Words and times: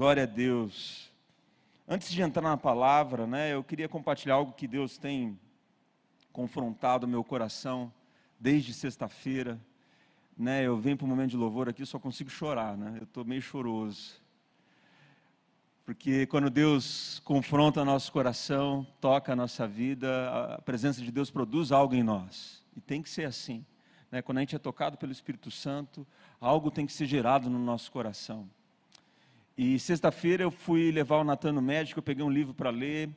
Glória 0.00 0.22
a 0.22 0.26
Deus. 0.26 1.10
Antes 1.86 2.10
de 2.10 2.22
entrar 2.22 2.40
na 2.40 2.56
palavra, 2.56 3.26
né, 3.26 3.52
eu 3.52 3.62
queria 3.62 3.86
compartilhar 3.86 4.36
algo 4.36 4.54
que 4.54 4.66
Deus 4.66 4.96
tem 4.96 5.38
confrontado 6.32 7.06
meu 7.06 7.22
coração 7.22 7.92
desde 8.40 8.72
sexta-feira. 8.72 9.60
Né, 10.38 10.62
eu 10.62 10.78
venho 10.78 10.96
para 10.96 11.04
o 11.04 11.06
momento 11.06 11.32
de 11.32 11.36
louvor 11.36 11.68
aqui, 11.68 11.84
só 11.84 11.98
consigo 11.98 12.30
chorar, 12.30 12.78
né? 12.78 12.96
Eu 12.96 13.02
estou 13.02 13.26
meio 13.26 13.42
choroso. 13.42 14.14
Porque 15.84 16.26
quando 16.28 16.48
Deus 16.48 17.20
confronta 17.22 17.84
nosso 17.84 18.10
coração, 18.10 18.86
toca 19.02 19.34
a 19.34 19.36
nossa 19.36 19.68
vida, 19.68 20.30
a 20.54 20.62
presença 20.62 21.02
de 21.02 21.12
Deus 21.12 21.30
produz 21.30 21.70
algo 21.72 21.94
em 21.94 22.02
nós. 22.02 22.64
E 22.74 22.80
tem 22.80 23.02
que 23.02 23.10
ser 23.10 23.26
assim. 23.26 23.66
Né? 24.10 24.22
Quando 24.22 24.38
a 24.38 24.40
gente 24.40 24.56
é 24.56 24.58
tocado 24.58 24.96
pelo 24.96 25.12
Espírito 25.12 25.50
Santo, 25.50 26.06
algo 26.40 26.70
tem 26.70 26.86
que 26.86 26.92
ser 26.94 27.04
gerado 27.04 27.50
no 27.50 27.58
nosso 27.58 27.92
coração. 27.92 28.48
E 29.62 29.78
sexta-feira 29.78 30.42
eu 30.42 30.50
fui 30.50 30.90
levar 30.90 31.18
o 31.18 31.24
Natan 31.24 31.52
no 31.52 31.60
médico, 31.60 31.98
eu 31.98 32.02
peguei 32.02 32.24
um 32.24 32.30
livro 32.30 32.54
para 32.54 32.70
ler, 32.70 33.10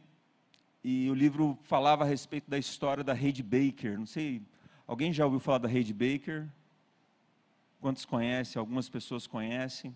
e 0.84 1.10
o 1.10 1.14
livro 1.14 1.58
falava 1.62 2.04
a 2.04 2.06
respeito 2.06 2.50
da 2.50 2.58
história 2.58 3.02
da 3.02 3.16
Heidi 3.16 3.42
Baker. 3.42 3.98
Não 3.98 4.06
sei, 4.06 4.42
alguém 4.86 5.14
já 5.14 5.24
ouviu 5.24 5.40
falar 5.40 5.60
da 5.60 5.72
Heidi 5.72 5.94
Baker? 5.94 6.50
Quantos 7.80 8.04
conhecem? 8.04 8.60
Algumas 8.60 8.90
pessoas 8.90 9.26
conhecem. 9.26 9.96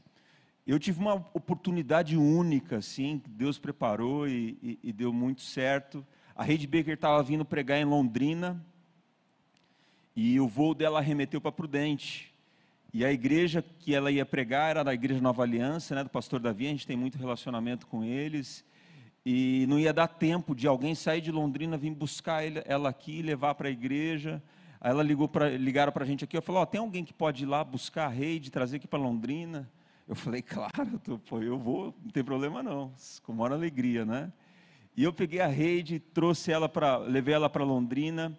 Eu 0.66 0.80
tive 0.80 1.02
uma 1.02 1.16
oportunidade 1.34 2.16
única, 2.16 2.78
assim, 2.78 3.20
que 3.20 3.30
Deus 3.30 3.60
preparou 3.60 4.26
e, 4.26 4.58
e, 4.64 4.80
e 4.84 4.94
deu 4.94 5.12
muito 5.12 5.42
certo. 5.42 6.08
A 6.34 6.50
Heidi 6.50 6.66
Baker 6.66 6.94
estava 6.94 7.22
vindo 7.24 7.44
pregar 7.44 7.78
em 7.78 7.84
Londrina 7.84 8.66
e 10.16 10.40
o 10.40 10.48
voo 10.48 10.74
dela 10.74 11.02
remeteu 11.02 11.42
para 11.42 11.52
Prudente. 11.52 12.27
E 12.98 13.06
a 13.06 13.12
igreja 13.12 13.64
que 13.78 13.94
ela 13.94 14.10
ia 14.10 14.26
pregar 14.26 14.72
era 14.72 14.84
da 14.84 14.92
Igreja 14.92 15.22
Nova 15.22 15.44
Aliança, 15.44 15.94
né, 15.94 16.04
do 16.04 16.10
pastor 16.10 16.40
Davi, 16.40 16.66
a 16.66 16.70
gente 16.70 16.88
tem 16.88 16.98
muito 16.98 17.16
relacionamento 17.16 17.86
com 17.86 18.04
eles. 18.04 18.66
E 19.24 19.68
não 19.70 19.78
ia 19.78 19.94
dar 19.94 20.08
tempo 20.08 20.56
de 20.56 20.66
alguém 20.66 20.96
sair 20.96 21.22
de 21.22 21.32
Londrina, 21.32 21.78
vir 21.78 21.94
buscar 21.94 22.42
ela 22.66 22.90
aqui, 22.90 23.22
levar 23.22 23.54
para 23.54 23.68
a 23.68 23.72
igreja. 23.72 24.42
Aí 24.82 24.90
ela 24.90 25.04
ligou 25.04 25.28
pra, 25.28 25.48
ligaram 25.48 25.92
para 25.92 26.04
a 26.04 26.08
gente 26.08 26.24
aqui, 26.24 26.36
eu 26.36 26.42
falei, 26.42 26.62
ó, 26.62 26.64
oh, 26.64 26.66
tem 26.66 26.82
alguém 26.82 27.06
que 27.06 27.14
pode 27.14 27.44
ir 27.44 27.46
lá 27.46 27.64
buscar 27.64 28.08
a 28.08 28.10
rede, 28.10 28.50
trazer 28.50 28.78
aqui 28.78 28.88
para 28.88 28.98
Londrina? 28.98 29.72
Eu 30.08 30.16
falei, 30.16 30.42
claro, 30.58 31.00
tô, 31.04 31.20
pô, 31.20 31.40
eu 31.40 31.60
vou, 31.60 31.94
não 32.04 32.10
tem 32.10 32.24
problema 32.24 32.64
não, 32.64 32.92
com 33.22 33.32
maior 33.32 33.52
alegria, 33.52 34.06
né? 34.06 34.34
E 34.96 35.04
eu 35.04 35.14
peguei 35.14 35.40
a 35.40 35.46
rede, 35.46 36.00
trouxe 36.00 36.52
ela 36.52 36.68
para, 36.68 36.98
levei 36.98 37.36
ela 37.36 37.48
para 37.48 37.64
Londrina, 37.64 38.36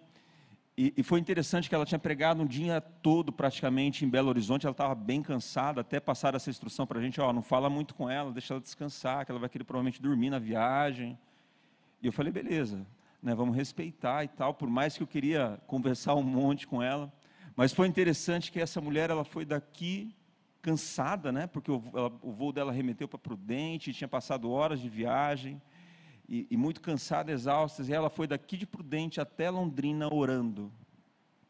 e, 0.81 0.93
e, 0.95 1.03
foi 1.03 1.19
interessante 1.19 1.67
que 1.67 1.75
ela 1.75 1.85
tinha 1.85 1.99
pregado 1.99 2.41
um 2.41 2.45
dia 2.45 2.79
todo 2.79 3.33
praticamente 3.33 4.05
em 4.05 4.09
Belo 4.09 4.29
Horizonte, 4.29 4.65
ela 4.65 4.71
estava 4.71 4.95
bem 4.95 5.21
cansada, 5.21 5.81
até 5.81 5.99
passar 5.99 6.35
essa 6.35 6.49
instrução 6.49 6.87
para 6.87 6.99
a 6.99 7.01
gente, 7.01 7.19
ó, 7.19 7.33
não 7.33 7.41
fala 7.41 7.69
muito 7.69 7.93
com 7.93 8.09
ela, 8.09 8.31
deixa 8.31 8.53
ela 8.53 8.61
descansar, 8.61 9.25
que 9.25 9.31
ela 9.33 9.41
vai 9.41 9.49
querer 9.49 9.65
provavelmente 9.65 10.01
dormir 10.01 10.29
na 10.29 10.39
viagem. 10.39 11.19
E 12.01 12.07
eu 12.07 12.13
falei, 12.13 12.31
beleza, 12.31 12.87
né, 13.21 13.35
vamos 13.35 13.57
respeitar 13.57 14.23
e 14.23 14.29
tal, 14.29 14.53
por 14.53 14.69
mais 14.69 14.95
que 14.95 15.03
eu 15.03 15.07
queria 15.07 15.59
conversar 15.67 16.15
um 16.15 16.23
monte 16.23 16.65
com 16.65 16.81
ela. 16.81 17.11
Mas 17.57 17.73
foi 17.73 17.85
interessante 17.85 18.49
que 18.49 18.61
essa 18.61 18.79
mulher, 18.79 19.09
ela 19.09 19.25
foi 19.25 19.43
daqui 19.43 20.15
cansada, 20.61 21.29
né, 21.29 21.45
porque 21.45 21.69
o, 21.69 21.83
ela, 21.93 22.09
o 22.21 22.31
voo 22.31 22.53
dela 22.53 22.71
remeteu 22.71 23.05
para 23.05 23.19
Prudente, 23.19 23.91
tinha 23.91 24.07
passado 24.07 24.49
horas 24.49 24.79
de 24.79 24.87
viagem, 24.87 25.61
e, 26.29 26.45
e 26.51 26.55
muito 26.55 26.79
cansada, 26.79 27.31
exausta, 27.31 27.81
e 27.81 27.91
ela 27.91 28.09
foi 28.09 28.27
daqui 28.27 28.55
de 28.55 28.67
Prudente 28.67 29.19
até 29.19 29.49
Londrina 29.49 30.13
orando, 30.13 30.71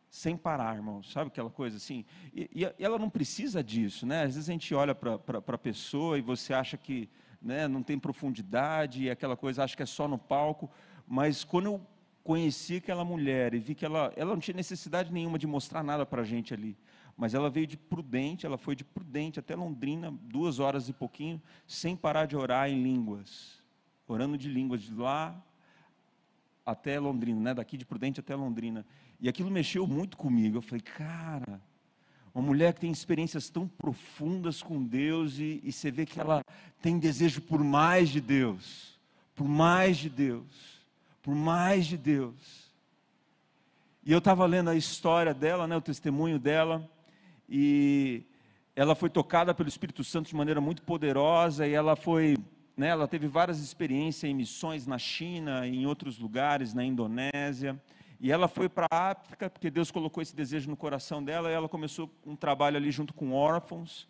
sem 0.10 0.38
parar, 0.38 0.78
irmão, 0.78 1.04
sabe 1.04 1.28
aquela 1.28 1.50
coisa 1.50 1.76
assim? 1.76 2.06
E, 2.34 2.50
e, 2.56 2.84
ela 2.84 2.98
não 2.98 3.10
precisa 3.10 3.62
disso, 3.62 4.06
né? 4.06 4.24
Às 4.24 4.36
vezes 4.36 4.50
a 4.50 4.54
gente 4.54 4.74
olha 4.74 4.96
para 4.96 5.20
a 5.46 5.58
pessoa 5.58 6.18
e 6.18 6.22
você 6.22 6.54
acha 6.54 6.78
que 6.78 7.10
né, 7.42 7.68
não 7.68 7.84
tem 7.84 8.00
profundidade, 8.00 9.04
e 9.04 9.10
aquela 9.10 9.36
coisa 9.36 9.64
acha 9.64 9.76
que 9.76 9.84
é 9.84 9.86
só 9.86 10.08
no 10.08 10.18
palco, 10.18 10.72
mas 11.06 11.44
quando 11.44 11.66
eu 11.66 11.82
conheci 12.24 12.78
aquela 12.78 13.04
mulher 13.04 13.54
e 13.54 13.60
vi 13.60 13.76
que 13.76 13.86
ela, 13.86 14.14
ela 14.16 14.34
não 14.34 14.40
tinha 14.40 14.56
necessidade 14.56 15.12
nenhuma 15.12 15.38
de 15.38 15.45
mostrar 15.45 15.84
nada 15.84 16.06
para 16.06 16.22
a 16.22 16.26
gente 16.26 16.54
ali, 16.54 16.78
mas 17.18 17.34
ela 17.34 17.50
veio 17.50 17.68
de 17.68 17.76
Prudente, 17.76 18.45
ela 18.45 18.58
foi 18.58 18.78
de 18.78 18.86
Prudente 18.86 19.39
até 19.39 19.56
Londrina, 19.56 20.14
duas 20.22 20.58
horas 20.58 20.88
e 20.88 20.94
pouquinho, 20.94 21.42
sem 21.68 21.98
parar 21.98 22.26
de 22.26 22.38
orar 22.38 22.70
em 22.70 22.82
línguas 22.82 23.58
orando 24.09 24.37
de 24.37 24.49
línguas 24.49 24.81
de 24.81 24.93
lá 24.93 25.39
até 26.65 26.99
Londrina, 26.99 27.39
né? 27.39 27.53
daqui 27.53 27.77
de 27.77 27.86
Prudente 27.86 28.20
até 28.20 28.36
Londrina. 28.36 28.86
E 29.20 29.30
aquilo 29.30 29.52
mexeu 29.52 29.86
muito 29.86 30.17
comigo. 30.17 30.58
Eu 30.58 30.61
falei, 30.61 30.81
cara, 30.81 31.61
uma 32.33 32.43
mulher 32.43 32.73
que 32.73 32.81
tem 32.81 32.92
experiências 32.92 33.49
tão 33.49 33.67
profundas 33.67 34.64
com 34.64 34.83
Deus 34.83 35.37
e, 35.37 35.61
e 35.64 35.71
você 35.71 35.92
vê 35.92 36.05
que 36.05 36.20
ela 36.20 36.43
tem 36.81 36.97
desejo 36.97 37.42
por 37.42 37.64
mais 37.64 38.09
de 38.09 38.20
Deus, 38.20 38.99
por 39.36 39.47
mais 39.47 39.97
de 39.97 40.09
Deus, 40.09 40.81
por 41.21 41.36
mais 41.36 41.86
de 41.86 41.97
Deus. 41.97 42.70
E 44.03 44.11
eu 44.11 44.20
estava 44.20 44.45
lendo 44.45 44.71
a 44.71 44.76
história 44.76 45.33
dela, 45.36 45.67
né, 45.67 45.77
o 45.77 45.81
testemunho 45.81 46.39
dela, 46.39 46.89
e 47.47 48.23
ela 48.76 48.95
foi 48.95 49.09
tocada 49.09 49.53
pelo 49.53 49.70
Espírito 49.70 50.03
Santo 50.03 50.30
de 50.30 50.36
maneira 50.36 50.59
muito 50.59 50.81
poderosa, 50.81 51.67
e 51.67 51.73
ela 51.73 51.95
foi 51.95 52.36
né, 52.80 52.88
ela 52.88 53.10
teve 53.10 53.28
várias 53.28 53.60
experiências 53.60 54.23
em 54.23 54.34
missões 54.34 54.88
na 54.88 54.98
China, 54.98 55.67
em 55.67 55.86
outros 55.86 56.17
lugares, 56.17 56.73
na 56.73 56.82
Indonésia. 56.82 57.78
E 58.22 58.32
ela 58.32 58.48
foi 58.48 58.70
para 58.70 58.88
a 58.90 59.10
África, 59.10 59.50
porque 59.50 59.70
Deus 59.70 59.92
colocou 59.92 60.23
esse 60.23 60.34
desejo 60.34 60.70
no 60.70 60.78
coração 60.78 61.22
dela, 61.22 61.50
e 61.50 61.54
ela 61.54 61.68
começou 61.68 62.10
um 62.26 62.38
trabalho 62.38 62.78
ali 62.78 62.89
junto 62.89 63.14
com 63.14 63.34
órfãos. 63.34 64.08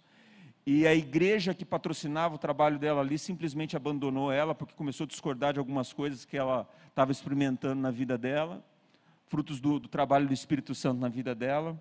E 0.68 0.86
a 0.86 0.94
igreja 0.94 1.52
que 1.52 1.66
patrocinava 1.66 2.36
o 2.36 2.38
trabalho 2.38 2.78
dela 2.78 3.02
ali 3.02 3.18
simplesmente 3.18 3.76
abandonou 3.76 4.32
ela, 4.32 4.54
porque 4.54 4.76
começou 4.76 5.06
a 5.06 5.08
discordar 5.08 5.52
de 5.52 5.58
algumas 5.58 5.92
coisas 5.92 6.24
que 6.24 6.38
ela 6.38 6.70
estava 6.90 7.12
experimentando 7.12 7.82
na 7.82 7.90
vida 7.90 8.20
dela, 8.20 8.64
frutos 9.26 9.60
do, 9.60 9.80
do 9.80 9.88
trabalho 9.88 10.28
do 10.28 10.34
Espírito 10.34 10.76
Santo 10.76 11.02
na 11.02 11.10
vida 11.10 11.34
dela. 11.34 11.76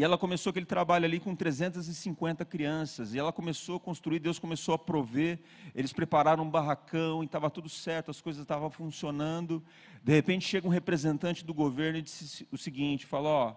E 0.00 0.02
ela 0.02 0.16
começou 0.16 0.48
aquele 0.48 0.64
trabalho 0.64 1.04
ali 1.04 1.20
com 1.20 1.36
350 1.36 2.42
crianças. 2.46 3.12
E 3.12 3.18
ela 3.18 3.30
começou 3.30 3.76
a 3.76 3.80
construir, 3.80 4.18
Deus 4.18 4.38
começou 4.38 4.74
a 4.74 4.78
prover. 4.78 5.40
Eles 5.74 5.92
prepararam 5.92 6.42
um 6.42 6.50
barracão 6.50 7.22
e 7.22 7.26
estava 7.26 7.50
tudo 7.50 7.68
certo, 7.68 8.10
as 8.10 8.18
coisas 8.18 8.40
estavam 8.40 8.70
funcionando. 8.70 9.62
De 10.02 10.10
repente 10.10 10.48
chega 10.48 10.66
um 10.66 10.70
representante 10.70 11.44
do 11.44 11.52
governo 11.52 11.98
e 11.98 12.02
disse 12.02 12.48
o 12.50 12.56
seguinte: 12.56 13.04
falou, 13.04 13.30
ó, 13.30 13.56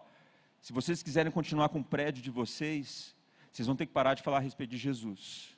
se 0.59 0.73
vocês 0.73 1.01
quiserem 1.01 1.31
continuar 1.31 1.69
com 1.69 1.79
o 1.79 1.83
prédio 1.83 2.21
de 2.21 2.29
vocês, 2.29 3.15
vocês 3.49 3.65
vão 3.65 3.77
ter 3.77 3.85
que 3.85 3.93
parar 3.93 4.13
de 4.13 4.21
falar 4.21 4.39
a 4.39 4.41
respeito 4.41 4.71
de 4.71 4.77
Jesus. 4.77 5.55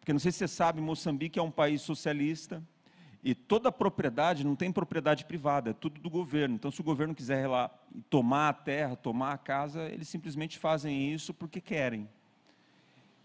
Porque 0.00 0.10
não 0.10 0.20
sei 0.20 0.32
se 0.32 0.38
você 0.38 0.48
sabe, 0.48 0.80
Moçambique 0.80 1.38
é 1.38 1.42
um 1.42 1.50
país 1.50 1.82
socialista. 1.82 2.66
E 3.24 3.34
toda 3.34 3.72
propriedade 3.72 4.44
não 4.44 4.54
tem 4.54 4.70
propriedade 4.70 5.24
privada, 5.24 5.70
é 5.70 5.72
tudo 5.72 5.98
do 5.98 6.10
governo. 6.10 6.56
Então, 6.56 6.70
se 6.70 6.82
o 6.82 6.84
governo 6.84 7.14
quiser 7.14 7.48
lá 7.48 7.70
tomar 8.10 8.50
a 8.50 8.52
terra, 8.52 8.96
tomar 8.96 9.32
a 9.32 9.38
casa, 9.38 9.84
eles 9.88 10.08
simplesmente 10.08 10.58
fazem 10.58 11.10
isso 11.10 11.32
porque 11.32 11.58
querem. 11.58 12.06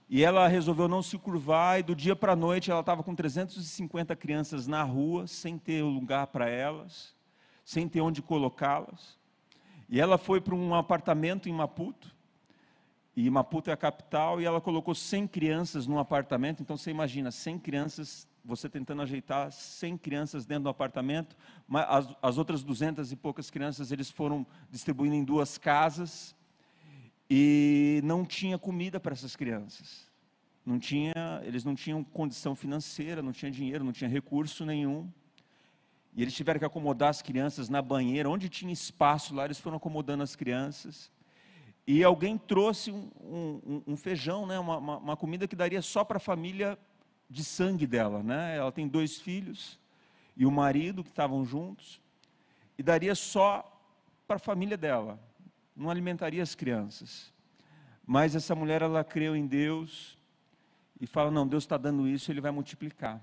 E 0.09 0.23
ela 0.23 0.47
resolveu 0.47 0.87
não 0.87 1.03
se 1.03 1.17
curvar, 1.17 1.81
e 1.81 1.83
do 1.83 1.93
dia 1.93 2.15
para 2.15 2.31
a 2.31 2.35
noite 2.35 2.71
ela 2.71 2.79
estava 2.79 3.03
com 3.03 3.13
350 3.13 4.15
crianças 4.15 4.67
na 4.67 4.83
rua, 4.83 5.27
sem 5.27 5.57
ter 5.57 5.83
lugar 5.83 6.27
para 6.27 6.47
elas, 6.47 7.13
sem 7.65 7.85
ter 7.85 7.99
onde 7.99 8.21
colocá-las. 8.21 9.19
E 9.89 9.99
ela 9.99 10.17
foi 10.17 10.39
para 10.39 10.55
um 10.55 10.73
apartamento 10.73 11.49
em 11.49 11.51
Maputo, 11.51 12.15
e 13.17 13.29
Maputo 13.29 13.69
é 13.69 13.73
a 13.73 13.77
capital, 13.77 14.39
e 14.39 14.45
ela 14.45 14.61
colocou 14.61 14.95
100 14.95 15.27
crianças 15.27 15.85
num 15.85 15.99
apartamento. 15.99 16.63
Então 16.63 16.77
você 16.77 16.89
imagina, 16.89 17.31
100 17.31 17.59
crianças 17.59 18.28
você 18.43 18.69
tentando 18.69 19.01
ajeitar 19.01 19.51
100 19.51 19.97
crianças 19.97 20.45
dentro 20.45 20.63
do 20.63 20.69
apartamento, 20.69 21.35
mas 21.67 21.85
as, 21.89 22.15
as 22.21 22.37
outras 22.37 22.63
200 22.63 23.11
e 23.11 23.15
poucas 23.15 23.49
crianças 23.49 23.91
eles 23.91 24.09
foram 24.09 24.45
distribuindo 24.71 25.15
em 25.15 25.23
duas 25.23 25.57
casas 25.57 26.35
e 27.29 28.01
não 28.03 28.25
tinha 28.25 28.57
comida 28.57 28.99
para 28.99 29.13
essas 29.13 29.35
crianças. 29.35 30.09
Não 30.65 30.79
tinha, 30.79 31.13
eles 31.43 31.63
não 31.63 31.75
tinham 31.75 32.03
condição 32.03 32.55
financeira, 32.55 33.21
não 33.21 33.31
tinha 33.31 33.51
dinheiro, 33.51 33.83
não 33.83 33.91
tinha 33.91 34.09
recurso 34.09 34.65
nenhum. 34.65 35.11
E 36.15 36.21
eles 36.21 36.33
tiveram 36.33 36.59
que 36.59 36.65
acomodar 36.65 37.09
as 37.09 37.21
crianças 37.21 37.69
na 37.69 37.81
banheira, 37.81 38.29
onde 38.29 38.49
tinha 38.49 38.73
espaço 38.73 39.33
lá, 39.33 39.45
eles 39.45 39.59
foram 39.59 39.77
acomodando 39.77 40.23
as 40.23 40.35
crianças. 40.35 41.11
E 41.87 42.03
alguém 42.03 42.37
trouxe 42.37 42.91
um, 42.91 43.09
um, 43.21 43.83
um 43.87 43.97
feijão, 43.97 44.45
né, 44.45 44.59
uma, 44.59 44.77
uma, 44.77 44.97
uma 44.97 45.17
comida 45.17 45.47
que 45.47 45.55
daria 45.55 45.81
só 45.81 46.03
para 46.03 46.17
a 46.17 46.19
família 46.19 46.77
de 47.29 47.43
sangue 47.43 47.85
dela, 47.85 48.23
né? 48.23 48.57
Ela 48.57 48.71
tem 48.71 48.87
dois 48.87 49.19
filhos 49.19 49.77
e 50.35 50.45
o 50.45 50.51
marido 50.51 51.03
que 51.03 51.09
estavam 51.09 51.45
juntos 51.45 52.01
e 52.77 52.83
daria 52.83 53.13
só 53.13 53.77
para 54.25 54.37
a 54.37 54.39
família 54.39 54.77
dela, 54.77 55.19
não 55.75 55.89
alimentaria 55.89 56.41
as 56.41 56.55
crianças. 56.55 57.33
Mas 58.05 58.35
essa 58.35 58.55
mulher 58.55 58.81
ela 58.81 59.03
creu 59.03 59.35
em 59.35 59.45
Deus 59.45 60.17
e 60.99 61.05
fala 61.05 61.29
não, 61.29 61.47
Deus 61.47 61.63
está 61.63 61.77
dando 61.77 62.07
isso, 62.07 62.31
Ele 62.31 62.41
vai 62.41 62.51
multiplicar. 62.51 63.21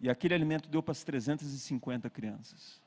E 0.00 0.10
aquele 0.10 0.34
alimento 0.34 0.68
deu 0.68 0.82
para 0.82 0.92
as 0.92 1.04
350 1.04 2.10
crianças. 2.10 2.80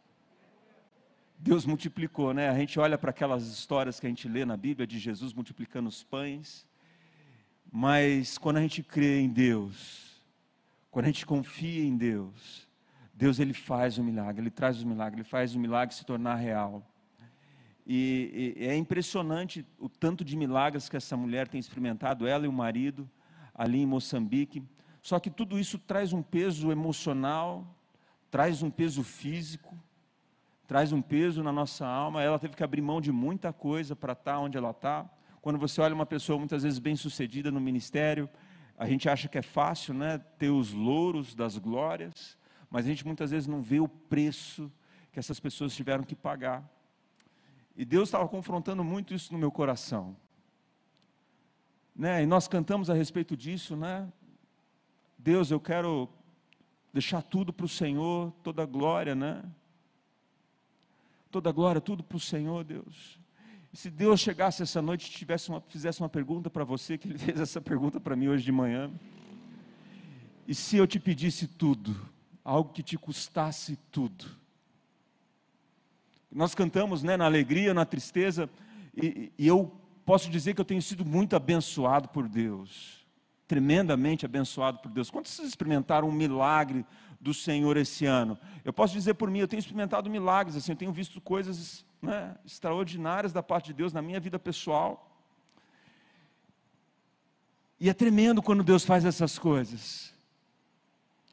Deus 1.38 1.66
multiplicou, 1.66 2.34
né? 2.34 2.50
A 2.50 2.58
gente 2.58 2.80
olha 2.80 2.98
para 2.98 3.12
aquelas 3.12 3.48
histórias 3.48 4.00
que 4.00 4.06
a 4.06 4.10
gente 4.10 4.28
lê 4.28 4.44
na 4.44 4.58
Bíblia 4.58 4.86
de 4.86 5.00
Jesus 5.00 5.34
multiplicando 5.34 5.88
os 5.88 6.04
pães 6.04 6.68
Mas 7.72 8.38
quando 8.38 8.58
a 8.58 8.62
gente 8.62 8.84
crê 8.84 9.20
em 9.22 9.30
Deus, 9.30 10.09
quando 10.92 11.06
a 11.06 11.10
gente 11.10 11.26
confia 11.26 11.84
em 11.84 11.96
Deus, 11.96 12.68
Deus 13.14 13.40
ele 13.40 13.54
faz 13.54 13.98
o 13.98 14.04
milagre, 14.04 14.42
ele 14.42 14.50
traz 14.50 14.82
o 14.82 14.88
milagre, 14.88 15.22
ele 15.22 15.28
faz 15.28 15.54
o 15.54 15.60
milagre 15.60 15.94
se 15.94 16.06
tornar 16.06 16.36
real. 16.36 16.84
E, 17.86 18.56
e, 18.58 18.66
é 18.66 18.76
impressionante 18.76 19.66
o 19.80 19.90
tanto 19.90 20.24
de 20.24 20.38
milagres 20.38 20.88
que 20.88 20.96
essa 20.96 21.18
mulher 21.18 21.48
tem 21.48 21.60
experimentado, 21.60 22.28
ela 22.28 22.46
e 22.46 22.48
o 22.48 22.54
marido, 22.54 23.10
ali 23.54 23.82
em 23.82 23.86
Moçambique. 23.86 24.64
Só 25.02 25.20
que 25.20 25.30
tudo 25.30 25.60
isso 25.60 25.78
traz 25.78 26.14
um 26.14 26.22
peso 26.22 26.72
emocional, 26.72 27.68
traz 28.30 28.62
um 28.62 28.70
peso 28.70 29.04
físico, 29.04 29.76
traz 30.68 30.92
um 30.92 31.02
peso 31.02 31.42
na 31.42 31.52
nossa 31.52 31.86
alma. 31.86 32.22
Ela 32.22 32.38
teve 32.40 32.56
que 32.56 32.64
abrir 32.64 32.82
mão 32.82 33.02
de 33.02 33.12
muita 33.12 33.52
coisa 33.52 33.96
para 33.96 34.14
estar 34.14 34.40
onde 34.40 34.58
ela 34.58 34.72
está. 34.72 35.10
Quando 35.42 35.58
você 35.58 35.82
olha 35.82 35.96
uma 35.96 36.06
pessoa 36.06 36.38
muitas 36.38 36.64
vezes 36.64 36.80
bem 36.80 36.96
sucedida 36.96 37.50
no 37.50 37.60
ministério, 37.60 38.30
a 38.80 38.88
gente 38.88 39.10
acha 39.10 39.28
que 39.28 39.38
é 39.38 39.42
fácil, 39.42 39.94
né, 39.94 40.20
ter 40.38 40.50
os 40.50 40.72
louros 40.72 41.36
das 41.36 41.58
glórias, 41.58 42.38
mas 42.70 42.86
a 42.86 42.88
gente 42.88 43.06
muitas 43.06 43.32
vezes 43.32 43.46
não 43.46 43.62
vê 43.62 43.82
o 43.82 43.90
preço 43.90 44.72
que 45.12 45.20
essas 45.20 45.38
pessoas 45.38 45.76
tiveram 45.76 46.06
que 46.06 46.16
pagar. 46.16 46.64
E 47.76 47.84
Deus 47.84 48.08
estava 48.08 48.26
confrontando 48.26 48.82
muito 48.82 49.14
isso 49.14 49.34
no 49.34 49.38
meu 49.38 49.52
coração. 49.52 50.16
Né? 51.94 52.24
E 52.24 52.26
nós 52.26 52.48
cantamos 52.48 52.90
a 52.90 52.94
respeito 52.94 53.36
disso, 53.36 53.76
né? 53.76 54.10
Deus, 55.18 55.52
eu 55.52 55.60
quero 55.60 56.08
deixar 56.94 57.22
tudo 57.22 57.52
para 57.52 57.66
o 57.66 57.70
Senhor, 57.70 58.32
toda 58.42 58.64
a 58.64 58.66
glória, 58.66 59.14
né? 59.14 59.44
Toda 61.30 61.50
a 61.50 61.54
glória, 61.54 61.82
tudo 61.82 62.02
para 62.02 62.16
o 62.16 62.20
Senhor, 62.20 62.64
Deus. 62.64 63.19
E 63.72 63.78
se 63.78 63.90
Deus 63.90 64.20
chegasse 64.20 64.64
essa 64.64 64.82
noite 64.82 65.08
e 65.08 65.12
tivesse 65.12 65.50
uma, 65.50 65.62
fizesse 65.62 66.02
uma 66.02 66.10
pergunta 66.10 66.50
para 66.50 66.64
você, 66.64 66.98
que 66.98 67.08
Ele 67.08 67.18
fez 67.20 67.40
essa 67.40 67.62
pergunta 67.62 68.00
para 68.00 68.16
mim 68.16 68.28
hoje 68.28 68.44
de 68.44 68.52
manhã, 68.52 68.92
e 70.48 70.56
se 70.56 70.78
eu 70.78 70.88
te 70.88 71.00
pedisse 71.00 71.48
tudo, 71.48 71.96
algo 72.44 72.74
que 72.74 72.82
te 72.82 72.98
custasse 72.98 73.78
tudo, 73.92 74.26
nós 76.32 76.56
cantamos 76.56 77.04
né, 77.04 77.16
na 77.16 77.26
alegria, 77.26 77.74
na 77.74 77.86
tristeza, 77.86 78.50
e, 78.96 79.32
e 79.38 79.48
eu 79.48 79.72
posso 80.06 80.30
dizer 80.30 80.56
que 80.56 80.62
eu 80.62 80.66
tenho 80.66 80.82
sido 80.82 81.06
muito 81.06 81.36
abençoado 81.36 82.10
por 82.10 82.28
Deus, 82.28 83.06
tremendamente 83.48 84.26
abençoado 84.26 84.80
por 84.80 84.92
Deus. 84.92 85.12
Quantos 85.12 85.38
experimentaram 85.40 86.10
um 86.10 86.12
milagre 86.12 86.84
do 87.20 87.34
Senhor 87.34 87.76
esse 87.78 88.06
ano? 88.06 88.38
Eu 88.64 88.72
posso 88.72 88.94
dizer 88.94 89.16
por 89.16 89.30
mim, 89.30 89.40
eu 89.40 89.48
tenho 89.48 89.60
experimentado 89.60 90.10
milagres, 90.10 90.56
assim, 90.56 90.72
eu 90.72 90.78
tenho 90.78 90.92
visto 90.92 91.20
coisas 91.20 91.86
né, 92.02 92.36
extraordinárias 92.46 93.34
da 93.34 93.44
parte 93.44 93.68
de 93.68 93.74
Deus 93.74 93.92
na 93.92 94.02
minha 94.02 94.20
vida 94.20 94.40
pessoal. 94.40 95.06
E 97.80 97.90
é 97.90 97.94
tremendo 97.94 98.42
quando 98.42 98.64
Deus 98.64 98.84
faz 98.86 99.06
essas 99.06 99.38
coisas. 99.40 100.14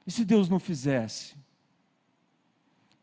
E 0.07 0.11
se 0.11 0.25
Deus 0.25 0.49
não 0.49 0.61
fizesse? 0.61 1.37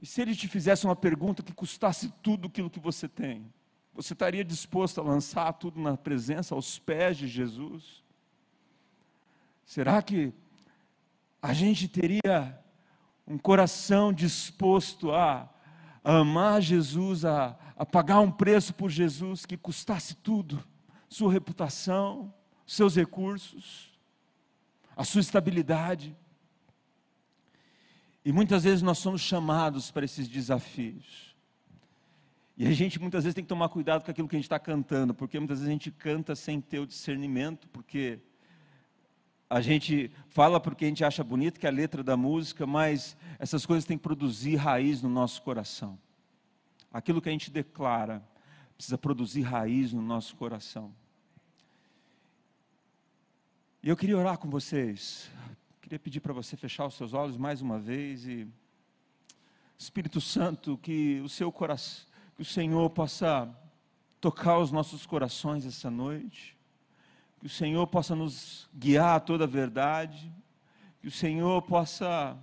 E 0.02 0.06
se 0.06 0.22
ele 0.22 0.36
te 0.36 0.48
fizesse 0.48 0.86
uma 0.86 0.96
pergunta 0.96 1.44
que 1.44 1.54
custasse 1.54 2.14
tudo 2.22 2.48
aquilo 2.48 2.70
que 2.70 2.80
você 2.80 3.08
tem, 3.08 3.52
você 3.94 4.14
estaria 4.14 4.44
disposto 4.44 5.00
a 5.00 5.04
lançar 5.04 5.54
tudo 5.54 5.80
na 5.80 5.96
presença, 5.96 6.56
aos 6.56 6.80
pés 6.80 7.18
de 7.18 7.28
Jesus? 7.28 8.04
Será 9.66 10.02
que 10.02 10.34
a 11.42 11.54
gente 11.54 11.88
teria 11.88 12.63
um 13.28 13.38
coração 13.38 14.12
disposto 14.12 15.12
a, 15.12 15.50
amar 16.04 16.62
Jesus, 16.62 17.24
a, 17.24 17.58
a 17.78 17.86
pagar 17.86 18.20
um 18.20 18.32
preço 18.32 18.74
por 18.74 18.90
Jesus 18.90 19.46
que 19.46 19.56
custasse 19.56 20.16
tudo? 20.16 20.64
Sua 21.08 21.32
reputação, 21.32 22.34
seus 22.66 22.96
recursos, 22.96 23.92
a 24.96 25.04
sua 25.04 25.22
estabilidade. 25.22 26.16
E 28.26 28.32
muitas 28.32 28.64
vezes 28.64 28.82
nós 28.82 28.98
somos 28.98 29.22
chamados 29.22 29.92
para 29.92 30.06
esses 30.06 30.28
desafios. 30.28 31.34
E 32.56 32.68
a 32.68 32.72
gente 32.72 33.00
muitas 33.00 33.24
vezes 33.24 33.34
tem 33.34 33.44
que 33.44 33.50
tomar 33.50 33.70
cuidado 33.70 34.04
com 34.04 34.12
aquilo 34.12 34.28
que 34.28 34.36
a 34.36 34.40
gente 34.40 34.46
está 34.46 34.60
cantando, 34.60 35.14
porque 35.14 35.40
muitas 35.40 35.60
vezes 35.60 35.70
a 35.70 35.74
gente 35.74 35.92
canta 35.92 36.36
sem 36.36 36.62
ter 36.62 36.80
o 36.80 36.86
discernimento, 36.86 37.68
porque 37.70 38.20
a 39.54 39.62
gente 39.62 40.10
fala 40.30 40.60
porque 40.60 40.84
a 40.84 40.88
gente 40.88 41.06
acha 41.06 41.24
bonito, 41.24 41.60
que 41.60 41.68
é 41.68 41.70
a 41.70 41.72
letra 41.72 42.04
da 42.04 42.18
música, 42.18 42.66
mas 42.66 43.16
essas 43.38 43.68
coisas 43.68 43.86
têm 43.86 43.98
que 43.98 44.04
produzir 44.04 44.56
raiz 44.56 45.00
no 45.04 45.10
nosso 45.10 45.44
coração. 45.44 45.96
Aquilo 46.92 47.22
que 47.22 47.30
a 47.30 47.32
gente 47.32 47.52
declara 47.52 48.24
precisa 48.76 48.98
produzir 48.98 49.42
raiz 49.44 49.94
no 49.94 50.02
nosso 50.02 50.36
coração. 50.36 50.92
E 53.84 53.90
eu 53.90 53.96
queria 53.96 54.18
orar 54.18 54.40
com 54.40 54.50
vocês, 54.50 55.30
Queria 55.84 56.00
pedir 56.00 56.22
para 56.22 56.34
você 56.34 56.58
fechar 56.58 56.88
os 56.88 56.96
seus 56.96 57.14
olhos 57.14 57.38
mais 57.38 57.62
uma 57.62 57.78
vez 57.78 58.26
e 58.26 58.48
Espírito 59.78 60.20
Santo, 60.20 60.80
que 60.80 61.22
o 61.22 61.30
seu 61.30 61.52
coração, 61.52 62.08
que 62.36 62.42
o 62.42 62.46
Senhor 62.46 62.90
possa 62.90 63.48
tocar 64.20 64.58
os 64.58 64.72
nossos 64.72 65.06
corações 65.06 65.64
essa 65.64 65.92
noite, 65.92 66.53
que 67.44 67.48
o 67.48 67.50
Senhor 67.50 67.86
possa 67.88 68.16
nos 68.16 68.70
guiar 68.74 69.18
a 69.18 69.20
toda 69.20 69.44
a 69.44 69.48
verdade, 69.48 70.34
que 71.02 71.10
o 71.10 71.12
Senhor 71.12 71.62
possa 71.64 72.38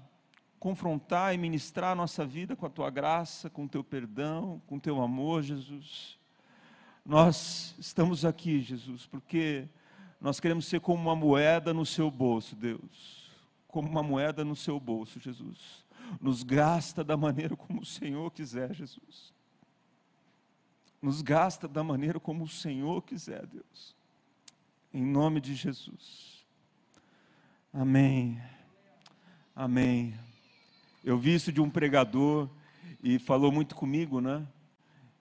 confrontar 0.58 1.34
e 1.34 1.38
ministrar 1.38 1.92
a 1.92 1.94
nossa 1.94 2.26
vida 2.26 2.54
com 2.54 2.66
a 2.66 2.70
tua 2.70 2.90
graça, 2.90 3.48
com 3.48 3.64
o 3.64 3.68
teu 3.68 3.82
perdão, 3.82 4.60
com 4.66 4.76
o 4.76 4.80
teu 4.80 5.00
amor, 5.00 5.42
Jesus. 5.42 6.18
Nós 7.02 7.74
estamos 7.78 8.26
aqui, 8.26 8.60
Jesus, 8.60 9.06
porque 9.06 9.66
nós 10.20 10.38
queremos 10.38 10.66
ser 10.66 10.82
como 10.82 11.02
uma 11.02 11.16
moeda 11.16 11.72
no 11.72 11.86
seu 11.86 12.10
bolso, 12.10 12.54
Deus 12.54 13.30
como 13.70 13.88
uma 13.88 14.02
moeda 14.02 14.44
no 14.44 14.56
seu 14.56 14.78
bolso, 14.78 15.18
Jesus. 15.18 15.86
Nos 16.20 16.42
gasta 16.42 17.04
da 17.04 17.16
maneira 17.16 17.56
como 17.56 17.80
o 17.80 17.86
Senhor 17.86 18.30
quiser, 18.32 18.74
Jesus. 18.74 19.32
Nos 21.00 21.22
gasta 21.22 21.66
da 21.66 21.82
maneira 21.82 22.18
como 22.20 22.44
o 22.44 22.48
Senhor 22.48 23.00
quiser, 23.02 23.46
Deus. 23.46 23.99
Em 24.92 25.04
nome 25.04 25.40
de 25.40 25.54
Jesus. 25.54 26.44
Amém. 27.72 28.42
Amém. 29.54 30.12
Eu 31.04 31.16
vi 31.16 31.32
isso 31.34 31.52
de 31.52 31.60
um 31.60 31.70
pregador 31.70 32.48
e 33.00 33.16
falou 33.20 33.52
muito 33.52 33.76
comigo, 33.76 34.20
né? 34.20 34.44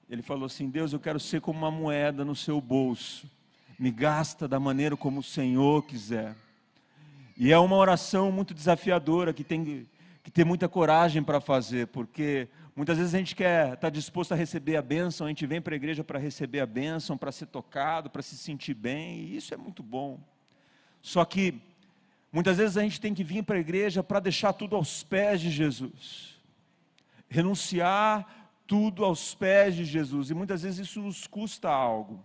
Ele 0.10 0.24
falou 0.24 0.48
assim: 0.48 0.72
Deus, 0.72 0.92
eu 0.92 1.00
quero 1.00 1.20
ser 1.20 1.40
como 1.40 1.60
uma 1.60 1.70
moeda 1.70 2.26
no 2.26 2.36
seu 2.36 2.60
bolso. 2.60 3.30
Me 3.78 3.92
gasta 3.92 4.48
da 4.48 4.60
maneira 4.60 4.98
como 4.98 5.20
o 5.20 5.24
Senhor 5.24 5.86
quiser. 5.86 6.36
E 7.38 7.52
é 7.52 7.60
uma 7.60 7.76
oração 7.76 8.32
muito 8.32 8.56
desafiadora 8.56 9.32
que 9.32 9.44
tem 9.44 9.88
que 10.30 10.34
ter 10.34 10.46
muita 10.46 10.70
coragem 10.70 11.24
para 11.24 11.42
fazer, 11.42 11.88
porque 11.88 12.48
muitas 12.76 13.00
vezes 13.00 13.16
a 13.16 13.18
gente 13.18 13.36
quer 13.36 13.66
estar 13.66 13.78
tá 13.78 13.90
disposto 13.90 14.32
a 14.32 14.36
receber 14.36 14.76
a 14.76 14.82
bênção, 14.82 15.26
a 15.26 15.30
gente 15.30 15.46
vem 15.48 15.60
para 15.60 15.74
a 15.74 15.76
igreja 15.76 16.04
para 16.04 16.20
receber 16.20 16.60
a 16.60 16.68
bênção, 16.68 17.18
para 17.18 17.32
ser 17.32 17.48
tocado, 17.48 18.12
para 18.12 18.22
se 18.22 18.38
sentir 18.38 18.76
bem, 18.76 19.22
e 19.22 19.36
isso 19.36 19.54
é 19.54 19.58
muito 19.58 19.82
bom. 19.82 20.20
Só 21.02 21.26
que 21.26 21.60
muitas 22.32 22.58
vezes 22.58 22.78
a 22.78 22.84
gente 22.84 23.02
tem 23.02 23.14
que 23.14 23.24
vir 23.24 23.44
para 23.44 23.58
a 23.58 23.60
igreja 23.60 24.04
para 24.04 24.20
deixar 24.20 24.54
tudo 24.54 24.76
aos 24.76 25.04
pés 25.04 25.42
de 25.42 25.50
Jesus, 25.50 26.40
renunciar 27.28 28.52
tudo 28.68 29.04
aos 29.04 29.34
pés 29.34 29.76
de 29.76 29.84
Jesus, 29.84 30.30
e 30.30 30.36
muitas 30.36 30.62
vezes 30.62 30.88
isso 30.88 31.02
nos 31.02 31.26
custa 31.26 31.70
algo. 31.70 32.24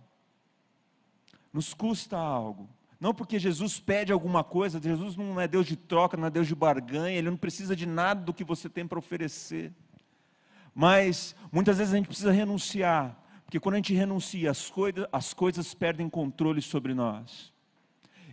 Nos 1.51 1.73
custa 1.73 2.17
algo. 2.17 2.69
Não 2.99 3.13
porque 3.13 3.37
Jesus 3.37 3.79
pede 3.79 4.11
alguma 4.11 4.43
coisa, 4.43 4.81
Jesus 4.81 5.15
não 5.15 5.39
é 5.39 5.47
Deus 5.47 5.65
de 5.65 5.75
troca, 5.75 6.15
não 6.15 6.27
é 6.27 6.29
Deus 6.29 6.47
de 6.47 6.55
barganha, 6.55 7.17
Ele 7.17 7.29
não 7.29 7.37
precisa 7.37 7.75
de 7.75 7.85
nada 7.85 8.21
do 8.21 8.33
que 8.33 8.43
você 8.43 8.69
tem 8.69 8.87
para 8.87 8.99
oferecer. 8.99 9.71
Mas 10.73 11.35
muitas 11.51 11.77
vezes 11.77 11.93
a 11.93 11.97
gente 11.97 12.07
precisa 12.07 12.31
renunciar, 12.31 13.17
porque 13.43 13.59
quando 13.59 13.75
a 13.75 13.77
gente 13.77 13.93
renuncia, 13.93 14.49
as, 14.51 14.69
coisa, 14.69 15.07
as 15.11 15.33
coisas 15.33 15.73
perdem 15.73 16.09
controle 16.09 16.61
sobre 16.61 16.93
nós. 16.93 17.53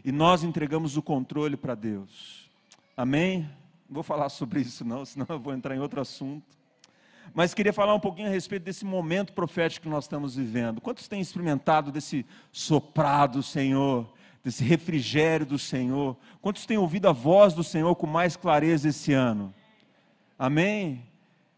E 0.04 0.10
nós 0.10 0.42
entregamos 0.42 0.96
o 0.96 1.02
controle 1.02 1.56
para 1.56 1.74
Deus. 1.74 2.50
Amém? 2.96 3.42
Não 3.88 3.94
vou 3.94 4.02
falar 4.02 4.28
sobre 4.28 4.60
isso 4.60 4.84
não, 4.84 5.04
senão 5.04 5.26
eu 5.28 5.38
vou 5.38 5.52
entrar 5.52 5.76
em 5.76 5.78
outro 5.78 6.00
assunto. 6.00 6.44
Mas 7.34 7.54
queria 7.54 7.72
falar 7.72 7.94
um 7.94 8.00
pouquinho 8.00 8.28
a 8.28 8.30
respeito 8.30 8.64
desse 8.64 8.84
momento 8.84 9.32
profético 9.32 9.84
que 9.84 9.88
nós 9.88 10.04
estamos 10.04 10.34
vivendo. 10.34 10.80
Quantos 10.80 11.08
têm 11.08 11.20
experimentado 11.20 11.92
desse 11.92 12.26
soprado, 12.50 13.42
Senhor? 13.42 14.12
Desse 14.42 14.64
refrigério 14.64 15.46
do 15.46 15.58
Senhor. 15.58 16.16
Quantos 16.40 16.66
têm 16.66 16.76
ouvido 16.76 17.08
a 17.08 17.12
voz 17.12 17.54
do 17.54 17.62
Senhor 17.62 17.94
com 17.94 18.06
mais 18.06 18.36
clareza 18.36 18.88
esse 18.88 19.12
ano? 19.12 19.54
Amém? 20.38 21.04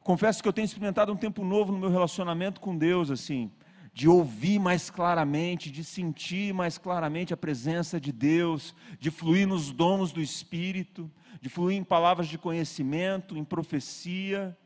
Confesso 0.00 0.42
que 0.42 0.48
eu 0.48 0.52
tenho 0.52 0.66
experimentado 0.66 1.12
um 1.12 1.16
tempo 1.16 1.42
novo 1.42 1.72
no 1.72 1.78
meu 1.78 1.88
relacionamento 1.88 2.60
com 2.60 2.76
Deus, 2.76 3.10
assim, 3.10 3.50
de 3.94 4.06
ouvir 4.06 4.58
mais 4.58 4.90
claramente, 4.90 5.70
de 5.70 5.82
sentir 5.82 6.52
mais 6.52 6.76
claramente 6.76 7.32
a 7.32 7.36
presença 7.38 7.98
de 7.98 8.12
Deus, 8.12 8.74
de 8.98 9.10
fluir 9.10 9.48
nos 9.48 9.72
dons 9.72 10.12
do 10.12 10.20
Espírito, 10.20 11.10
de 11.40 11.48
fluir 11.48 11.78
em 11.78 11.84
palavras 11.84 12.28
de 12.28 12.36
conhecimento, 12.36 13.36
em 13.38 13.44
profecia, 13.44 14.56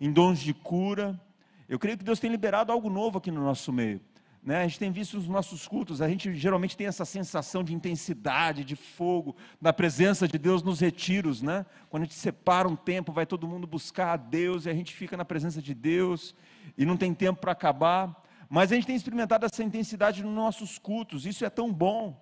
em 0.00 0.10
dons 0.10 0.40
de 0.40 0.52
cura. 0.52 1.20
Eu 1.68 1.78
creio 1.78 1.96
que 1.96 2.04
Deus 2.04 2.18
tem 2.18 2.30
liberado 2.30 2.72
algo 2.72 2.90
novo 2.90 3.18
aqui 3.18 3.30
no 3.30 3.44
nosso 3.44 3.72
meio 3.72 4.00
Né? 4.48 4.62
A 4.62 4.66
gente 4.66 4.78
tem 4.78 4.90
visto 4.90 5.18
nos 5.18 5.28
nossos 5.28 5.68
cultos, 5.68 6.00
a 6.00 6.08
gente 6.08 6.34
geralmente 6.34 6.74
tem 6.74 6.86
essa 6.86 7.04
sensação 7.04 7.62
de 7.62 7.74
intensidade, 7.74 8.64
de 8.64 8.76
fogo, 8.76 9.36
da 9.60 9.74
presença 9.74 10.26
de 10.26 10.38
Deus 10.38 10.62
nos 10.62 10.80
retiros, 10.80 11.42
né? 11.42 11.66
Quando 11.90 12.04
a 12.04 12.06
gente 12.06 12.14
separa 12.14 12.66
um 12.66 12.74
tempo, 12.74 13.12
vai 13.12 13.26
todo 13.26 13.46
mundo 13.46 13.66
buscar 13.66 14.14
a 14.14 14.16
Deus 14.16 14.64
e 14.64 14.70
a 14.70 14.72
gente 14.72 14.94
fica 14.94 15.18
na 15.18 15.24
presença 15.26 15.60
de 15.60 15.74
Deus 15.74 16.34
e 16.78 16.86
não 16.86 16.96
tem 16.96 17.12
tempo 17.12 17.42
para 17.42 17.52
acabar. 17.52 18.24
Mas 18.48 18.72
a 18.72 18.74
gente 18.74 18.86
tem 18.86 18.96
experimentado 18.96 19.44
essa 19.44 19.62
intensidade 19.62 20.22
nos 20.22 20.34
nossos 20.34 20.78
cultos, 20.78 21.26
isso 21.26 21.44
é 21.44 21.50
tão 21.50 21.70
bom. 21.70 22.18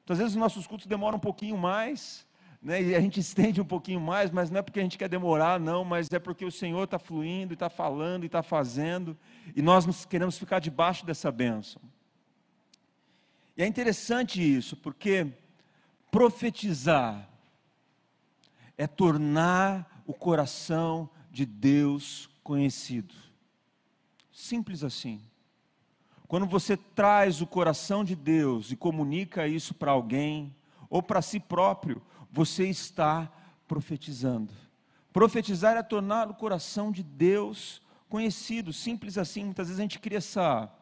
Muitas 0.00 0.18
vezes 0.18 0.34
os 0.34 0.38
nossos 0.38 0.66
cultos 0.66 0.86
demoram 0.86 1.16
um 1.16 1.18
pouquinho 1.18 1.56
mais, 1.56 2.26
né, 2.62 2.82
e 2.82 2.94
a 2.94 3.00
gente 3.00 3.18
estende 3.20 3.60
um 3.60 3.64
pouquinho 3.64 4.00
mais, 4.00 4.30
mas 4.30 4.50
não 4.50 4.58
é 4.58 4.62
porque 4.62 4.80
a 4.80 4.82
gente 4.82 4.98
quer 4.98 5.08
demorar, 5.08 5.58
não, 5.58 5.84
mas 5.84 6.08
é 6.10 6.18
porque 6.18 6.44
o 6.44 6.50
Senhor 6.50 6.84
está 6.84 6.98
fluindo, 6.98 7.54
está 7.54 7.70
falando 7.70 8.24
e 8.24 8.26
está 8.26 8.42
fazendo, 8.42 9.16
e 9.54 9.62
nós 9.62 10.04
queremos 10.04 10.38
ficar 10.38 10.58
debaixo 10.58 11.04
dessa 11.06 11.30
bênção. 11.30 11.80
E 13.56 13.62
é 13.62 13.66
interessante 13.66 14.40
isso, 14.40 14.76
porque 14.76 15.26
profetizar 16.10 17.28
é 18.76 18.86
tornar 18.86 20.02
o 20.06 20.14
coração 20.14 21.08
de 21.30 21.44
Deus 21.44 22.28
conhecido. 22.42 23.14
Simples 24.32 24.82
assim. 24.82 25.20
Quando 26.26 26.46
você 26.46 26.76
traz 26.76 27.40
o 27.40 27.46
coração 27.46 28.02
de 28.02 28.16
Deus 28.16 28.70
e 28.70 28.76
comunica 28.76 29.46
isso 29.46 29.74
para 29.74 29.90
alguém, 29.90 30.54
ou 30.88 31.02
para 31.02 31.20
si 31.20 31.38
próprio, 31.38 32.00
você 32.30 32.66
está 32.68 33.30
profetizando. 33.66 34.52
Profetizar 35.12 35.76
é 35.76 35.82
tornar 35.82 36.28
o 36.30 36.34
coração 36.34 36.92
de 36.92 37.02
Deus 37.02 37.82
conhecido, 38.08 38.72
simples 38.72 39.18
assim. 39.18 39.44
Muitas 39.44 39.68
vezes 39.68 39.78
a 39.78 39.82
gente 39.82 39.98
cria 39.98 40.18
essa, 40.18 40.72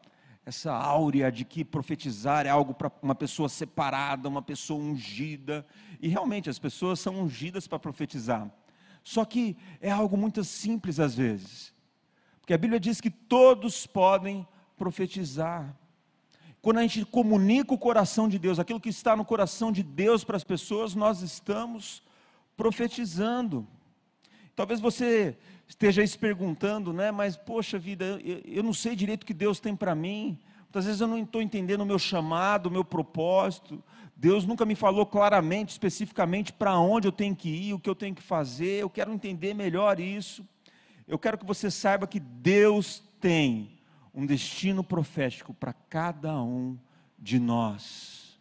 essa 0.45 0.73
áurea 0.73 1.31
de 1.31 1.45
que 1.45 1.65
profetizar 1.65 2.45
é 2.45 2.49
algo 2.49 2.73
para 2.73 2.91
uma 3.01 3.15
pessoa 3.15 3.49
separada, 3.49 4.29
uma 4.29 4.41
pessoa 4.41 4.79
ungida. 4.79 5.65
E 6.01 6.07
realmente 6.07 6.49
as 6.49 6.59
pessoas 6.59 6.99
são 6.99 7.21
ungidas 7.21 7.67
para 7.67 7.79
profetizar. 7.79 8.51
Só 9.03 9.25
que 9.25 9.57
é 9.81 9.89
algo 9.89 10.15
muito 10.17 10.43
simples 10.43 10.99
às 10.99 11.15
vezes. 11.15 11.73
Porque 12.39 12.53
a 12.53 12.57
Bíblia 12.57 12.79
diz 12.79 12.99
que 13.01 13.09
todos 13.09 13.87
podem 13.87 14.47
profetizar. 14.77 15.75
Quando 16.61 16.79
a 16.79 16.81
gente 16.81 17.05
comunica 17.05 17.73
o 17.73 17.77
coração 17.77 18.27
de 18.27 18.37
Deus, 18.37 18.59
aquilo 18.59 18.81
que 18.81 18.89
está 18.89 19.15
no 19.15 19.23
coração 19.23 19.71
de 19.71 19.81
Deus 19.81 20.25
para 20.25 20.35
as 20.35 20.43
pessoas, 20.43 20.93
nós 20.93 21.21
estamos 21.21 22.03
profetizando. 22.57 23.65
Talvez 24.55 24.81
você 24.81 25.37
esteja 25.69 26.01
aí 26.01 26.07
se 26.07 26.17
perguntando, 26.17 26.91
né? 26.91 27.11
Mas, 27.11 27.37
poxa 27.37 27.79
vida, 27.79 28.19
eu, 28.23 28.41
eu 28.43 28.61
não 28.61 28.73
sei 28.73 28.93
direito 28.93 29.23
o 29.23 29.25
que 29.25 29.33
Deus 29.33 29.61
tem 29.61 29.73
para 29.73 29.95
mim. 29.95 30.37
Muitas 30.63 30.83
vezes 30.83 30.99
eu 30.99 31.07
não 31.07 31.17
estou 31.19 31.41
entendendo 31.41 31.81
o 31.81 31.85
meu 31.85 31.97
chamado, 31.97 32.65
o 32.65 32.71
meu 32.71 32.83
propósito. 32.83 33.81
Deus 34.13 34.45
nunca 34.45 34.65
me 34.65 34.75
falou 34.75 35.05
claramente, 35.05 35.69
especificamente, 35.69 36.51
para 36.51 36.77
onde 36.77 37.07
eu 37.07 37.11
tenho 37.13 37.33
que 37.33 37.47
ir, 37.47 37.73
o 37.73 37.79
que 37.79 37.89
eu 37.89 37.95
tenho 37.95 38.13
que 38.13 38.21
fazer. 38.21 38.81
Eu 38.81 38.89
quero 38.89 39.13
entender 39.13 39.53
melhor 39.53 39.97
isso. 39.97 40.45
Eu 41.07 41.17
quero 41.17 41.37
que 41.37 41.45
você 41.45 41.71
saiba 41.71 42.05
que 42.05 42.19
Deus 42.19 43.01
tem 43.21 43.78
um 44.19 44.25
destino 44.25 44.83
profético 44.83 45.53
para 45.53 45.71
cada 45.71 46.41
um 46.41 46.77
de 47.17 47.39
nós. 47.39 48.37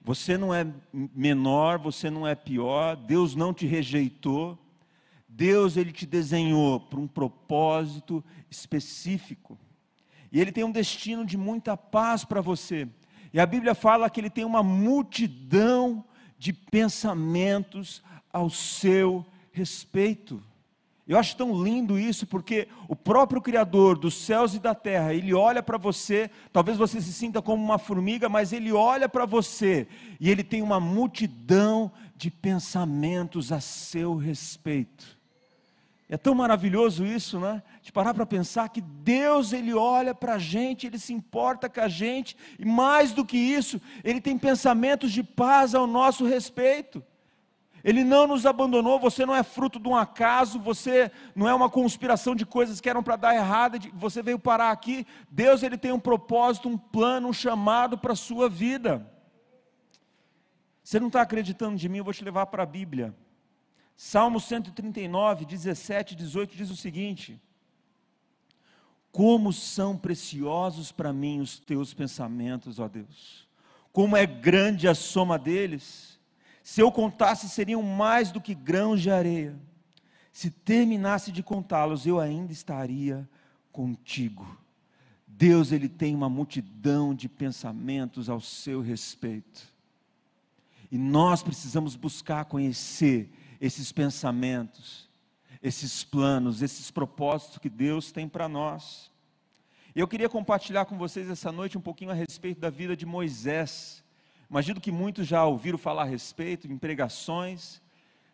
Você 0.00 0.36
não 0.36 0.52
é 0.52 0.66
menor, 0.92 1.78
você 1.78 2.10
não 2.10 2.26
é 2.26 2.34
pior, 2.34 2.96
Deus 2.96 3.36
não 3.36 3.54
te 3.54 3.64
rejeitou. 3.64 4.58
Deus 5.28 5.76
ele 5.76 5.92
te 5.92 6.04
desenhou 6.04 6.80
para 6.80 6.98
um 6.98 7.06
propósito 7.06 8.22
específico. 8.50 9.56
E 10.32 10.40
ele 10.40 10.50
tem 10.50 10.64
um 10.64 10.72
destino 10.72 11.24
de 11.24 11.36
muita 11.38 11.76
paz 11.76 12.24
para 12.24 12.40
você. 12.40 12.88
E 13.32 13.38
a 13.38 13.46
Bíblia 13.46 13.76
fala 13.76 14.10
que 14.10 14.20
ele 14.20 14.28
tem 14.28 14.44
uma 14.44 14.62
multidão 14.62 16.04
de 16.36 16.52
pensamentos 16.52 18.02
ao 18.32 18.50
seu 18.50 19.24
respeito. 19.52 20.42
Eu 21.06 21.18
acho 21.18 21.36
tão 21.36 21.62
lindo 21.62 21.98
isso, 21.98 22.26
porque 22.26 22.68
o 22.86 22.94
próprio 22.94 23.42
Criador 23.42 23.98
dos 23.98 24.14
céus 24.14 24.54
e 24.54 24.60
da 24.60 24.74
terra, 24.74 25.12
ele 25.12 25.34
olha 25.34 25.62
para 25.62 25.76
você, 25.76 26.30
talvez 26.52 26.78
você 26.78 27.00
se 27.00 27.12
sinta 27.12 27.42
como 27.42 27.62
uma 27.62 27.78
formiga, 27.78 28.28
mas 28.28 28.52
ele 28.52 28.72
olha 28.72 29.08
para 29.08 29.26
você 29.26 29.88
e 30.20 30.30
ele 30.30 30.44
tem 30.44 30.62
uma 30.62 30.78
multidão 30.78 31.90
de 32.16 32.30
pensamentos 32.30 33.50
a 33.50 33.60
seu 33.60 34.14
respeito. 34.14 35.18
É 36.08 36.16
tão 36.18 36.34
maravilhoso 36.34 37.06
isso, 37.06 37.40
né? 37.40 37.62
De 37.82 37.90
parar 37.90 38.12
para 38.12 38.26
pensar 38.26 38.68
que 38.68 38.82
Deus, 38.82 39.54
Ele 39.54 39.72
olha 39.72 40.14
para 40.14 40.34
a 40.34 40.38
gente, 40.38 40.86
Ele 40.86 40.98
se 40.98 41.12
importa 41.12 41.70
com 41.70 41.80
a 41.80 41.88
gente, 41.88 42.36
e 42.58 42.66
mais 42.66 43.12
do 43.12 43.24
que 43.24 43.38
isso, 43.38 43.80
Ele 44.04 44.20
tem 44.20 44.36
pensamentos 44.36 45.10
de 45.10 45.22
paz 45.22 45.74
ao 45.74 45.86
nosso 45.86 46.26
respeito. 46.26 47.02
Ele 47.84 48.04
não 48.04 48.26
nos 48.26 48.46
abandonou, 48.46 48.98
você 49.00 49.26
não 49.26 49.34
é 49.34 49.42
fruto 49.42 49.80
de 49.80 49.88
um 49.88 49.96
acaso, 49.96 50.60
você 50.60 51.10
não 51.34 51.48
é 51.48 51.54
uma 51.54 51.68
conspiração 51.68 52.34
de 52.34 52.46
coisas 52.46 52.80
que 52.80 52.88
eram 52.88 53.02
para 53.02 53.16
dar 53.16 53.34
errado, 53.34 53.78
você 53.94 54.22
veio 54.22 54.38
parar 54.38 54.70
aqui. 54.70 55.06
Deus 55.28 55.62
ele 55.62 55.76
tem 55.76 55.90
um 55.90 55.98
propósito, 55.98 56.68
um 56.68 56.78
plano, 56.78 57.28
um 57.28 57.32
chamado 57.32 57.98
para 57.98 58.12
a 58.12 58.16
sua 58.16 58.48
vida. 58.48 59.04
Você 60.82 61.00
não 61.00 61.08
está 61.08 61.22
acreditando 61.22 61.76
de 61.76 61.88
mim, 61.88 61.98
eu 61.98 62.04
vou 62.04 62.14
te 62.14 62.24
levar 62.24 62.46
para 62.46 62.62
a 62.62 62.66
Bíblia. 62.66 63.14
Salmo 63.96 64.40
139, 64.40 65.44
17 65.44 66.12
e 66.12 66.16
18 66.16 66.56
diz 66.56 66.70
o 66.70 66.76
seguinte: 66.76 67.40
Como 69.10 69.52
são 69.52 69.96
preciosos 69.96 70.92
para 70.92 71.12
mim 71.12 71.40
os 71.40 71.58
teus 71.58 71.92
pensamentos, 71.92 72.78
ó 72.78 72.88
Deus, 72.88 73.46
como 73.92 74.16
é 74.16 74.24
grande 74.24 74.86
a 74.86 74.94
soma 74.94 75.38
deles. 75.38 76.11
Se 76.62 76.80
eu 76.80 76.92
contasse, 76.92 77.48
seriam 77.48 77.82
mais 77.82 78.30
do 78.30 78.40
que 78.40 78.54
grãos 78.54 79.00
de 79.00 79.10
areia. 79.10 79.58
Se 80.32 80.50
terminasse 80.50 81.30
de 81.30 81.42
contá-los, 81.42 82.06
eu 82.06 82.18
ainda 82.20 82.52
estaria 82.52 83.28
contigo. 83.70 84.58
Deus, 85.26 85.72
ele 85.72 85.88
tem 85.88 86.14
uma 86.14 86.28
multidão 86.28 87.14
de 87.14 87.28
pensamentos 87.28 88.28
ao 88.28 88.40
seu 88.40 88.80
respeito. 88.80 89.72
E 90.90 90.98
nós 90.98 91.42
precisamos 91.42 91.96
buscar 91.96 92.44
conhecer 92.44 93.32
esses 93.60 93.90
pensamentos, 93.92 95.08
esses 95.62 96.04
planos, 96.04 96.62
esses 96.62 96.90
propósitos 96.90 97.58
que 97.58 97.70
Deus 97.70 98.12
tem 98.12 98.28
para 98.28 98.48
nós. 98.48 99.10
Eu 99.94 100.08
queria 100.08 100.28
compartilhar 100.28 100.84
com 100.84 100.96
vocês 100.96 101.28
essa 101.28 101.50
noite 101.52 101.76
um 101.76 101.80
pouquinho 101.80 102.10
a 102.10 102.14
respeito 102.14 102.60
da 102.60 102.70
vida 102.70 102.96
de 102.96 103.04
Moisés. 103.04 104.02
Imagino 104.52 104.78
que 104.78 104.92
muitos 104.92 105.26
já 105.26 105.46
ouviram 105.46 105.78
falar 105.78 106.02
a 106.02 106.04
respeito 106.04 106.70
em 106.70 106.76
pregações. 106.76 107.80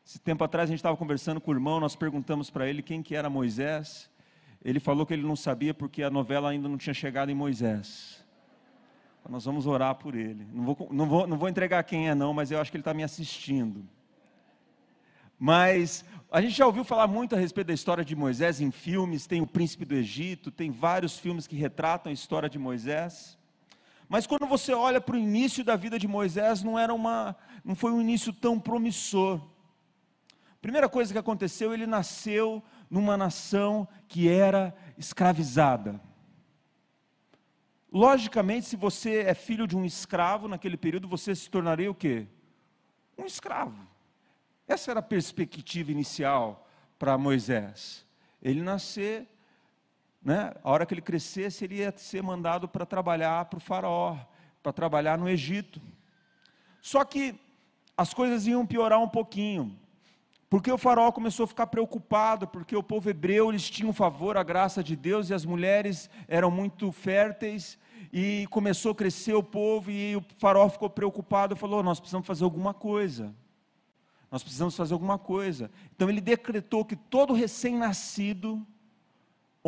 Esse 0.04 0.18
tempo 0.18 0.42
atrás 0.42 0.68
a 0.68 0.72
gente 0.72 0.80
estava 0.80 0.96
conversando 0.96 1.40
com 1.40 1.52
o 1.52 1.54
irmão, 1.54 1.78
nós 1.78 1.94
perguntamos 1.94 2.50
para 2.50 2.68
ele 2.68 2.82
quem 2.82 3.04
que 3.04 3.14
era 3.14 3.30
Moisés. 3.30 4.10
Ele 4.64 4.80
falou 4.80 5.06
que 5.06 5.14
ele 5.14 5.22
não 5.22 5.36
sabia 5.36 5.72
porque 5.72 6.02
a 6.02 6.10
novela 6.10 6.50
ainda 6.50 6.68
não 6.68 6.76
tinha 6.76 6.92
chegado 6.92 7.30
em 7.30 7.36
Moisés. 7.36 8.26
Então, 9.20 9.30
nós 9.30 9.44
vamos 9.44 9.64
orar 9.64 9.94
por 9.94 10.16
ele. 10.16 10.44
Não 10.52 10.64
vou, 10.64 10.88
não 10.90 11.08
vou, 11.08 11.24
não 11.24 11.38
vou 11.38 11.48
entregar 11.48 11.84
quem 11.84 12.08
é 12.08 12.16
não, 12.16 12.34
mas 12.34 12.50
eu 12.50 12.60
acho 12.60 12.72
que 12.72 12.76
ele 12.76 12.80
está 12.80 12.92
me 12.92 13.04
assistindo. 13.04 13.88
Mas 15.38 16.04
a 16.32 16.40
gente 16.40 16.56
já 16.56 16.66
ouviu 16.66 16.82
falar 16.82 17.06
muito 17.06 17.36
a 17.36 17.38
respeito 17.38 17.68
da 17.68 17.74
história 17.74 18.04
de 18.04 18.16
Moisés 18.16 18.60
em 18.60 18.72
filmes, 18.72 19.28
tem 19.28 19.40
o 19.40 19.46
Príncipe 19.46 19.84
do 19.84 19.94
Egito, 19.94 20.50
tem 20.50 20.72
vários 20.72 21.16
filmes 21.16 21.46
que 21.46 21.54
retratam 21.54 22.10
a 22.10 22.12
história 22.12 22.50
de 22.50 22.58
Moisés. 22.58 23.37
Mas 24.08 24.26
quando 24.26 24.46
você 24.46 24.72
olha 24.72 25.00
para 25.00 25.14
o 25.14 25.18
início 25.18 25.62
da 25.62 25.76
vida 25.76 25.98
de 25.98 26.08
Moisés, 26.08 26.62
não 26.62 26.78
era 26.78 26.94
uma, 26.94 27.36
não 27.62 27.74
foi 27.74 27.92
um 27.92 28.00
início 28.00 28.32
tão 28.32 28.58
promissor. 28.58 29.40
Primeira 30.62 30.88
coisa 30.88 31.12
que 31.12 31.18
aconteceu, 31.18 31.74
ele 31.74 31.86
nasceu 31.86 32.62
numa 32.90 33.16
nação 33.16 33.86
que 34.08 34.28
era 34.28 34.74
escravizada. 34.96 36.00
Logicamente, 37.92 38.66
se 38.66 38.76
você 38.76 39.20
é 39.20 39.34
filho 39.34 39.66
de 39.66 39.76
um 39.76 39.84
escravo 39.84 40.48
naquele 40.48 40.76
período, 40.76 41.06
você 41.06 41.34
se 41.34 41.50
tornaria 41.50 41.90
o 41.90 41.94
quê? 41.94 42.26
Um 43.16 43.24
escravo. 43.24 43.86
Essa 44.66 44.90
era 44.90 45.00
a 45.00 45.02
perspectiva 45.02 45.92
inicial 45.92 46.66
para 46.98 47.16
Moisés. 47.16 48.06
Ele 48.42 48.62
nascer 48.62 49.26
né? 50.28 50.52
A 50.62 50.70
hora 50.70 50.84
que 50.84 50.92
ele 50.92 51.00
crescesse, 51.00 51.64
ele 51.64 51.76
ia 51.76 51.90
ser 51.96 52.22
mandado 52.22 52.68
para 52.68 52.84
trabalhar 52.84 53.46
para 53.46 53.56
o 53.56 53.60
faraó, 53.60 54.14
para 54.62 54.74
trabalhar 54.74 55.16
no 55.16 55.26
Egito. 55.26 55.80
Só 56.82 57.02
que 57.02 57.34
as 57.96 58.12
coisas 58.12 58.46
iam 58.46 58.66
piorar 58.66 59.00
um 59.00 59.08
pouquinho, 59.08 59.74
porque 60.50 60.70
o 60.70 60.76
faraó 60.76 61.10
começou 61.10 61.44
a 61.44 61.46
ficar 61.46 61.66
preocupado, 61.68 62.46
porque 62.46 62.76
o 62.76 62.82
povo 62.82 63.08
hebreu 63.08 63.48
eles 63.48 63.70
tinham 63.70 63.90
favor 63.90 64.36
à 64.36 64.42
graça 64.42 64.84
de 64.84 64.94
Deus 64.94 65.30
e 65.30 65.34
as 65.34 65.46
mulheres 65.46 66.10
eram 66.28 66.50
muito 66.50 66.92
férteis 66.92 67.78
e 68.12 68.46
começou 68.50 68.92
a 68.92 68.94
crescer 68.94 69.32
o 69.32 69.42
povo 69.42 69.90
e 69.90 70.14
o 70.14 70.22
faraó 70.36 70.68
ficou 70.68 70.90
preocupado, 70.90 71.56
falou: 71.56 71.82
"Nós 71.82 72.00
precisamos 72.00 72.26
fazer 72.26 72.44
alguma 72.44 72.74
coisa. 72.74 73.34
Nós 74.30 74.42
precisamos 74.42 74.76
fazer 74.76 74.92
alguma 74.92 75.18
coisa". 75.18 75.70
Então 75.96 76.10
ele 76.10 76.20
decretou 76.20 76.84
que 76.84 76.96
todo 76.96 77.32
recém-nascido 77.32 78.62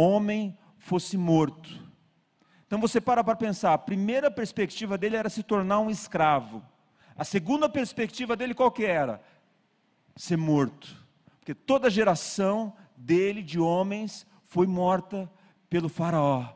homem 0.00 0.56
fosse 0.78 1.16
morto. 1.16 1.68
Então 2.66 2.80
você 2.80 3.00
para 3.00 3.22
para 3.22 3.36
pensar, 3.36 3.74
a 3.74 3.78
primeira 3.78 4.30
perspectiva 4.30 4.96
dele 4.96 5.16
era 5.16 5.28
se 5.28 5.42
tornar 5.42 5.80
um 5.80 5.90
escravo. 5.90 6.62
A 7.16 7.24
segunda 7.24 7.68
perspectiva 7.68 8.34
dele 8.36 8.54
qual 8.54 8.70
que 8.70 8.84
era? 8.84 9.20
Ser 10.16 10.36
morto. 10.36 10.96
Porque 11.38 11.54
toda 11.54 11.90
geração 11.90 12.72
dele 12.96 13.42
de 13.42 13.58
homens 13.58 14.26
foi 14.44 14.66
morta 14.66 15.30
pelo 15.68 15.88
faraó. 15.88 16.48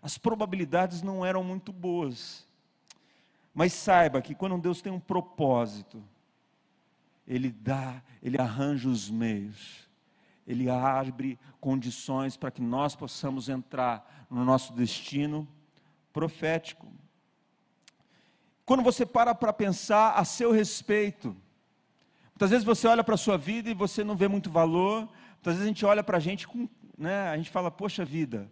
As 0.00 0.16
probabilidades 0.16 1.02
não 1.02 1.26
eram 1.26 1.44
muito 1.44 1.72
boas. 1.72 2.46
Mas 3.52 3.72
saiba 3.72 4.22
que 4.22 4.34
quando 4.34 4.56
Deus 4.58 4.80
tem 4.80 4.92
um 4.92 5.00
propósito, 5.00 6.02
Ele 7.26 7.50
dá, 7.50 8.02
Ele 8.22 8.40
arranja 8.40 8.88
os 8.88 9.10
meios, 9.10 9.89
Ele 10.50 10.68
abre 10.68 11.38
condições 11.60 12.36
para 12.36 12.50
que 12.50 12.60
nós 12.60 12.96
possamos 12.96 13.48
entrar 13.48 14.26
no 14.28 14.44
nosso 14.44 14.72
destino 14.72 15.46
profético. 16.12 16.88
Quando 18.66 18.82
você 18.82 19.06
para 19.06 19.32
para 19.32 19.52
pensar 19.52 20.14
a 20.14 20.24
seu 20.24 20.50
respeito, 20.50 21.36
muitas 22.30 22.50
vezes 22.50 22.64
você 22.64 22.88
olha 22.88 23.04
para 23.04 23.14
a 23.14 23.18
sua 23.18 23.38
vida 23.38 23.70
e 23.70 23.74
você 23.74 24.02
não 24.02 24.16
vê 24.16 24.26
muito 24.26 24.50
valor, 24.50 25.08
muitas 25.34 25.54
vezes 25.54 25.62
a 25.62 25.68
gente 25.68 25.86
olha 25.86 26.02
para 26.02 26.16
a 26.16 26.20
gente 26.20 26.48
com, 26.48 26.68
né, 26.98 27.28
a 27.28 27.36
gente 27.36 27.50
fala, 27.50 27.70
poxa 27.70 28.04
vida, 28.04 28.50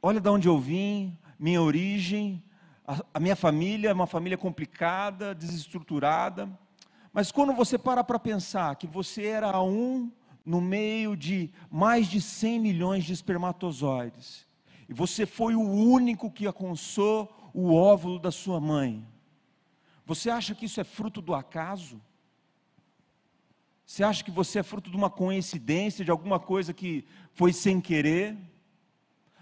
olha 0.00 0.20
de 0.20 0.28
onde 0.28 0.46
eu 0.46 0.58
vim, 0.58 1.18
minha 1.36 1.60
origem, 1.60 2.40
a, 2.86 2.98
a 3.14 3.18
minha 3.18 3.34
família 3.34 3.90
é 3.90 3.92
uma 3.92 4.06
família 4.06 4.38
complicada, 4.38 5.34
desestruturada. 5.34 6.48
Mas 7.12 7.32
quando 7.32 7.52
você 7.52 7.76
para 7.76 8.04
para 8.04 8.20
pensar 8.20 8.76
que 8.76 8.86
você 8.86 9.26
era 9.26 9.60
um 9.60 10.12
no 10.44 10.60
meio 10.60 11.16
de 11.16 11.50
mais 11.70 12.06
de 12.06 12.20
100 12.20 12.60
milhões 12.60 13.04
de 13.04 13.12
espermatozoides, 13.12 14.46
e 14.88 14.94
você 14.94 15.24
foi 15.24 15.54
o 15.54 15.60
único 15.60 16.30
que 16.30 16.46
alcançou 16.46 17.50
o 17.54 17.74
óvulo 17.74 18.18
da 18.18 18.30
sua 18.30 18.60
mãe, 18.60 19.06
você 20.04 20.30
acha 20.30 20.54
que 20.54 20.66
isso 20.66 20.80
é 20.80 20.84
fruto 20.84 21.22
do 21.22 21.34
acaso? 21.34 22.00
Você 23.86 24.02
acha 24.02 24.24
que 24.24 24.30
você 24.30 24.58
é 24.58 24.62
fruto 24.62 24.90
de 24.90 24.96
uma 24.96 25.10
coincidência, 25.10 26.04
de 26.04 26.10
alguma 26.10 26.40
coisa 26.40 26.72
que 26.72 27.04
foi 27.34 27.52
sem 27.52 27.80
querer? 27.80 28.36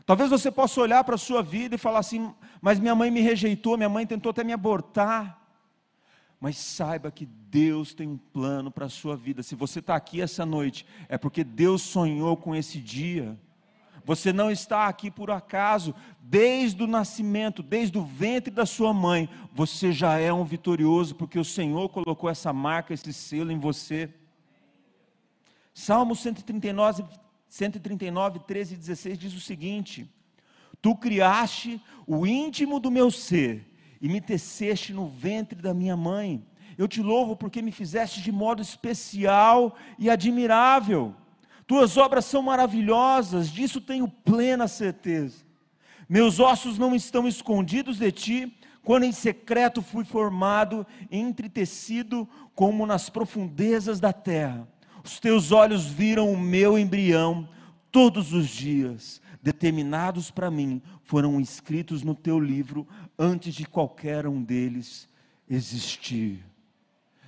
Talvez 0.05 0.29
você 0.29 0.51
possa 0.51 0.81
olhar 0.81 1.05
para 1.05 1.15
a 1.15 1.19
sua 1.19 1.43
vida 1.43 1.77
e 1.77 1.79
falar 1.79 2.01
assim: 2.01 2.35
mas 2.61 2.81
minha 2.81 2.95
mãe 2.95 3.11
me 3.11 3.21
rejeitou, 3.21 3.77
minha 3.77 3.89
mãe 3.89 4.07
tentou 4.07 4.31
até 4.31 4.43
me 4.43 4.53
abortar. 4.53 5.40
Mas 6.41 6.57
saiba 6.57 7.11
que 7.11 7.27
Deus 7.27 7.93
tem 7.93 8.09
um 8.09 8.17
plano 8.17 8.71
para 8.71 8.87
a 8.87 8.89
sua 8.89 9.15
vida. 9.15 9.43
Se 9.43 9.55
você 9.55 9.81
está 9.81 9.95
aqui 9.95 10.23
essa 10.23 10.47
noite, 10.47 10.87
é 11.07 11.19
porque 11.19 11.45
Deus 11.45 11.83
sonhou 11.83 12.35
com 12.35 12.57
esse 12.57 12.81
dia. 12.81 13.39
Você 14.07 14.33
não 14.33 14.51
está 14.51 14.89
aqui 14.89 15.11
por 15.11 15.31
acaso. 15.31 15.95
Desde 16.19 16.83
o 16.83 16.87
nascimento, 16.87 17.63
desde 17.63 17.99
o 17.99 18.03
ventre 18.03 18.51
da 18.51 18.65
sua 18.65 18.95
mãe, 18.95 19.29
você 19.53 19.93
já 19.93 20.19
é 20.19 20.33
um 20.33 20.43
vitorioso, 20.43 21.15
porque 21.15 21.39
o 21.39 21.45
Senhor 21.45 21.91
colocou 21.91 22.31
essa 22.31 22.55
marca, 22.55 22.95
esse 22.95 23.13
selo 23.13 23.53
em 23.53 23.59
você. 23.59 24.09
Salmo 25.75 26.17
139, 26.17 27.05
139, 27.49 28.39
13 28.41 28.75
e 28.75 28.77
16 28.79 29.19
diz 29.19 29.35
o 29.35 29.41
seguinte: 29.41 30.11
Tu 30.81 30.97
criaste 30.97 31.83
o 32.07 32.27
íntimo 32.27 32.81
do 32.81 32.91
meu 32.91 33.11
ser 33.11 33.70
e 34.01 34.09
me 34.09 34.21
teceste 34.21 34.93
no 34.93 35.09
ventre 35.09 35.61
da 35.61 35.75
minha 35.75 35.97
mãe. 35.97 36.45
Eu 36.79 36.89
te 36.89 37.03
louvo 37.03 37.37
porque 37.37 37.61
me 37.61 37.71
fizeste 37.71 38.23
de 38.23 38.33
modo 38.33 38.63
especial 38.63 39.77
e 39.99 40.09
admirável. 40.09 41.15
Tuas 41.67 41.97
obras 41.97 42.25
são 42.25 42.43
maravilhosas, 42.43 43.51
disso 43.51 43.81
tenho 43.81 44.09
plena 44.09 44.67
certeza. 44.67 45.45
Meus 46.09 46.41
ossos 46.41 46.79
não 46.79 46.95
estão 46.95 47.29
escondidos 47.29 47.99
de 47.99 48.11
ti, 48.11 48.59
quando 48.83 49.05
em 49.05 49.13
secreto 49.13 49.83
fui 49.83 50.05
formado, 50.05 50.87
entretecido 51.11 52.29
como 52.55 52.87
nas 52.87 53.09
profundezas 53.09 54.01
da 54.01 54.13
terra. 54.13 54.67
Os 55.05 55.21
teus 55.21 55.53
olhos 55.53 55.87
viram 55.87 56.33
o 56.33 56.39
meu 56.39 56.79
embrião, 56.79 57.49
todos 57.93 58.33
os 58.33 58.49
dias, 58.49 59.21
determinados 59.43 60.31
para 60.31 60.51
mim, 60.51 60.83
foram 61.03 61.41
escritos 61.41 62.03
no 62.03 62.15
teu 62.15 62.39
livro 62.39 62.87
antes 63.21 63.55
de 63.55 63.67
qualquer 63.67 64.27
um 64.27 64.43
deles 64.43 65.07
existir. 65.47 66.43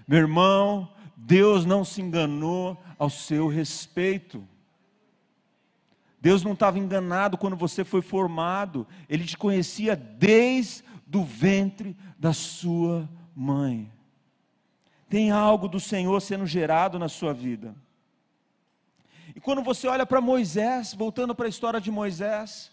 Meu 0.09 0.21
irmão, 0.21 0.91
Deus 1.15 1.67
não 1.67 1.85
se 1.85 2.01
enganou 2.01 2.83
ao 2.99 3.11
seu 3.11 3.47
respeito. 3.47 4.43
Deus 6.19 6.43
não 6.43 6.55
estava 6.55 6.79
enganado 6.79 7.37
quando 7.37 7.57
você 7.57 7.85
foi 7.85 8.01
formado, 8.01 8.87
Ele 9.07 9.27
te 9.27 9.37
conhecia 9.37 9.95
desde 9.95 10.83
o 11.15 11.23
ventre 11.25 11.95
da 12.19 12.33
sua 12.33 13.07
mãe. 13.37 13.93
Tem 15.11 15.31
algo 15.31 15.69
do 15.69 15.79
Senhor 15.79 16.19
sendo 16.23 16.47
gerado 16.47 16.99
na 16.99 17.09
sua 17.09 17.35
vida. 17.35 17.75
E 19.37 19.41
quando 19.41 19.63
você 19.63 19.87
olha 19.87 20.07
para 20.07 20.23
Moisés, 20.23 20.95
voltando 20.95 21.35
para 21.35 21.45
a 21.45 21.51
história 21.51 21.81
de 21.81 21.91
Moisés, 21.91 22.72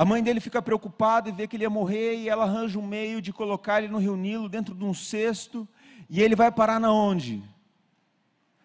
a 0.00 0.04
mãe 0.06 0.22
dele 0.22 0.40
fica 0.40 0.62
preocupada 0.62 1.28
e 1.28 1.32
vê 1.32 1.46
que 1.46 1.56
ele 1.56 1.64
ia 1.64 1.68
morrer 1.68 2.16
e 2.16 2.26
ela 2.26 2.44
arranja 2.44 2.78
um 2.78 2.86
meio 2.86 3.20
de 3.20 3.34
colocar 3.34 3.82
ele 3.82 3.92
no 3.92 3.98
rio 3.98 4.16
Nilo 4.16 4.48
dentro 4.48 4.74
de 4.74 4.82
um 4.82 4.94
cesto 4.94 5.68
e 6.08 6.22
ele 6.22 6.34
vai 6.34 6.50
parar 6.50 6.80
na 6.80 6.90
onde? 6.90 7.44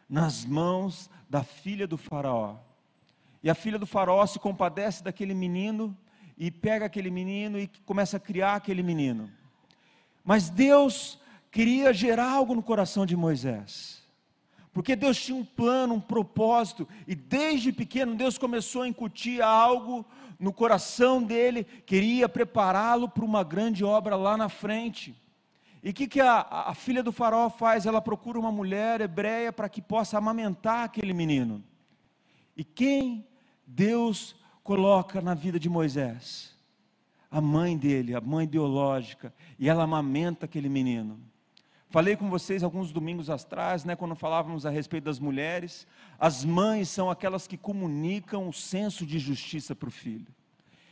Nas 0.09 0.45
mãos 0.45 1.09
da 1.29 1.43
filha 1.43 1.85
do 1.85 1.97
faraó. 1.97 2.55
E 3.43 3.49
a 3.49 3.53
filha 3.53 3.77
do 3.77 3.85
faraó 3.85 4.25
se 4.25 4.39
compadece 4.39 5.03
daquele 5.03 5.33
menino 5.33 5.93
e 6.37 6.49
pega 6.49 6.85
aquele 6.85 7.11
menino 7.11 7.59
e 7.59 7.69
começa 7.85 8.15
a 8.15 8.19
criar 8.21 8.55
aquele 8.55 8.81
menino. 8.81 9.29
Mas 10.23 10.49
Deus 10.49 11.19
queria 11.51 11.91
gerar 11.91 12.31
algo 12.31 12.55
no 12.55 12.63
coração 12.63 13.05
de 13.05 13.17
Moisés. 13.17 14.01
Porque 14.71 14.95
Deus 14.95 15.21
tinha 15.21 15.37
um 15.37 15.43
plano, 15.43 15.95
um 15.95 16.01
propósito, 16.01 16.87
e 17.05 17.13
desde 17.13 17.73
pequeno 17.73 18.15
Deus 18.15 18.37
começou 18.37 18.83
a 18.83 18.87
incutir 18.87 19.41
algo 19.41 20.05
no 20.39 20.53
coração 20.53 21.21
dele, 21.21 21.63
queria 21.63 22.27
prepará-lo 22.27 23.09
para 23.09 23.25
uma 23.25 23.43
grande 23.43 23.83
obra 23.83 24.15
lá 24.15 24.35
na 24.37 24.49
frente. 24.49 25.15
E 25.83 25.91
o 25.91 25.93
que, 25.93 26.07
que 26.07 26.19
a, 26.19 26.41
a 26.49 26.73
filha 26.73 27.03
do 27.03 27.11
faraó 27.11 27.49
faz? 27.49 27.85
Ela 27.85 28.01
procura 28.01 28.39
uma 28.39 28.51
mulher 28.51 29.01
hebreia 29.01 29.53
para 29.53 29.69
que 29.69 29.81
possa 29.81 30.17
amamentar 30.17 30.83
aquele 30.83 31.13
menino. 31.13 31.63
E 32.57 32.63
quem 32.63 33.27
Deus 33.67 34.35
coloca 34.63 35.21
na 35.21 35.33
vida 35.33 35.59
de 35.59 35.69
Moisés? 35.69 36.55
A 37.29 37.39
mãe 37.39 37.77
dele, 37.77 38.15
a 38.15 38.21
mãe 38.21 38.47
biológica, 38.47 39.33
e 39.59 39.69
ela 39.69 39.83
amamenta 39.83 40.45
aquele 40.45 40.69
menino. 40.69 41.19
Falei 41.95 42.17
com 42.17 42.29
vocês 42.29 42.61
alguns 42.61 42.91
domingos 42.91 43.29
atrás, 43.29 43.85
né, 43.85 43.95
quando 43.95 44.15
falávamos 44.15 44.65
a 44.65 44.69
respeito 44.69 45.05
das 45.05 45.17
mulheres. 45.17 45.87
As 46.19 46.43
mães 46.43 46.89
são 46.89 47.09
aquelas 47.09 47.47
que 47.47 47.55
comunicam 47.55 48.49
o 48.49 48.51
senso 48.51 49.05
de 49.05 49.17
justiça 49.17 49.73
para 49.73 49.87
o 49.87 49.91
filho. 49.91 50.27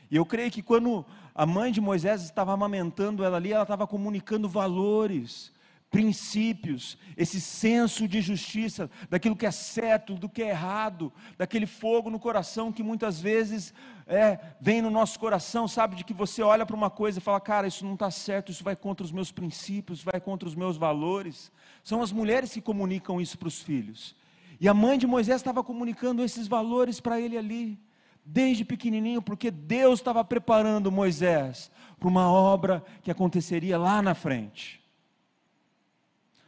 E 0.09 0.15
eu 0.15 0.25
creio 0.25 0.49
que 0.49 0.61
quando 0.61 1.05
a 1.35 1.45
mãe 1.45 1.73
de 1.73 1.81
Moisés 1.81 2.23
estava 2.23 2.53
amamentando 2.53 3.21
ela 3.21 3.35
ali, 3.35 3.51
ela 3.51 3.63
estava 3.63 3.85
comunicando 3.85 4.47
valores, 4.47 5.51
princípios, 5.93 6.97
esse 7.15 7.39
senso 7.39 8.07
de 8.07 8.19
justiça, 8.19 8.89
daquilo 9.11 9.35
que 9.35 9.45
é 9.45 9.51
certo, 9.51 10.15
do 10.15 10.27
que 10.27 10.41
é 10.41 10.49
errado, 10.49 11.13
daquele 11.37 11.67
fogo 11.67 12.09
no 12.09 12.19
coração 12.19 12.71
que 12.71 12.81
muitas 12.81 13.21
vezes 13.21 13.71
é, 14.07 14.39
vem 14.59 14.81
no 14.81 14.89
nosso 14.89 15.19
coração, 15.19 15.67
sabe, 15.67 15.95
de 15.95 16.03
que 16.03 16.11
você 16.11 16.41
olha 16.41 16.65
para 16.65 16.75
uma 16.75 16.89
coisa 16.89 17.19
e 17.19 17.21
fala, 17.21 17.39
cara, 17.39 17.67
isso 17.67 17.85
não 17.85 17.93
está 17.93 18.09
certo, 18.09 18.51
isso 18.51 18.63
vai 18.63 18.75
contra 18.75 19.05
os 19.05 19.11
meus 19.11 19.31
princípios, 19.31 20.03
vai 20.03 20.19
contra 20.19 20.49
os 20.49 20.55
meus 20.55 20.77
valores. 20.77 21.51
São 21.83 22.01
as 22.01 22.11
mulheres 22.11 22.51
que 22.51 22.59
comunicam 22.59 23.21
isso 23.21 23.37
para 23.37 23.47
os 23.47 23.61
filhos. 23.61 24.15
E 24.59 24.67
a 24.67 24.73
mãe 24.73 24.97
de 24.97 25.05
Moisés 25.05 25.41
estava 25.41 25.63
comunicando 25.63 26.23
esses 26.23 26.47
valores 26.47 26.99
para 26.99 27.21
ele 27.21 27.37
ali, 27.37 27.79
desde 28.25 28.65
pequenininho, 28.65 29.21
porque 29.21 29.51
Deus 29.51 29.99
estava 29.99 30.25
preparando 30.25 30.91
Moisés 30.91 31.69
para 31.99 32.09
uma 32.09 32.31
obra 32.31 32.83
que 33.03 33.11
aconteceria 33.11 33.77
lá 33.77 34.01
na 34.01 34.15
frente. 34.15 34.82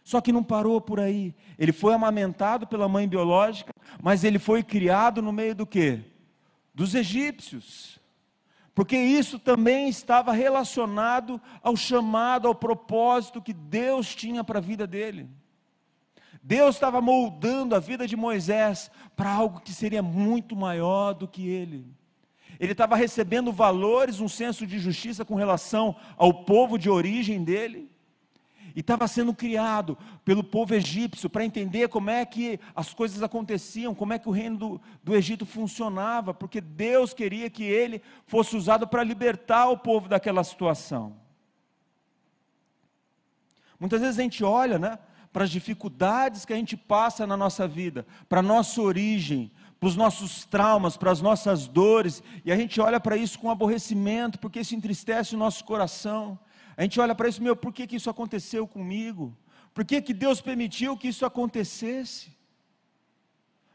Só 0.06 0.22
que 0.22 0.32
não 0.32 0.44
parou 0.44 0.80
por 0.80 1.00
aí. 1.00 1.34
Ele 1.58 1.72
foi 1.72 1.96
amamentado 1.96 2.68
pela 2.68 2.88
mãe 2.88 3.08
biológica, 3.08 3.74
mas 4.04 4.24
ele 4.24 4.38
foi 4.38 4.62
criado 4.62 5.20
no 5.20 5.34
meio 5.34 5.56
do 5.56 5.65
quê? 5.65 6.00
Dos 6.76 6.94
egípcios. 6.94 8.00
Porque 8.76 8.96
isso 8.96 9.39
também 9.39 9.89
estava 9.89 10.32
relacionado 10.32 11.41
ao 11.63 11.76
chamado, 11.76 12.48
ao 12.48 12.54
propósito 12.54 13.41
que 13.41 13.52
Deus 13.52 14.13
tinha 14.13 14.44
para 14.44 14.60
a 14.60 14.62
vida 14.62 14.86
dele. 14.86 15.28
Deus 16.44 16.76
estava 16.76 17.02
moldando 17.02 17.74
a 17.74 17.80
vida 17.80 18.08
de 18.08 18.15
Moisés 18.15 18.91
para 19.15 19.32
algo 19.32 19.60
que 19.60 19.74
seria 19.74 20.04
muito 20.04 20.56
maior 20.56 21.13
do 21.13 21.28
que 21.28 21.48
ele. 21.48 21.84
Ele 22.60 22.74
estava 22.74 22.96
recebendo 22.96 23.52
valores, 23.52 24.20
um 24.20 24.30
senso 24.30 24.68
de 24.68 24.78
justiça 24.78 25.26
com 25.26 25.34
relação 25.34 25.96
ao 26.15 26.46
povo 26.46 26.78
de 26.78 26.91
origem 26.91 27.44
dele 27.44 27.94
e 28.76 28.82
estava 28.82 29.08
sendo 29.08 29.34
criado 29.34 29.98
pelo 30.26 30.44
povo 30.44 30.76
egípcio 30.76 31.30
para 31.30 31.46
entender 31.46 31.88
como 31.88 32.10
é 32.10 32.26
que 32.26 32.60
as 32.76 32.94
coisas 32.94 33.24
aconteciam, 33.24 33.96
como 33.96 34.12
é 34.12 34.20
que 34.20 34.28
o 34.28 34.34
reino 34.34 34.58
do, 34.58 34.82
do 35.02 35.16
Egito 35.16 35.46
funcionava, 35.46 36.34
porque 36.34 36.60
Deus 36.60 37.14
queria 37.14 37.50
que 37.50 37.64
ele 37.64 38.02
fosse 38.28 38.56
usado 38.58 38.86
para 38.86 39.04
libertar 39.04 39.70
o 39.70 39.78
povo 39.78 40.10
daquela 40.10 40.44
situação. 40.44 41.16
Muitas 43.80 44.02
vezes 44.02 44.20
a 44.20 44.24
gente 44.24 44.44
olha 44.44 44.78
né, 44.78 45.00
para 45.32 45.46
as 45.46 45.50
dificuldades 45.50 46.44
que 46.44 46.52
a 46.52 46.58
gente 46.58 46.76
passa 46.76 47.26
na 47.26 47.38
nossa 47.38 47.66
vida, 47.68 48.06
para 48.28 48.40
a 48.40 48.44
nossa 48.44 48.82
origem, 48.82 49.52
para 49.80 49.88
os 49.88 49.96
nossos 49.96 50.44
traumas, 50.46 50.98
para 50.98 51.12
as 51.12 51.22
nossas 51.22 51.68
dores, 51.68 52.22
e 52.44 52.52
a 52.52 52.58
gente 52.58 52.82
olha 52.82 53.00
para 53.00 53.16
isso 53.16 53.40
com 53.40 53.50
aborrecimento, 53.50 54.38
porque 54.40 54.60
isso 54.60 54.76
entristece 54.76 55.36
o 55.36 55.38
nosso 55.38 55.64
coração. 55.64 56.38
A 56.78 56.82
gente 56.84 57.00
olha 57.00 57.16
para 57.16 57.30
isso, 57.30 57.42
meu, 57.42 57.56
por 57.56 57.74
que, 57.74 57.88
que 57.88 57.96
isso 57.96 58.10
aconteceu 58.10 58.68
comigo? 58.68 59.36
Por 59.74 59.86
que, 59.86 60.02
que 60.02 60.14
Deus 60.14 60.42
permitiu 60.42 60.98
que 60.98 61.08
isso 61.08 61.26
acontecesse? 61.26 62.36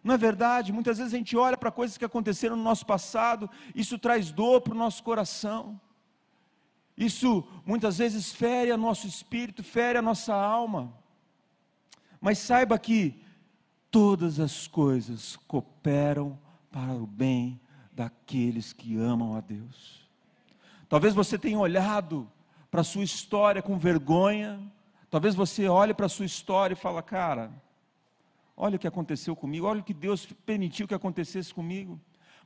Não 0.03 0.15
é 0.15 0.19
verdade? 0.19 0.73
Muitas 0.73 0.99
vezes 0.99 1.13
a 1.13 1.17
gente 1.17 1.37
olha 1.37 1.57
para 1.57 1.71
coisas 1.71 1.99
que 1.99 2.05
aconteceram 2.05 2.57
no 2.57 2.63
nosso 2.63 2.87
passado, 2.87 3.51
isso 3.75 3.99
traz 3.99 4.31
dor 4.31 4.61
para 4.63 4.75
o 4.75 4.79
nosso 4.79 5.03
coração. 5.03 5.81
Isso 6.97 7.47
muitas 7.65 7.99
vezes 7.99 8.33
fere 8.33 8.73
o 8.73 8.77
nosso 8.77 9.07
espírito, 9.07 9.63
fere 9.63 9.99
a 9.99 10.03
nossa 10.03 10.35
alma. 10.35 10.93
Mas 12.21 12.39
saiba 12.39 12.79
que 12.79 13.23
todas 13.91 14.39
as 14.39 14.67
coisas 14.67 15.37
cooperam 15.49 16.39
para 16.71 16.93
o 16.93 17.07
bem 17.07 17.61
daqueles 17.93 18.73
que 18.73 18.97
amam 18.99 19.35
a 19.35 19.41
Deus. 19.41 20.09
Talvez 20.89 21.15
você 21.15 21.39
tenha 21.39 21.59
olhado 21.59 22.31
para 22.70 22.83
a 22.83 22.85
sua 22.85 23.02
história 23.02 23.62
com 23.62 23.78
vergonha. 23.78 24.61
Talvez 25.11 25.35
você 25.35 25.68
olhe 25.68 25.92
para 25.92 26.06
a 26.06 26.11
sua 26.11 26.26
história 26.26 26.74
e 26.74 26.76
fala, 26.76 27.02
cara, 27.02 27.50
olha 28.56 28.76
o 28.76 28.78
que 28.78 28.87
aconteceu 28.87 29.35
comigo, 29.35 29.66
olha 29.66 29.80
o 29.80 29.85
que 29.85 29.94
Deus 29.94 30.26
permitiu 30.46 30.87
que 30.87 30.94
acontecesse 30.94 31.52
comigo. 31.52 32.00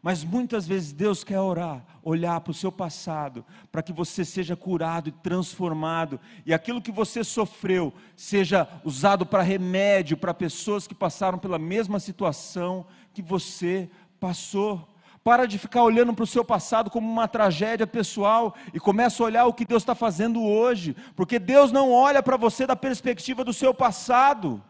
Mas 0.04 0.22
muitas 0.22 0.66
vezes 0.66 0.92
Deus 0.92 1.24
quer 1.24 1.40
orar, 1.40 1.82
olhar 2.02 2.38
para 2.42 2.50
o 2.50 2.54
seu 2.54 2.70
passado, 2.70 3.42
para 3.72 3.82
que 3.82 3.90
você 3.90 4.22
seja 4.22 4.54
curado 4.54 5.08
e 5.08 5.12
transformado, 5.12 6.20
e 6.44 6.52
aquilo 6.52 6.82
que 6.82 6.92
você 6.92 7.24
sofreu 7.24 7.90
seja 8.14 8.68
usado 8.84 9.24
para 9.24 9.42
remédio 9.42 10.14
para 10.14 10.34
pessoas 10.34 10.86
que 10.86 10.94
passaram 10.94 11.38
pela 11.38 11.58
mesma 11.58 11.98
situação 11.98 12.86
que 13.14 13.22
você 13.22 13.88
passou. 14.20 14.86
Para 15.24 15.46
de 15.46 15.58
ficar 15.58 15.82
olhando 15.82 16.12
para 16.12 16.22
o 16.22 16.26
seu 16.26 16.44
passado 16.44 16.90
como 16.90 17.10
uma 17.10 17.26
tragédia 17.26 17.86
pessoal 17.86 18.54
e 18.74 18.78
começa 18.78 19.22
a 19.22 19.26
olhar 19.26 19.46
o 19.46 19.54
que 19.54 19.64
Deus 19.64 19.82
está 19.82 19.94
fazendo 19.94 20.44
hoje, 20.44 20.94
porque 21.16 21.38
Deus 21.38 21.72
não 21.72 21.90
olha 21.90 22.22
para 22.22 22.36
você 22.36 22.66
da 22.66 22.76
perspectiva 22.76 23.42
do 23.42 23.54
seu 23.54 23.72
passado. 23.72 24.62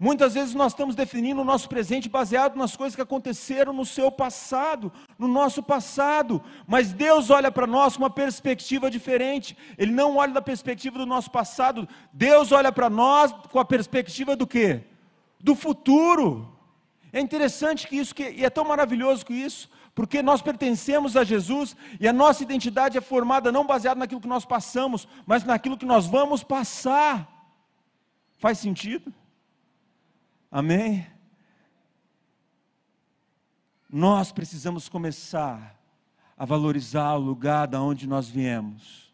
Muitas 0.00 0.32
vezes 0.32 0.54
nós 0.54 0.72
estamos 0.72 0.94
definindo 0.94 1.42
o 1.42 1.44
nosso 1.44 1.68
presente 1.68 2.08
baseado 2.08 2.56
nas 2.56 2.74
coisas 2.74 2.96
que 2.96 3.02
aconteceram 3.02 3.72
no 3.72 3.84
seu 3.84 4.10
passado, 4.10 4.90
no 5.18 5.28
nosso 5.28 5.62
passado, 5.62 6.42
mas 6.66 6.92
Deus 6.92 7.28
olha 7.28 7.52
para 7.52 7.66
nós 7.66 7.96
com 7.96 8.04
uma 8.04 8.10
perspectiva 8.10 8.90
diferente. 8.90 9.58
Ele 9.76 9.92
não 9.92 10.16
olha 10.16 10.32
da 10.32 10.40
perspectiva 10.40 10.96
do 10.98 11.04
nosso 11.04 11.30
passado, 11.30 11.86
Deus 12.12 12.50
olha 12.50 12.72
para 12.72 12.88
nós 12.88 13.30
com 13.50 13.58
a 13.58 13.64
perspectiva 13.64 14.34
do 14.34 14.46
quê? 14.46 14.84
Do 15.38 15.54
futuro. 15.54 16.56
É 17.12 17.20
interessante 17.20 17.86
que 17.86 17.96
isso, 17.96 18.14
que, 18.14 18.30
e 18.30 18.44
é 18.44 18.50
tão 18.50 18.64
maravilhoso 18.64 19.26
que 19.26 19.34
isso, 19.34 19.68
porque 19.98 20.22
nós 20.22 20.40
pertencemos 20.40 21.16
a 21.16 21.24
Jesus 21.24 21.76
e 21.98 22.06
a 22.06 22.12
nossa 22.12 22.44
identidade 22.44 22.96
é 22.96 23.00
formada 23.00 23.50
não 23.50 23.66
baseada 23.66 23.98
naquilo 23.98 24.20
que 24.20 24.28
nós 24.28 24.44
passamos, 24.44 25.08
mas 25.26 25.42
naquilo 25.42 25.76
que 25.76 25.84
nós 25.84 26.06
vamos 26.06 26.44
passar. 26.44 27.28
Faz 28.36 28.58
sentido? 28.58 29.12
Amém? 30.52 31.04
Nós 33.90 34.30
precisamos 34.30 34.88
começar 34.88 35.76
a 36.36 36.44
valorizar 36.44 37.14
o 37.14 37.18
lugar 37.18 37.66
da 37.66 37.82
onde 37.82 38.06
nós 38.06 38.28
viemos. 38.28 39.12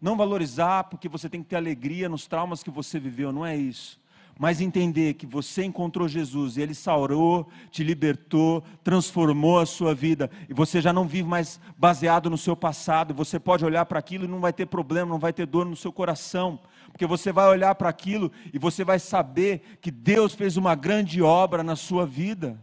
Não 0.00 0.16
valorizar 0.16 0.82
porque 0.90 1.08
você 1.08 1.28
tem 1.28 1.44
que 1.44 1.50
ter 1.50 1.54
alegria 1.54 2.08
nos 2.08 2.26
traumas 2.26 2.60
que 2.60 2.72
você 2.72 2.98
viveu, 2.98 3.30
não 3.30 3.46
é 3.46 3.56
isso 3.56 4.01
mas 4.42 4.60
entender 4.60 5.14
que 5.14 5.24
você 5.24 5.62
encontrou 5.62 6.08
Jesus 6.08 6.56
e 6.56 6.62
Ele 6.62 6.74
saurou, 6.74 7.48
te 7.70 7.84
libertou, 7.84 8.64
transformou 8.82 9.60
a 9.60 9.64
sua 9.64 9.94
vida, 9.94 10.28
e 10.48 10.52
você 10.52 10.80
já 10.80 10.92
não 10.92 11.06
vive 11.06 11.28
mais 11.28 11.60
baseado 11.78 12.28
no 12.28 12.36
seu 12.36 12.56
passado, 12.56 13.14
você 13.14 13.38
pode 13.38 13.64
olhar 13.64 13.86
para 13.86 14.00
aquilo 14.00 14.24
e 14.24 14.28
não 14.28 14.40
vai 14.40 14.52
ter 14.52 14.66
problema, 14.66 15.12
não 15.12 15.20
vai 15.20 15.32
ter 15.32 15.46
dor 15.46 15.64
no 15.64 15.76
seu 15.76 15.92
coração, 15.92 16.58
porque 16.86 17.06
você 17.06 17.30
vai 17.30 17.48
olhar 17.48 17.72
para 17.76 17.88
aquilo 17.88 18.32
e 18.52 18.58
você 18.58 18.82
vai 18.82 18.98
saber 18.98 19.78
que 19.80 19.92
Deus 19.92 20.34
fez 20.34 20.56
uma 20.56 20.74
grande 20.74 21.22
obra 21.22 21.62
na 21.62 21.76
sua 21.76 22.04
vida 22.04 22.58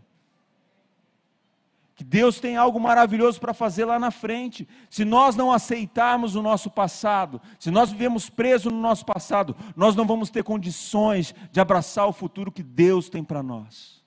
que 1.99 2.03
Deus 2.05 2.39
tem 2.39 2.55
algo 2.55 2.79
maravilhoso 2.79 3.41
para 3.41 3.53
fazer 3.53 3.83
lá 3.83 3.99
na 3.99 4.09
frente. 4.09 4.65
Se 4.89 5.03
nós 5.03 5.35
não 5.35 5.51
aceitarmos 5.51 6.33
o 6.33 6.41
nosso 6.41 6.69
passado, 6.69 7.41
se 7.59 7.69
nós 7.69 7.91
vivemos 7.91 8.29
presos 8.29 8.71
no 8.71 8.79
nosso 8.79 9.05
passado, 9.05 9.53
nós 9.75 9.97
não 9.97 10.07
vamos 10.07 10.29
ter 10.29 10.41
condições 10.41 11.35
de 11.51 11.59
abraçar 11.59 12.07
o 12.07 12.13
futuro 12.13 12.53
que 12.53 12.63
Deus 12.63 13.09
tem 13.09 13.21
para 13.21 13.43
nós. 13.43 14.01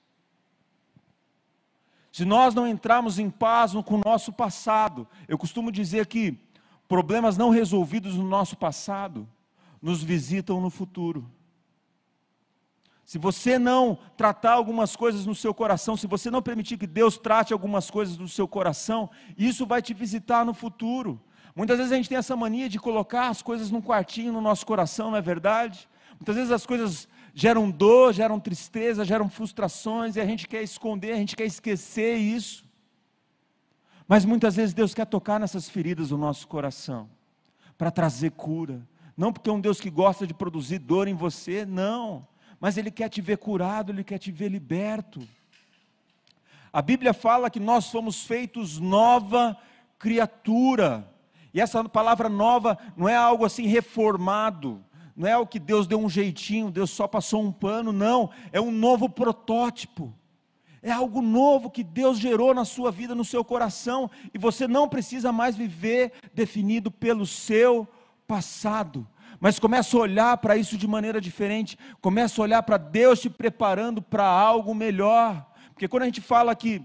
Se 2.11 2.25
nós 2.25 2.55
não 2.55 2.67
entrarmos 2.67 3.19
em 3.19 3.29
paz 3.29 3.73
com 3.85 3.97
o 3.97 4.01
nosso 4.03 4.33
passado, 4.33 5.07
eu 5.27 5.37
costumo 5.37 5.71
dizer 5.71 6.07
que 6.07 6.35
problemas 6.87 7.37
não 7.37 7.51
resolvidos 7.51 8.15
no 8.15 8.27
nosso 8.27 8.57
passado 8.57 9.29
nos 9.79 10.01
visitam 10.01 10.59
no 10.59 10.71
futuro. 10.71 11.29
Se 13.05 13.17
você 13.17 13.59
não 13.59 13.97
tratar 14.15 14.53
algumas 14.53 14.95
coisas 14.95 15.25
no 15.25 15.35
seu 15.35 15.53
coração, 15.53 15.97
se 15.97 16.07
você 16.07 16.31
não 16.31 16.41
permitir 16.41 16.77
que 16.77 16.87
Deus 16.87 17.17
trate 17.17 17.51
algumas 17.51 17.91
coisas 17.91 18.17
no 18.17 18.29
seu 18.29 18.47
coração, 18.47 19.09
isso 19.37 19.65
vai 19.65 19.81
te 19.81 19.93
visitar 19.93 20.45
no 20.45 20.53
futuro. 20.53 21.21
Muitas 21.55 21.77
vezes 21.77 21.91
a 21.91 21.95
gente 21.95 22.09
tem 22.09 22.17
essa 22.17 22.35
mania 22.35 22.69
de 22.69 22.79
colocar 22.79 23.27
as 23.27 23.41
coisas 23.41 23.69
num 23.69 23.81
quartinho 23.81 24.31
no 24.31 24.41
nosso 24.41 24.65
coração, 24.65 25.11
não 25.11 25.17
é 25.17 25.21
verdade? 25.21 25.87
Muitas 26.13 26.35
vezes 26.35 26.51
as 26.51 26.65
coisas 26.65 27.07
geram 27.33 27.69
dor, 27.69 28.13
geram 28.13 28.39
tristeza, 28.39 29.03
geram 29.03 29.29
frustrações, 29.29 30.15
e 30.15 30.21
a 30.21 30.25
gente 30.25 30.47
quer 30.47 30.63
esconder, 30.63 31.11
a 31.11 31.17
gente 31.17 31.35
quer 31.35 31.45
esquecer 31.45 32.15
isso. 32.15 32.63
Mas 34.07 34.23
muitas 34.23 34.55
vezes 34.55 34.73
Deus 34.73 34.93
quer 34.93 35.05
tocar 35.05 35.39
nessas 35.39 35.69
feridas 35.69 36.09
do 36.09 36.17
nosso 36.17 36.47
coração, 36.47 37.09
para 37.77 37.91
trazer 37.91 38.31
cura. 38.31 38.87
Não 39.15 39.33
porque 39.33 39.49
é 39.49 39.53
um 39.53 39.59
Deus 39.59 39.79
que 39.81 39.89
gosta 39.89 40.25
de 40.25 40.33
produzir 40.33 40.79
dor 40.79 41.07
em 41.07 41.13
você, 41.13 41.65
não 41.65 42.27
mas 42.63 42.77
Ele 42.77 42.89
quer 42.89 43.09
te 43.09 43.19
ver 43.19 43.39
curado, 43.39 43.91
Ele 43.91 44.05
quer 44.05 44.17
te 44.17 44.31
ver 44.31 44.47
liberto. 44.47 45.19
A 46.71 46.81
Bíblia 46.81 47.13
fala 47.13 47.49
que 47.49 47.59
nós 47.59 47.91
fomos 47.91 48.23
feitos 48.23 48.79
nova 48.79 49.57
criatura, 49.99 51.05
e 51.53 51.59
essa 51.59 51.83
palavra 51.89 52.29
nova 52.29 52.77
não 52.95 53.09
é 53.09 53.17
algo 53.17 53.43
assim 53.43 53.67
reformado, 53.67 54.81
não 55.13 55.27
é 55.27 55.37
o 55.37 55.45
que 55.45 55.59
Deus 55.59 55.87
deu 55.87 55.99
um 55.99 56.09
jeitinho, 56.09 56.71
Deus 56.71 56.89
só 56.89 57.05
passou 57.05 57.43
um 57.43 57.51
pano, 57.51 57.91
não, 57.91 58.29
é 58.53 58.61
um 58.61 58.71
novo 58.71 59.09
protótipo. 59.09 60.13
É 60.81 60.89
algo 60.89 61.21
novo 61.21 61.69
que 61.69 61.83
Deus 61.83 62.17
gerou 62.17 62.53
na 62.53 62.63
sua 62.63 62.93
vida, 62.93 63.13
no 63.13 63.25
seu 63.25 63.43
coração, 63.43 64.09
e 64.33 64.37
você 64.37 64.69
não 64.69 64.87
precisa 64.87 65.33
mais 65.33 65.57
viver 65.57 66.13
definido 66.33 66.89
pelo 66.89 67.25
seu 67.25 67.85
passado 68.25 69.05
mas 69.43 69.59
começa 69.59 69.97
a 69.97 69.99
olhar 69.99 70.37
para 70.37 70.55
isso 70.55 70.77
de 70.77 70.87
maneira 70.87 71.19
diferente, 71.19 71.77
começa 71.99 72.41
a 72.41 72.43
olhar 72.43 72.63
para 72.63 72.77
Deus 72.77 73.19
te 73.19 73.29
preparando 73.29 74.01
para 74.01 74.23
algo 74.23 74.73
melhor, 74.73 75.45
porque 75.73 75.85
quando 75.85 76.03
a 76.03 76.05
gente 76.05 76.21
fala 76.21 76.55
que 76.55 76.81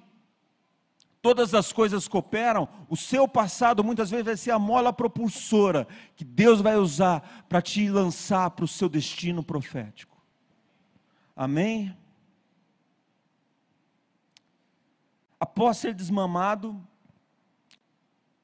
todas 1.23 1.55
as 1.55 1.73
coisas 1.73 2.09
cooperam, 2.09 2.69
o 2.89 2.97
seu 2.97 3.29
passado 3.29 3.85
muitas 3.85 4.11
vezes 4.11 4.27
vai 4.27 4.37
ser 4.37 4.51
a 4.51 4.59
mola 4.59 4.93
propulsora 4.93 5.87
que 6.17 6.25
Deus 6.25 6.61
vai 6.61 6.75
usar 6.75 7.47
para 7.49 7.63
te 7.63 7.89
lançar 7.89 8.51
para 8.51 8.65
o 8.65 8.69
seu 8.69 8.89
destino 8.89 9.41
profético. 9.41 10.21
Amém? 11.37 11.97
Após 15.39 15.77
ser 15.77 15.95
desmamado, 15.95 16.85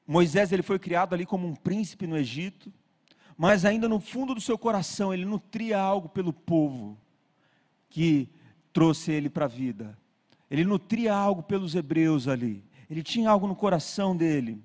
Moisés 0.07 0.53
ele 0.53 0.63
foi 0.63 0.79
criado 0.79 1.13
ali 1.13 1.25
como 1.25 1.45
um 1.45 1.53
príncipe 1.53 2.07
no 2.07 2.15
Egito 2.15 2.71
mas 3.37 3.65
ainda 3.65 3.87
no 3.87 3.99
fundo 3.99 4.33
do 4.33 4.41
seu 4.41 4.57
coração 4.57 5.13
ele 5.13 5.25
nutria 5.25 5.79
algo 5.79 6.09
pelo 6.09 6.31
povo 6.31 6.97
que 7.89 8.29
trouxe 8.71 9.11
ele 9.11 9.29
para 9.29 9.45
a 9.45 9.49
vida. 9.49 9.97
Ele 10.49 10.63
nutria 10.63 11.13
algo 11.13 11.41
pelos 11.43 11.75
hebreus 11.75 12.27
ali. 12.27 12.63
Ele 12.89 13.01
tinha 13.01 13.29
algo 13.29 13.47
no 13.47 13.55
coração 13.55 14.15
dele. 14.15 14.61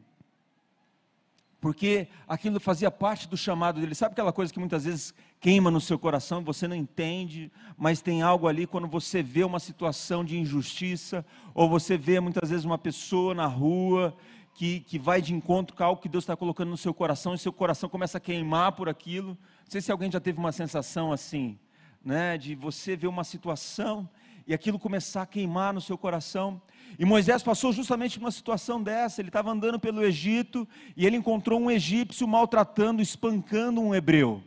Porque 1.60 2.08
aquilo 2.26 2.58
fazia 2.58 2.90
parte 2.90 3.28
do 3.28 3.36
chamado 3.36 3.80
dele. 3.80 3.94
Sabe 3.94 4.12
aquela 4.12 4.32
coisa 4.32 4.52
que 4.52 4.58
muitas 4.58 4.84
vezes 4.84 5.14
queima 5.38 5.70
no 5.70 5.80
seu 5.80 5.98
coração, 5.98 6.42
você 6.42 6.66
não 6.66 6.76
entende, 6.76 7.50
mas 7.76 8.00
tem 8.00 8.22
algo 8.22 8.46
ali 8.46 8.66
quando 8.66 8.86
você 8.86 9.22
vê 9.22 9.44
uma 9.44 9.58
situação 9.58 10.24
de 10.24 10.38
injustiça, 10.38 11.24
ou 11.54 11.68
você 11.68 11.96
vê 11.96 12.18
muitas 12.20 12.50
vezes 12.50 12.64
uma 12.64 12.78
pessoa 12.78 13.34
na 13.34 13.46
rua 13.46 14.16
que, 14.60 14.80
que 14.80 14.98
vai 14.98 15.22
de 15.22 15.32
encontro 15.32 15.74
com 15.74 15.82
algo 15.82 16.02
que 16.02 16.08
Deus 16.08 16.24
está 16.24 16.36
colocando 16.36 16.68
no 16.68 16.76
seu 16.76 16.92
coração, 16.92 17.32
e 17.32 17.38
seu 17.38 17.50
coração 17.50 17.88
começa 17.88 18.18
a 18.18 18.20
queimar 18.20 18.72
por 18.72 18.90
aquilo. 18.90 19.28
Não 19.28 19.70
sei 19.70 19.80
se 19.80 19.90
alguém 19.90 20.12
já 20.12 20.20
teve 20.20 20.38
uma 20.38 20.52
sensação 20.52 21.14
assim, 21.14 21.58
né, 22.04 22.36
de 22.36 22.54
você 22.54 22.94
ver 22.94 23.06
uma 23.06 23.24
situação 23.24 24.06
e 24.46 24.52
aquilo 24.52 24.78
começar 24.78 25.22
a 25.22 25.26
queimar 25.26 25.72
no 25.72 25.80
seu 25.80 25.96
coração. 25.96 26.60
E 26.98 27.06
Moisés 27.06 27.42
passou 27.42 27.72
justamente 27.72 28.18
uma 28.18 28.30
situação 28.30 28.82
dessa. 28.82 29.22
Ele 29.22 29.30
estava 29.30 29.50
andando 29.50 29.80
pelo 29.80 30.04
Egito 30.04 30.68
e 30.94 31.06
ele 31.06 31.16
encontrou 31.16 31.58
um 31.58 31.70
egípcio 31.70 32.28
maltratando, 32.28 33.00
espancando 33.00 33.80
um 33.80 33.94
hebreu. 33.94 34.42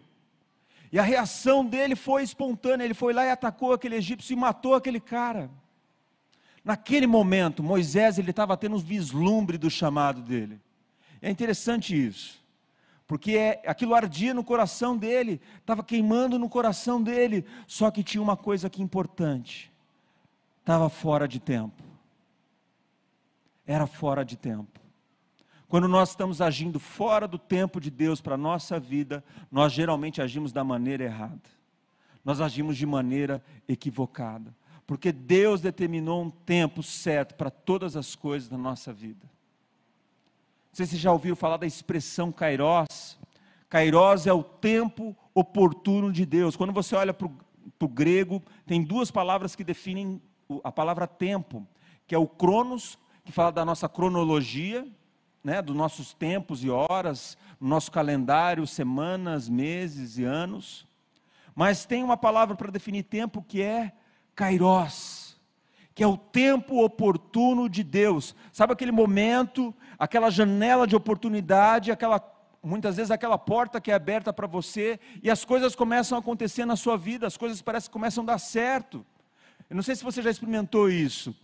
E 0.92 1.00
a 1.00 1.02
reação 1.02 1.66
dele 1.66 1.96
foi 1.96 2.22
espontânea. 2.22 2.86
Ele 2.86 2.94
foi 2.94 3.14
lá 3.14 3.26
e 3.26 3.32
atacou 3.32 3.74
aquele 3.74 3.96
egípcio 3.96 4.34
e 4.34 4.36
matou 4.36 4.76
aquele 4.76 5.00
cara. 5.00 5.50
Naquele 6.64 7.06
momento, 7.06 7.62
Moisés 7.62 8.18
ele 8.18 8.30
estava 8.30 8.56
tendo 8.56 8.76
um 8.76 8.80
vislumbre 8.80 9.58
do 9.58 9.70
chamado 9.70 10.22
dele. 10.22 10.62
É 11.22 11.30
interessante 11.30 11.94
isso, 11.94 12.42
porque 13.08 13.32
é, 13.38 13.62
aquilo 13.66 13.96
ardia 13.96 14.34
no 14.34 14.44
coração 14.44 14.98
dele, 14.98 15.42
estava 15.60 15.84
queimando 15.84 16.40
no 16.40 16.50
coração 16.50 17.02
dele. 17.02 17.46
Só 17.68 17.92
que 17.92 18.04
tinha 18.04 18.22
uma 18.22 18.38
coisa 18.38 18.68
aqui 18.68 18.82
importante: 18.82 19.72
estava 20.62 20.90
fora 20.90 21.28
de 21.28 21.40
tempo 21.40 21.94
era 23.66 23.88
fora 23.88 24.24
de 24.24 24.38
tempo. 24.38 24.80
Quando 25.68 25.88
nós 25.88 26.10
estamos 26.10 26.42
agindo 26.42 26.80
fora 26.80 27.28
do 27.28 27.40
tempo 27.40 27.82
de 27.82 27.90
Deus 27.90 28.22
para 28.22 28.36
a 28.36 28.38
nossa 28.38 28.80
vida, 28.80 29.24
nós 29.52 29.74
geralmente 29.74 30.22
agimos 30.22 30.52
da 30.52 30.64
maneira 30.64 31.04
errada. 31.04 31.42
Nós 32.24 32.40
agimos 32.40 32.78
de 32.78 32.86
maneira 32.86 33.44
equivocada. 33.68 34.56
Porque 34.86 35.12
Deus 35.12 35.62
determinou 35.62 36.24
um 36.24 36.30
tempo 36.30 36.84
certo 36.84 37.36
para 37.36 37.50
todas 37.50 37.96
as 37.96 38.16
coisas 38.16 38.50
da 38.50 38.58
nossa 38.58 38.92
vida. 38.92 39.26
Não 39.26 40.76
sei 40.76 40.86
se 40.86 40.94
você 40.94 40.98
já 40.98 41.12
ouviu 41.12 41.36
falar 41.36 41.58
da 41.58 41.66
expressão 41.68 42.32
Kairos. 42.32 43.18
Kairos 43.70 44.28
é 44.28 44.34
o 44.34 44.44
tempo 44.44 45.16
oportuno 45.34 46.12
de 46.12 46.26
Deus. 46.26 46.56
Quando 46.56 46.74
você 46.74 46.96
olha 46.96 47.14
para 47.14 47.28
o 47.28 47.88
grego, 47.88 48.42
tem 48.66 48.84
duas 48.84 49.10
palavras 49.10 49.56
que 49.56 49.64
definem 49.64 50.22
a 50.64 50.72
palavra 50.72 51.08
tempo, 51.08 51.66
que 52.06 52.14
é 52.14 52.18
o 52.18 52.28
cronos 52.28 52.98
que 53.24 53.32
fala 53.32 53.52
da 53.52 53.64
nossa 53.64 53.88
cronologia, 53.88 54.86
né, 55.44 55.62
dos 55.62 55.76
nossos 55.76 56.14
tempos 56.14 56.64
e 56.64 56.70
horas, 56.70 57.38
nosso 57.60 57.92
calendário, 57.92 58.66
semanas, 58.68 59.48
meses 59.48 60.18
e 60.18 60.24
anos. 60.24 60.86
Mas 61.56 61.86
tem 61.86 62.04
uma 62.04 62.18
palavra 62.18 62.56
para 62.56 62.72
definir 62.72 63.04
tempo 63.04 63.42
que 63.42 63.62
é 63.62 63.94
kairos, 64.36 65.38
que 65.94 66.04
é 66.04 66.08
o 66.08 66.18
tempo 66.18 66.84
oportuno 66.84 67.70
de 67.70 67.84
Deus. 67.84 68.36
Sabe 68.52 68.74
aquele 68.74 68.92
momento, 68.92 69.74
aquela 69.98 70.30
janela 70.30 70.88
de 70.88 70.96
oportunidade, 70.96 71.92
aquela 71.92 72.22
muitas 72.66 72.96
vezes 72.96 73.12
aquela 73.12 73.38
porta 73.38 73.82
que 73.82 73.92
é 73.92 73.94
aberta 73.94 74.32
para 74.32 74.48
você 74.48 74.98
e 75.22 75.30
as 75.30 75.44
coisas 75.44 75.76
começam 75.76 76.18
a 76.18 76.22
acontecer 76.22 76.66
na 76.66 76.78
sua 76.78 76.96
vida, 76.96 77.28
as 77.28 77.36
coisas 77.36 77.62
parecem 77.62 77.90
que 77.90 77.94
começam 77.94 78.24
a 78.24 78.28
dar 78.28 78.38
certo. 78.38 79.06
Eu 79.70 79.76
não 79.76 79.84
sei 79.84 79.96
se 79.96 80.04
você 80.04 80.22
já 80.22 80.30
experimentou 80.30 80.90
isso 80.90 81.36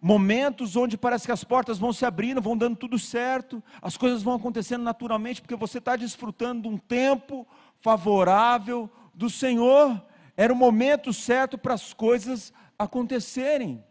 momentos 0.00 0.76
onde 0.76 0.96
parece 0.96 1.26
que 1.26 1.32
as 1.32 1.42
portas 1.42 1.78
vão 1.78 1.92
se 1.92 2.04
abrindo, 2.04 2.40
vão 2.40 2.56
dando 2.56 2.76
tudo 2.76 2.98
certo, 2.98 3.62
as 3.82 3.96
coisas 3.96 4.22
vão 4.22 4.34
acontecendo 4.34 4.82
naturalmente, 4.82 5.40
porque 5.40 5.56
você 5.56 5.78
está 5.78 5.96
desfrutando 5.96 6.62
de 6.62 6.68
um 6.68 6.78
tempo 6.78 7.46
favorável 7.78 8.88
do 9.12 9.28
Senhor. 9.28 10.00
Era 10.38 10.52
o 10.52 10.56
momento 10.56 11.12
certo 11.12 11.58
para 11.58 11.74
as 11.74 11.92
coisas 11.92 12.52
acontecerem. 12.78 13.82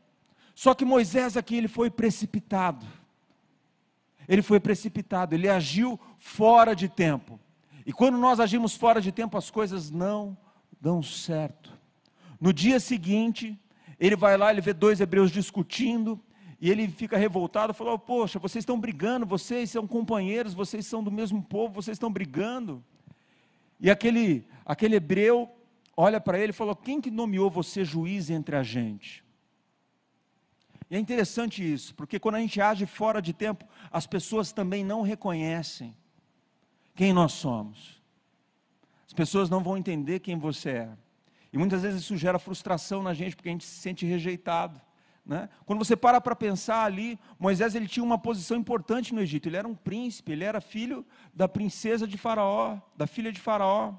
Só 0.55 0.73
que 0.73 0.85
Moisés 0.85 1.35
aqui 1.35 1.57
ele 1.57 1.67
foi 1.67 1.89
precipitado. 1.89 2.85
Ele 4.29 4.41
foi 4.41 4.57
precipitado, 4.57 5.35
ele 5.35 5.49
agiu 5.49 5.99
fora 6.17 6.73
de 6.73 6.87
tempo. 6.87 7.37
E 7.85 7.91
quando 7.91 8.17
nós 8.17 8.39
agimos 8.39 8.77
fora 8.77 9.01
de 9.01 9.11
tempo, 9.11 9.37
as 9.37 9.51
coisas 9.51 9.91
não 9.91 10.37
dão 10.79 11.03
certo. 11.03 11.73
No 12.39 12.53
dia 12.53 12.79
seguinte, 12.79 13.59
ele 13.99 14.15
vai 14.15 14.37
lá, 14.37 14.49
ele 14.49 14.61
vê 14.61 14.71
dois 14.71 15.01
hebreus 15.01 15.31
discutindo, 15.31 16.17
e 16.61 16.71
ele 16.71 16.87
fica 16.87 17.17
revoltado, 17.17 17.73
falou: 17.73 17.99
Poxa, 17.99 18.39
vocês 18.39 18.61
estão 18.61 18.79
brigando, 18.79 19.25
vocês 19.25 19.69
são 19.69 19.85
companheiros, 19.85 20.53
vocês 20.53 20.85
são 20.85 21.03
do 21.03 21.11
mesmo 21.11 21.43
povo, 21.43 21.73
vocês 21.73 21.95
estão 21.95 22.11
brigando. 22.11 22.81
E 23.81 23.91
aquele, 23.91 24.47
aquele 24.65 24.95
hebreu 24.95 25.56
olha 25.97 26.21
para 26.21 26.39
ele 26.39 26.51
e 26.51 26.53
falou: 26.53 26.75
Quem 26.75 27.01
que 27.01 27.11
nomeou 27.11 27.49
você 27.49 27.83
juiz 27.83 28.29
entre 28.29 28.55
a 28.55 28.63
gente? 28.63 29.25
E 30.89 30.95
é 30.95 30.99
interessante 30.99 31.61
isso, 31.61 31.93
porque 31.95 32.17
quando 32.17 32.35
a 32.35 32.39
gente 32.39 32.61
age 32.61 32.85
fora 32.85 33.21
de 33.21 33.33
tempo, 33.33 33.65
as 33.91 34.07
pessoas 34.07 34.53
também 34.53 34.85
não 34.85 35.01
reconhecem 35.01 35.93
quem 36.95 37.11
nós 37.11 37.33
somos. 37.33 38.01
As 39.05 39.13
pessoas 39.13 39.49
não 39.49 39.61
vão 39.61 39.77
entender 39.77 40.19
quem 40.19 40.37
você 40.37 40.69
é. 40.69 40.97
E 41.51 41.57
muitas 41.57 41.81
vezes 41.81 42.01
isso 42.01 42.15
gera 42.15 42.39
frustração 42.39 43.01
na 43.01 43.13
gente, 43.13 43.35
porque 43.35 43.49
a 43.49 43.51
gente 43.51 43.65
se 43.65 43.79
sente 43.81 44.05
rejeitado. 44.05 44.79
Né? 45.25 45.49
Quando 45.65 45.79
você 45.79 45.95
para 45.95 46.21
para 46.21 46.35
pensar 46.35 46.85
ali, 46.85 47.19
Moisés 47.37 47.75
ele 47.75 47.87
tinha 47.87 48.03
uma 48.03 48.17
posição 48.17 48.57
importante 48.57 49.13
no 49.13 49.21
Egito. 49.21 49.49
Ele 49.49 49.57
era 49.57 49.67
um 49.67 49.75
príncipe, 49.75 50.31
ele 50.31 50.43
era 50.43 50.61
filho 50.61 51.05
da 51.33 51.47
princesa 51.49 52.07
de 52.07 52.17
Faraó, 52.17 52.79
da 52.95 53.05
filha 53.05 53.31
de 53.31 53.39
Faraó. 53.41 53.93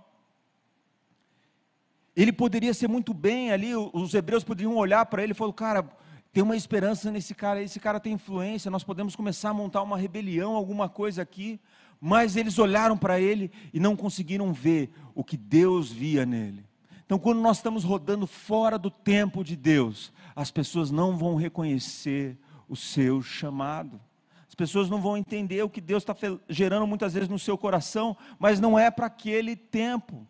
Ele 2.20 2.32
poderia 2.32 2.74
ser 2.74 2.88
muito 2.88 3.14
bem 3.14 3.52
ali, 3.52 3.76
os 3.76 4.12
hebreus 4.12 4.42
poderiam 4.42 4.74
olhar 4.74 5.06
para 5.06 5.22
ele 5.22 5.30
e 5.30 5.34
falar: 5.36 5.52
cara, 5.52 5.88
tem 6.32 6.42
uma 6.42 6.56
esperança 6.56 7.12
nesse 7.12 7.32
cara, 7.32 7.62
esse 7.62 7.78
cara 7.78 8.00
tem 8.00 8.14
influência, 8.14 8.72
nós 8.72 8.82
podemos 8.82 9.14
começar 9.14 9.50
a 9.50 9.54
montar 9.54 9.82
uma 9.82 9.96
rebelião, 9.96 10.56
alguma 10.56 10.88
coisa 10.88 11.22
aqui. 11.22 11.60
Mas 12.00 12.34
eles 12.34 12.58
olharam 12.58 12.98
para 12.98 13.20
ele 13.20 13.52
e 13.72 13.78
não 13.78 13.94
conseguiram 13.94 14.52
ver 14.52 14.90
o 15.14 15.22
que 15.22 15.36
Deus 15.36 15.92
via 15.92 16.26
nele. 16.26 16.66
Então, 17.06 17.20
quando 17.20 17.40
nós 17.40 17.58
estamos 17.58 17.84
rodando 17.84 18.26
fora 18.26 18.76
do 18.76 18.90
tempo 18.90 19.44
de 19.44 19.54
Deus, 19.54 20.12
as 20.34 20.50
pessoas 20.50 20.90
não 20.90 21.16
vão 21.16 21.36
reconhecer 21.36 22.36
o 22.68 22.74
seu 22.74 23.22
chamado. 23.22 24.00
As 24.48 24.56
pessoas 24.56 24.90
não 24.90 25.00
vão 25.00 25.16
entender 25.16 25.62
o 25.62 25.70
que 25.70 25.80
Deus 25.80 26.02
está 26.02 26.16
gerando 26.48 26.84
muitas 26.84 27.14
vezes 27.14 27.28
no 27.28 27.38
seu 27.38 27.56
coração, 27.56 28.16
mas 28.40 28.58
não 28.58 28.76
é 28.76 28.90
para 28.90 29.06
aquele 29.06 29.54
tempo, 29.54 30.26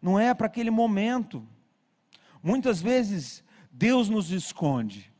não 0.00 0.18
é 0.18 0.32
para 0.34 0.46
aquele 0.46 0.70
momento. 0.70 1.46
Muitas 2.42 2.80
vezes 2.80 3.44
Deus 3.70 4.08
nos 4.08 4.30
esconde, 4.30 5.12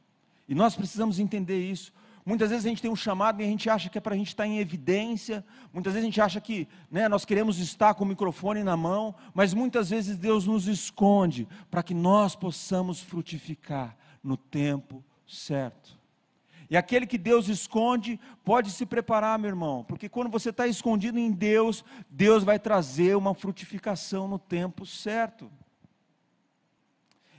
e 0.48 0.54
nós 0.54 0.74
precisamos 0.74 1.18
entender 1.18 1.60
isso. 1.60 1.92
Muitas 2.24 2.50
vezes 2.50 2.66
a 2.66 2.68
gente 2.68 2.82
tem 2.82 2.90
um 2.90 2.96
chamado 2.96 3.40
e 3.40 3.44
a 3.44 3.48
gente 3.48 3.70
acha 3.70 3.88
que 3.88 3.96
é 3.96 4.00
para 4.00 4.14
a 4.14 4.18
gente 4.18 4.28
estar 4.28 4.46
em 4.46 4.58
evidência, 4.58 5.42
muitas 5.72 5.94
vezes 5.94 6.04
a 6.04 6.10
gente 6.10 6.20
acha 6.20 6.40
que 6.40 6.68
né, 6.90 7.08
nós 7.08 7.24
queremos 7.24 7.58
estar 7.58 7.94
com 7.94 8.04
o 8.04 8.06
microfone 8.06 8.62
na 8.62 8.76
mão, 8.76 9.14
mas 9.32 9.54
muitas 9.54 9.88
vezes 9.88 10.18
Deus 10.18 10.46
nos 10.46 10.68
esconde 10.68 11.48
para 11.70 11.82
que 11.82 11.94
nós 11.94 12.36
possamos 12.36 13.00
frutificar 13.00 13.96
no 14.22 14.36
tempo 14.36 15.02
certo. 15.26 15.97
E 16.70 16.76
aquele 16.76 17.06
que 17.06 17.16
Deus 17.16 17.48
esconde, 17.48 18.20
pode 18.44 18.70
se 18.70 18.84
preparar, 18.84 19.38
meu 19.38 19.48
irmão, 19.48 19.84
porque 19.84 20.08
quando 20.08 20.30
você 20.30 20.50
está 20.50 20.66
escondido 20.66 21.18
em 21.18 21.30
Deus, 21.30 21.84
Deus 22.10 22.44
vai 22.44 22.58
trazer 22.58 23.16
uma 23.16 23.34
frutificação 23.34 24.28
no 24.28 24.38
tempo 24.38 24.84
certo. 24.84 25.50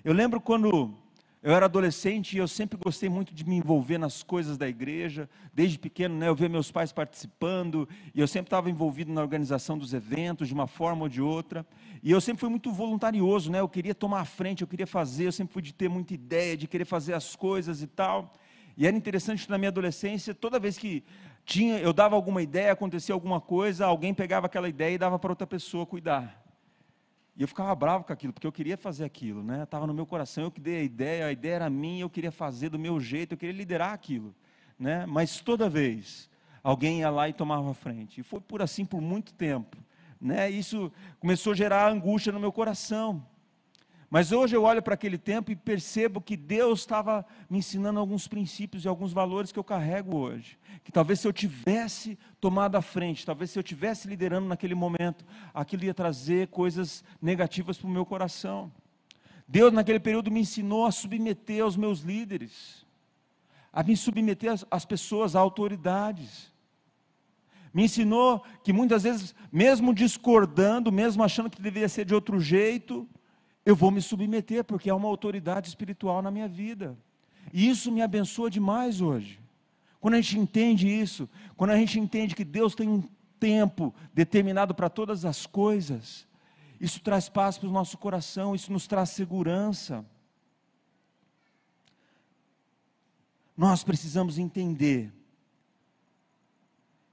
Eu 0.04 0.14
lembro 0.14 0.42
quando 0.42 0.98
eu 1.42 1.54
era 1.54 1.68
adolescente 1.68 2.36
e 2.36 2.38
eu 2.38 2.48
sempre 2.50 2.78
gostei 2.78 3.08
muito 3.08 3.34
de 3.34 3.48
me 3.48 3.56
envolver 3.56 3.98
nas 3.98 4.24
coisas 4.24 4.58
da 4.58 4.68
igreja. 4.68 5.30
Desde 5.54 5.80
pequeno, 5.80 6.18
né, 6.18 6.28
eu 6.28 6.36
via 6.36 6.50
meus 6.50 6.70
pais 6.70 6.92
participando 6.92 7.88
e 8.14 8.20
eu 8.20 8.28
sempre 8.28 8.48
estava 8.48 8.70
envolvido 8.70 9.14
na 9.14 9.22
organização 9.22 9.78
dos 9.78 9.94
eventos 9.94 10.50
de 10.50 10.54
uma 10.54 10.68
forma 10.68 11.04
ou 11.04 11.10
de 11.10 11.22
outra. 11.22 11.66
E 12.04 12.12
eu 12.12 12.20
sempre 12.20 12.42
fui 12.42 12.50
muito 12.50 12.74
voluntarioso, 12.74 13.50
né? 13.50 13.62
Eu 13.62 13.70
queria 13.70 13.96
tomar 13.96 14.22
a 14.22 14.26
frente, 14.26 14.64
eu 14.64 14.68
queria 14.68 14.88
fazer, 14.88 15.28
eu 15.28 15.32
sempre 15.32 15.54
fui 15.54 15.62
de 15.62 15.74
ter 15.74 15.88
muita 15.88 16.14
ideia, 16.14 16.58
de 16.58 16.68
querer 16.68 16.86
fazer 16.86 17.14
as 17.14 17.36
coisas 17.36 17.82
e 17.82 17.88
tal. 17.88 18.34
E 18.80 18.88
era 18.88 18.96
interessante 18.96 19.44
que 19.44 19.52
na 19.52 19.58
minha 19.58 19.68
adolescência, 19.68 20.34
toda 20.34 20.58
vez 20.58 20.78
que 20.78 21.04
tinha, 21.44 21.80
eu 21.80 21.92
dava 21.92 22.16
alguma 22.16 22.42
ideia, 22.42 22.72
acontecia 22.72 23.14
alguma 23.14 23.42
coisa, 23.42 23.86
alguém 23.86 24.14
pegava 24.14 24.46
aquela 24.46 24.70
ideia 24.70 24.96
e 24.96 24.98
dava 24.98 25.20
para 25.20 25.34
outra 25.34 25.46
pessoa 25.46 25.86
cuidar. 25.86 26.42
E 27.36 27.42
eu 27.42 27.48
ficava 27.48 27.76
bravo 27.76 28.06
com 28.06 28.14
aquilo, 28.14 28.32
porque 28.32 28.48
eu 28.48 28.54
queria 28.54 28.78
fazer 28.78 29.04
aquilo, 29.04 29.44
né? 29.44 29.64
Estava 29.64 29.86
no 29.86 29.94
meu 29.94 30.06
coração, 30.06 30.46
eu 30.46 30.52
que 30.52 30.62
dei 30.62 30.78
a 30.78 30.84
ideia, 30.84 31.26
a 31.26 31.32
ideia 31.34 31.56
era 31.56 31.70
minha, 31.70 32.04
eu 32.04 32.10
queria 32.10 32.32
fazer 32.32 32.70
do 32.70 32.80
meu 32.80 33.02
jeito, 33.02 33.34
eu 33.34 33.38
queria 33.38 33.54
liderar 33.54 33.92
aquilo, 33.92 34.34
né? 34.80 35.06
Mas 35.06 35.42
toda 35.42 35.68
vez 35.68 36.30
alguém 36.64 37.00
ia 37.00 37.10
lá 37.10 37.28
e 37.28 37.34
tomava 37.34 37.70
a 37.70 37.74
frente. 37.74 38.22
E 38.22 38.24
foi 38.24 38.40
por 38.40 38.62
assim 38.62 38.86
por 38.86 39.02
muito 39.02 39.34
tempo, 39.34 39.76
né? 40.22 40.50
Isso 40.50 40.90
começou 41.20 41.52
a 41.52 41.56
gerar 41.58 41.92
angústia 41.92 42.32
no 42.32 42.40
meu 42.40 42.54
coração. 42.54 43.28
Mas 44.10 44.32
hoje 44.32 44.56
eu 44.56 44.64
olho 44.64 44.82
para 44.82 44.96
aquele 44.96 45.20
tempo 45.20 45.52
e 45.52 45.56
percebo 45.56 46.20
que 46.20 46.36
Deus 46.36 46.80
estava 46.80 47.24
me 47.48 47.60
ensinando 47.60 48.00
alguns 48.00 48.28
princípios 48.28 48.84
e 48.84 48.88
alguns 48.88 49.14
valores 49.14 49.52
que 49.52 49.60
eu 49.60 49.64
carrego 49.64 50.18
hoje. 50.18 50.58
Que 50.84 50.92
talvez 50.92 51.20
se 51.20 51.28
eu 51.28 51.34
tivesse 51.34 52.18
tomado 52.42 52.76
a 52.76 52.82
frente, 52.82 53.24
talvez 53.24 53.52
se 53.52 53.60
eu 53.60 53.64
tivesse 53.64 54.08
liderando 54.08 54.48
naquele 54.48 54.74
momento, 54.74 55.24
aquilo 55.54 55.84
ia 55.84 55.94
trazer 55.94 56.48
coisas 56.48 57.04
negativas 57.22 57.78
para 57.78 57.88
o 57.88 57.92
meu 57.92 58.04
coração. 58.04 58.72
Deus 59.48 59.72
naquele 59.72 60.00
período 60.00 60.32
me 60.32 60.40
ensinou 60.40 60.88
a 60.88 60.92
submeter 60.92 61.64
aos 61.64 61.78
meus 61.78 62.00
líderes, 62.00 62.86
a 63.72 63.84
me 63.84 63.96
submeter 63.96 64.54
às, 64.72 64.86
pessoas, 64.86 65.36
às 65.36 65.42
autoridades. 65.42 66.52
Me 67.72 67.84
ensinou 67.84 68.44
que 68.64 68.74
muitas 68.74 69.04
vezes, 69.04 69.36
mesmo 69.52 69.94
discordando, 69.94 70.92
mesmo 70.92 71.24
achando 71.24 71.50
que 71.50 71.62
deveria 71.62 71.88
ser 71.88 72.06
de 72.06 72.16
outro 72.16 72.40
jeito, 72.40 73.08
eu 73.70 73.76
vou 73.76 73.92
me 73.92 74.02
submeter, 74.02 74.64
porque 74.64 74.90
é 74.90 74.94
uma 74.94 75.08
autoridade 75.08 75.70
espiritual 75.70 76.24
na 76.24 76.32
minha 76.32 76.48
vida. 76.48 76.98
E 77.54 77.70
isso 77.70 77.92
me 77.92 78.02
abençoa 78.02 78.50
demais 78.50 79.00
hoje. 79.00 79.40
Quando 80.00 80.16
a 80.16 80.22
gente 80.22 80.40
entende 80.40 80.88
isso, 80.88 81.30
quando 81.56 81.70
a 81.70 81.78
gente 81.78 82.00
entende 82.00 82.34
que 82.34 82.44
Deus 82.44 82.74
tem 82.74 82.90
um 82.90 83.04
tempo 83.40 83.94
determinado 84.12 84.74
para 84.74 84.90
todas 84.90 85.24
as 85.24 85.46
coisas, 85.46 86.28
isso 86.82 87.00
traz 87.02 87.30
paz 87.30 87.60
para 87.60 87.70
o 87.70 87.72
nosso 87.72 87.96
coração, 88.00 88.56
isso 88.56 88.74
nos 88.74 88.88
traz 88.88 89.10
segurança. 89.10 90.04
Nós 93.56 93.84
precisamos 93.84 94.40
entender 94.40 95.14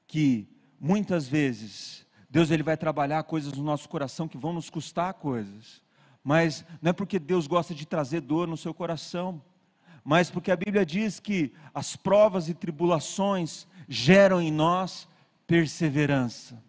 que 0.06 0.48
muitas 0.80 1.28
vezes 1.28 2.06
Deus 2.30 2.50
ele 2.50 2.62
vai 2.62 2.78
trabalhar 2.78 3.22
coisas 3.24 3.52
no 3.52 3.62
nosso 3.62 3.90
coração 3.90 4.26
que 4.26 4.38
vão 4.38 4.54
nos 4.54 4.70
custar 4.70 5.12
coisas, 5.12 5.84
mas 6.26 6.64
não 6.82 6.90
é 6.90 6.92
porque 6.92 7.20
Deus 7.20 7.46
gosta 7.46 7.72
de 7.72 7.86
trazer 7.86 8.20
dor 8.20 8.48
no 8.48 8.56
seu 8.56 8.74
coração, 8.74 9.40
mas 10.02 10.28
porque 10.28 10.50
a 10.50 10.56
Bíblia 10.56 10.84
diz 10.84 11.20
que 11.20 11.52
as 11.72 11.94
provas 11.94 12.48
e 12.48 12.54
tribulações 12.54 13.64
geram 13.88 14.42
em 14.42 14.50
nós 14.50 15.08
perseverança. 15.46 16.60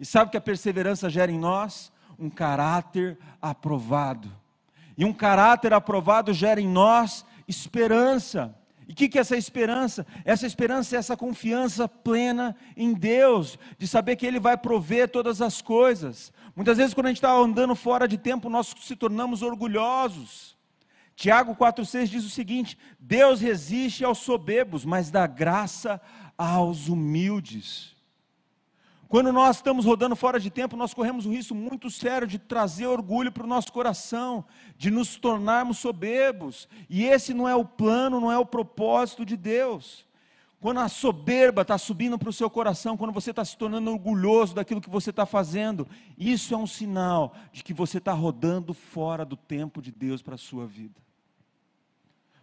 E 0.00 0.06
sabe 0.06 0.28
o 0.28 0.30
que 0.30 0.38
a 0.38 0.40
perseverança 0.40 1.10
gera 1.10 1.30
em 1.30 1.38
nós? 1.38 1.92
Um 2.18 2.30
caráter 2.30 3.18
aprovado. 3.42 4.32
E 4.96 5.04
um 5.04 5.12
caráter 5.12 5.74
aprovado 5.74 6.32
gera 6.32 6.58
em 6.58 6.68
nós 6.68 7.22
esperança. 7.46 8.58
E 8.90 8.92
o 8.92 8.96
que, 8.96 9.08
que 9.08 9.18
é 9.18 9.20
essa 9.20 9.36
esperança? 9.36 10.04
Essa 10.24 10.48
esperança 10.48 10.96
é 10.96 10.98
essa 10.98 11.16
confiança 11.16 11.88
plena 11.88 12.56
em 12.76 12.92
Deus, 12.92 13.56
de 13.78 13.86
saber 13.86 14.16
que 14.16 14.26
Ele 14.26 14.40
vai 14.40 14.56
prover 14.56 15.08
todas 15.08 15.40
as 15.40 15.62
coisas. 15.62 16.32
Muitas 16.56 16.76
vezes, 16.76 16.92
quando 16.92 17.06
a 17.06 17.10
gente 17.10 17.18
está 17.18 17.32
andando 17.32 17.76
fora 17.76 18.08
de 18.08 18.18
tempo, 18.18 18.50
nós 18.50 18.74
se 18.80 18.96
tornamos 18.96 19.42
orgulhosos. 19.42 20.58
Tiago 21.14 21.54
4,6 21.54 22.06
diz 22.06 22.24
o 22.24 22.30
seguinte: 22.30 22.76
Deus 22.98 23.40
resiste 23.40 24.04
aos 24.04 24.18
soberbos, 24.18 24.84
mas 24.84 25.08
dá 25.08 25.24
graça 25.24 26.00
aos 26.36 26.88
humildes. 26.88 27.89
Quando 29.10 29.32
nós 29.32 29.56
estamos 29.56 29.84
rodando 29.84 30.14
fora 30.14 30.38
de 30.38 30.50
tempo, 30.50 30.76
nós 30.76 30.94
corremos 30.94 31.26
um 31.26 31.32
risco 31.32 31.52
muito 31.52 31.90
sério 31.90 32.28
de 32.28 32.38
trazer 32.38 32.86
orgulho 32.86 33.32
para 33.32 33.42
o 33.42 33.46
nosso 33.46 33.72
coração, 33.72 34.44
de 34.78 34.88
nos 34.88 35.16
tornarmos 35.16 35.78
soberbos. 35.78 36.68
E 36.88 37.02
esse 37.02 37.34
não 37.34 37.48
é 37.48 37.56
o 37.56 37.64
plano, 37.64 38.20
não 38.20 38.30
é 38.30 38.38
o 38.38 38.46
propósito 38.46 39.26
de 39.26 39.36
Deus. 39.36 40.06
Quando 40.60 40.78
a 40.78 40.88
soberba 40.88 41.62
está 41.62 41.76
subindo 41.76 42.16
para 42.20 42.28
o 42.28 42.32
seu 42.32 42.48
coração, 42.48 42.96
quando 42.96 43.12
você 43.12 43.30
está 43.30 43.44
se 43.44 43.56
tornando 43.56 43.90
orgulhoso 43.90 44.54
daquilo 44.54 44.80
que 44.80 44.88
você 44.88 45.10
está 45.10 45.26
fazendo, 45.26 45.88
isso 46.16 46.54
é 46.54 46.56
um 46.56 46.66
sinal 46.66 47.34
de 47.50 47.64
que 47.64 47.74
você 47.74 47.98
está 47.98 48.12
rodando 48.12 48.72
fora 48.72 49.24
do 49.24 49.36
tempo 49.36 49.82
de 49.82 49.90
Deus 49.90 50.22
para 50.22 50.36
a 50.36 50.38
sua 50.38 50.68
vida. 50.68 51.00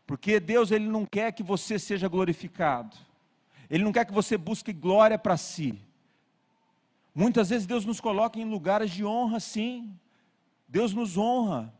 Porque 0.05 0.37
Deus 0.37 0.69
ele 0.71 0.89
não 0.89 1.05
quer 1.05 1.31
que 1.31 1.43
você 1.43 1.79
seja 1.79 2.09
glorificado. 2.09 2.97
Ele 3.69 3.85
não 3.85 3.93
quer 3.93 4.03
que 4.03 4.13
você 4.13 4.37
busque 4.37 4.73
glória 4.73 5.17
para 5.17 5.37
si. 5.37 5.86
Muitas 7.17 7.49
vezes 7.49 7.65
Deus 7.65 7.83
nos 7.83 7.99
coloca 7.99 8.39
em 8.39 8.45
lugares 8.45 8.91
de 8.91 9.03
honra, 9.03 9.39
sim. 9.39 9.91
Deus 10.67 10.93
nos 10.93 11.17
honra. 11.17 11.73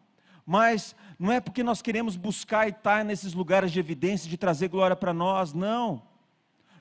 Mas 0.44 0.96
não 1.20 1.32
é 1.32 1.40
porque 1.40 1.62
nós 1.62 1.80
queremos 1.80 2.16
buscar 2.16 2.66
e 2.66 2.72
estar 2.72 3.06
nesses 3.06 3.36
lugares 3.36 3.72
de 3.72 3.80
evidência, 3.80 4.28
de 4.28 4.36
trazer 4.36 4.68
glória 4.68 4.96
para 4.96 5.14
nós, 5.14 5.54
não. 5.54 6.02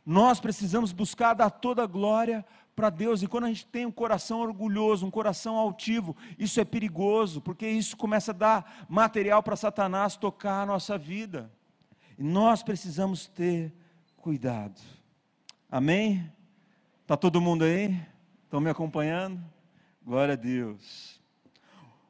Nós 0.07 0.41
precisamos 0.41 0.91
buscar 0.91 1.35
dar 1.35 1.51
toda 1.51 1.83
a 1.83 1.87
glória 1.87 2.47
para 2.75 2.89
Deus. 2.89 3.23
E 3.23 3.27
quando 3.27 3.45
a 3.45 3.49
gente 3.49 3.67
tem 3.67 3.85
um 3.85 3.93
coração 3.93 4.41
orgulhoso, 4.41 5.05
um 5.05 5.11
coração 5.11 5.57
altivo, 5.57 6.17
isso 6.39 6.59
é 6.59 6.65
perigoso, 6.65 7.43
porque 7.43 7.69
isso 7.69 7.95
começa 7.95 8.31
a 8.31 8.35
dar 8.35 8.87
material 8.89 9.43
para 9.43 9.55
Satanás 9.55 10.17
tocar 10.17 10.63
a 10.63 10.67
nossa 10.67 10.97
vida. 10.97 11.53
E 12.19 12.23
nós 12.23 12.63
precisamos 12.63 13.27
ter 13.27 13.71
cuidado. 14.17 14.81
Amém? 15.71 16.33
Está 17.03 17.19
todo 17.19 17.39
mundo 17.39 17.63
aí? 17.63 18.16
Estão 18.57 18.65
me 18.65 18.71
acompanhando? 18.71 19.45
Glória 20.03 20.33
a 20.33 20.37
Deus. 20.37 21.21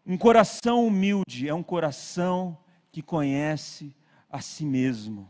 Um 0.06 0.16
coração 0.16 0.86
humilde 0.86 1.48
é 1.48 1.52
um 1.52 1.60
coração 1.60 2.56
que 2.92 3.02
conhece 3.02 3.92
a 4.30 4.40
si 4.40 4.64
mesmo. 4.64 5.28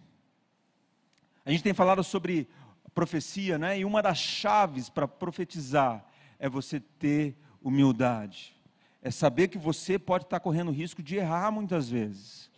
A 1.42 1.50
gente 1.50 1.62
tem 1.62 1.72
falado 1.72 2.04
sobre 2.04 2.46
profecia, 2.92 3.56
né? 3.56 3.78
E 3.78 3.84
uma 3.86 4.02
das 4.02 4.18
chaves 4.18 4.90
para 4.90 5.08
profetizar 5.08 6.04
é 6.38 6.50
você 6.50 6.80
ter 6.80 7.34
humildade. 7.62 8.54
É 9.00 9.10
saber 9.10 9.48
que 9.48 9.56
você 9.56 9.98
pode 9.98 10.24
estar 10.24 10.38
correndo 10.38 10.70
risco 10.70 11.02
de 11.02 11.16
errar 11.16 11.50
muitas 11.50 11.88
vezes. 11.88 12.50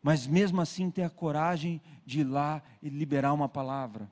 Mas 0.00 0.24
mesmo 0.24 0.60
assim 0.60 0.88
ter 0.88 1.02
a 1.02 1.10
coragem 1.10 1.82
de 2.04 2.20
ir 2.20 2.24
lá 2.24 2.62
e 2.80 2.88
liberar 2.88 3.32
uma 3.32 3.48
palavra. 3.48 4.08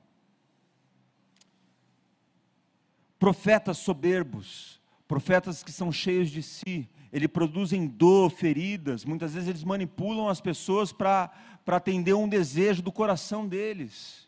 Profetas 3.25 3.79
soberbos, 3.79 4.79
profetas 5.07 5.63
que 5.63 5.71
são 5.71 5.91
cheios 5.91 6.29
de 6.29 6.43
si, 6.43 6.87
eles 7.11 7.27
produzem 7.27 7.87
dor, 7.87 8.29
feridas, 8.29 9.03
muitas 9.03 9.33
vezes 9.33 9.49
eles 9.49 9.63
manipulam 9.63 10.29
as 10.29 10.39
pessoas 10.39 10.93
para 10.93 11.31
atender 11.65 12.13
um 12.13 12.29
desejo 12.29 12.83
do 12.83 12.91
coração 12.91 13.47
deles. 13.47 14.24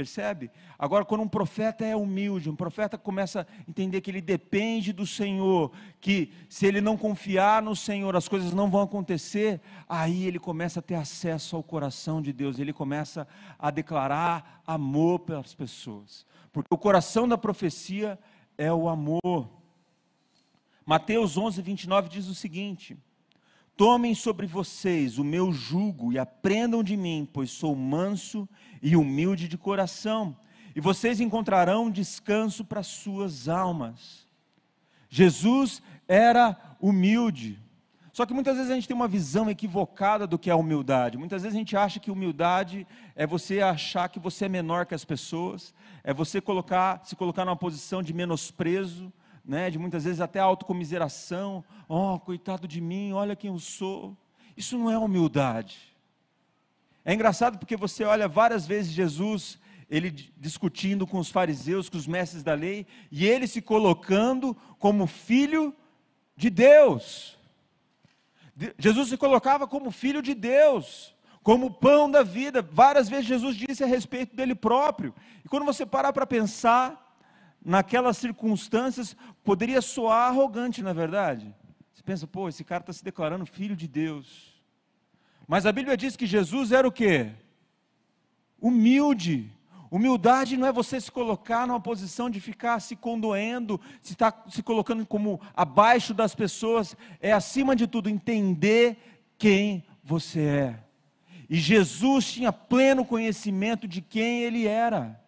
Percebe? 0.00 0.50
Agora, 0.78 1.04
quando 1.04 1.20
um 1.20 1.28
profeta 1.28 1.84
é 1.84 1.94
humilde, 1.94 2.48
um 2.48 2.56
profeta 2.56 2.96
começa 2.96 3.42
a 3.42 3.46
entender 3.68 4.00
que 4.00 4.10
ele 4.10 4.22
depende 4.22 4.94
do 4.94 5.06
Senhor, 5.06 5.70
que 6.00 6.32
se 6.48 6.64
ele 6.64 6.80
não 6.80 6.96
confiar 6.96 7.60
no 7.60 7.76
Senhor, 7.76 8.16
as 8.16 8.26
coisas 8.26 8.54
não 8.54 8.70
vão 8.70 8.80
acontecer, 8.80 9.60
aí 9.86 10.24
ele 10.24 10.38
começa 10.38 10.80
a 10.80 10.82
ter 10.82 10.94
acesso 10.94 11.54
ao 11.54 11.62
coração 11.62 12.22
de 12.22 12.32
Deus, 12.32 12.58
ele 12.58 12.72
começa 12.72 13.28
a 13.58 13.70
declarar 13.70 14.62
amor 14.66 15.18
pelas 15.18 15.54
pessoas. 15.54 16.24
Porque 16.50 16.72
o 16.72 16.78
coração 16.78 17.28
da 17.28 17.36
profecia 17.36 18.18
é 18.56 18.72
o 18.72 18.88
amor. 18.88 19.50
Mateus 20.86 21.36
11, 21.36 21.60
29 21.60 22.08
diz 22.08 22.26
o 22.26 22.34
seguinte: 22.34 22.96
Tomem 23.80 24.14
sobre 24.14 24.46
vocês 24.46 25.16
o 25.16 25.24
meu 25.24 25.50
jugo 25.50 26.12
e 26.12 26.18
aprendam 26.18 26.84
de 26.84 26.98
mim, 26.98 27.26
pois 27.32 27.50
sou 27.50 27.74
manso 27.74 28.46
e 28.82 28.94
humilde 28.94 29.48
de 29.48 29.56
coração, 29.56 30.36
e 30.76 30.80
vocês 30.82 31.18
encontrarão 31.18 31.90
descanso 31.90 32.62
para 32.62 32.82
suas 32.82 33.48
almas. 33.48 34.28
Jesus 35.08 35.80
era 36.06 36.76
humilde. 36.78 37.58
Só 38.12 38.26
que 38.26 38.34
muitas 38.34 38.56
vezes 38.56 38.70
a 38.70 38.74
gente 38.74 38.86
tem 38.86 38.94
uma 38.94 39.08
visão 39.08 39.48
equivocada 39.48 40.26
do 40.26 40.38
que 40.38 40.50
é 40.50 40.54
humildade. 40.54 41.16
Muitas 41.16 41.40
vezes 41.40 41.56
a 41.56 41.58
gente 41.58 41.74
acha 41.74 41.98
que 41.98 42.10
humildade 42.10 42.86
é 43.16 43.26
você 43.26 43.62
achar 43.62 44.10
que 44.10 44.20
você 44.20 44.44
é 44.44 44.48
menor 44.50 44.84
que 44.84 44.94
as 44.94 45.06
pessoas, 45.06 45.72
é 46.04 46.12
você 46.12 46.38
colocar, 46.38 47.00
se 47.06 47.16
colocar 47.16 47.46
numa 47.46 47.56
posição 47.56 48.02
de 48.02 48.12
menosprezo, 48.12 49.10
né, 49.50 49.68
de 49.68 49.80
muitas 49.80 50.04
vezes 50.04 50.20
até 50.20 50.38
autocomiseração. 50.38 51.64
Oh, 51.88 52.20
coitado 52.20 52.68
de 52.68 52.80
mim, 52.80 53.12
olha 53.12 53.34
quem 53.34 53.50
eu 53.50 53.58
sou. 53.58 54.16
Isso 54.56 54.78
não 54.78 54.88
é 54.88 54.96
humildade. 54.96 55.76
É 57.04 57.12
engraçado 57.12 57.58
porque 57.58 57.76
você 57.76 58.04
olha 58.04 58.28
várias 58.28 58.64
vezes 58.64 58.92
Jesus, 58.92 59.58
ele 59.90 60.12
discutindo 60.36 61.04
com 61.04 61.18
os 61.18 61.30
fariseus, 61.30 61.88
com 61.88 61.96
os 61.96 62.06
mestres 62.06 62.44
da 62.44 62.54
lei, 62.54 62.86
e 63.10 63.26
ele 63.26 63.48
se 63.48 63.60
colocando 63.60 64.56
como 64.78 65.08
filho 65.08 65.74
de 66.36 66.48
Deus. 66.48 67.36
Jesus 68.78 69.08
se 69.08 69.16
colocava 69.16 69.66
como 69.66 69.90
filho 69.90 70.22
de 70.22 70.32
Deus, 70.32 71.12
como 71.42 71.72
pão 71.72 72.08
da 72.08 72.22
vida. 72.22 72.62
Várias 72.62 73.08
vezes 73.08 73.26
Jesus 73.26 73.56
disse 73.56 73.82
a 73.82 73.86
respeito 73.88 74.36
dele 74.36 74.54
próprio. 74.54 75.12
E 75.44 75.48
quando 75.48 75.66
você 75.66 75.84
parar 75.84 76.12
para 76.12 76.24
pensar, 76.24 77.09
naquelas 77.64 78.16
circunstâncias, 78.16 79.16
poderia 79.44 79.80
soar 79.80 80.28
arrogante, 80.28 80.82
na 80.82 80.90
é 80.90 80.94
verdade. 80.94 81.54
Você 81.92 82.02
pensa, 82.02 82.26
pô, 82.26 82.48
esse 82.48 82.64
cara 82.64 82.82
está 82.82 82.92
se 82.92 83.04
declarando 83.04 83.44
filho 83.44 83.76
de 83.76 83.86
Deus. 83.86 84.54
Mas 85.46 85.66
a 85.66 85.72
Bíblia 85.72 85.96
diz 85.96 86.16
que 86.16 86.26
Jesus 86.26 86.72
era 86.72 86.86
o 86.86 86.92
quê? 86.92 87.30
Humilde. 88.60 89.50
Humildade 89.90 90.56
não 90.56 90.66
é 90.66 90.72
você 90.72 91.00
se 91.00 91.10
colocar 91.10 91.66
numa 91.66 91.80
posição 91.80 92.30
de 92.30 92.40
ficar 92.40 92.78
se 92.80 92.94
condoendo, 92.94 93.80
se 94.00 94.12
está 94.12 94.32
se 94.48 94.62
colocando 94.62 95.04
como 95.04 95.40
abaixo 95.54 96.14
das 96.14 96.34
pessoas, 96.34 96.96
é 97.20 97.32
acima 97.32 97.74
de 97.74 97.88
tudo 97.88 98.08
entender 98.08 98.96
quem 99.36 99.84
você 100.04 100.40
é. 100.40 100.84
E 101.48 101.56
Jesus 101.56 102.32
tinha 102.32 102.52
pleno 102.52 103.04
conhecimento 103.04 103.88
de 103.88 104.00
quem 104.00 104.44
ele 104.44 104.68
era. 104.68 105.20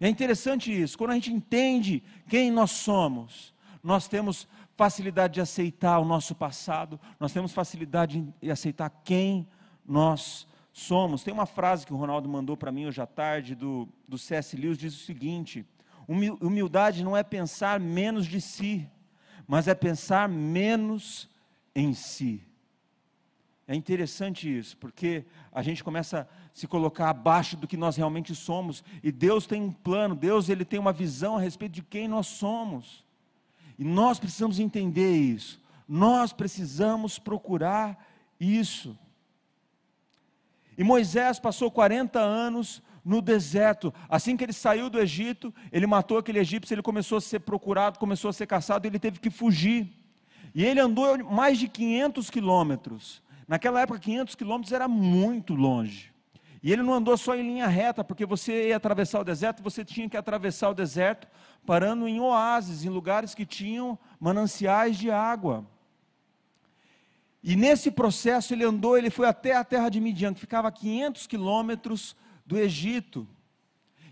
É 0.00 0.08
interessante 0.08 0.70
isso, 0.70 0.96
quando 0.96 1.10
a 1.10 1.14
gente 1.14 1.32
entende 1.32 2.02
quem 2.28 2.50
nós 2.50 2.70
somos, 2.70 3.52
nós 3.82 4.06
temos 4.06 4.46
facilidade 4.76 5.34
de 5.34 5.40
aceitar 5.40 5.98
o 5.98 6.04
nosso 6.04 6.34
passado, 6.36 7.00
nós 7.18 7.32
temos 7.32 7.52
facilidade 7.52 8.32
de 8.40 8.50
aceitar 8.50 8.90
quem 9.04 9.48
nós 9.84 10.46
somos. 10.72 11.24
Tem 11.24 11.34
uma 11.34 11.46
frase 11.46 11.84
que 11.84 11.92
o 11.92 11.96
Ronaldo 11.96 12.28
mandou 12.28 12.56
para 12.56 12.70
mim 12.70 12.86
hoje 12.86 13.00
à 13.00 13.06
tarde, 13.06 13.56
do, 13.56 13.88
do 14.06 14.16
C.S. 14.16 14.56
Lewis, 14.56 14.78
diz 14.78 14.94
o 14.94 15.04
seguinte: 15.04 15.66
humildade 16.40 17.02
não 17.02 17.16
é 17.16 17.24
pensar 17.24 17.80
menos 17.80 18.26
de 18.26 18.40
si, 18.40 18.88
mas 19.48 19.66
é 19.66 19.74
pensar 19.74 20.28
menos 20.28 21.28
em 21.74 21.92
si. 21.92 22.47
É 23.70 23.74
interessante 23.74 24.48
isso, 24.58 24.78
porque 24.78 25.26
a 25.52 25.62
gente 25.62 25.84
começa 25.84 26.22
a 26.22 26.26
se 26.54 26.66
colocar 26.66 27.10
abaixo 27.10 27.54
do 27.54 27.68
que 27.68 27.76
nós 27.76 27.96
realmente 27.96 28.34
somos, 28.34 28.82
e 29.02 29.12
Deus 29.12 29.46
tem 29.46 29.60
um 29.60 29.70
plano, 29.70 30.16
Deus 30.16 30.48
ele 30.48 30.64
tem 30.64 30.80
uma 30.80 30.92
visão 30.92 31.36
a 31.36 31.40
respeito 31.40 31.72
de 31.72 31.82
quem 31.82 32.08
nós 32.08 32.26
somos. 32.28 33.04
E 33.78 33.84
nós 33.84 34.18
precisamos 34.18 34.58
entender 34.58 35.14
isso. 35.14 35.62
Nós 35.86 36.32
precisamos 36.32 37.18
procurar 37.18 38.08
isso. 38.40 38.98
E 40.76 40.82
Moisés 40.82 41.38
passou 41.38 41.70
40 41.70 42.18
anos 42.18 42.82
no 43.04 43.20
deserto. 43.20 43.92
Assim 44.08 44.34
que 44.34 44.44
ele 44.44 44.52
saiu 44.54 44.88
do 44.88 44.98
Egito, 44.98 45.52
ele 45.70 45.86
matou 45.86 46.16
aquele 46.16 46.38
egípcio, 46.38 46.72
ele 46.72 46.82
começou 46.82 47.18
a 47.18 47.20
ser 47.20 47.40
procurado, 47.40 47.98
começou 47.98 48.30
a 48.30 48.32
ser 48.32 48.46
caçado, 48.46 48.86
ele 48.86 48.98
teve 48.98 49.20
que 49.20 49.28
fugir. 49.28 49.92
E 50.54 50.64
ele 50.64 50.80
andou 50.80 51.18
mais 51.24 51.58
de 51.58 51.68
500 51.68 52.30
quilômetros. 52.30 53.22
Naquela 53.48 53.80
época, 53.80 53.98
500 53.98 54.34
quilômetros 54.34 54.72
era 54.72 54.86
muito 54.86 55.54
longe. 55.54 56.12
E 56.62 56.70
ele 56.70 56.82
não 56.82 56.92
andou 56.92 57.16
só 57.16 57.34
em 57.34 57.42
linha 57.42 57.66
reta, 57.66 58.04
porque 58.04 58.26
você 58.26 58.68
ia 58.68 58.76
atravessar 58.76 59.20
o 59.20 59.24
deserto, 59.24 59.62
você 59.62 59.82
tinha 59.82 60.08
que 60.08 60.16
atravessar 60.16 60.68
o 60.68 60.74
deserto 60.74 61.26
parando 61.64 62.06
em 62.06 62.20
oásis, 62.20 62.84
em 62.84 62.90
lugares 62.90 63.34
que 63.34 63.46
tinham 63.46 63.98
mananciais 64.20 64.98
de 64.98 65.10
água. 65.10 65.64
E 67.42 67.56
nesse 67.56 67.90
processo 67.90 68.52
ele 68.52 68.64
andou, 68.64 68.98
ele 68.98 69.10
foi 69.10 69.26
até 69.26 69.56
a 69.56 69.64
terra 69.64 69.88
de 69.88 70.00
Midian, 70.00 70.34
que 70.34 70.40
ficava 70.40 70.68
a 70.68 70.72
500 70.72 71.26
quilômetros 71.26 72.16
do 72.44 72.58
Egito. 72.58 73.26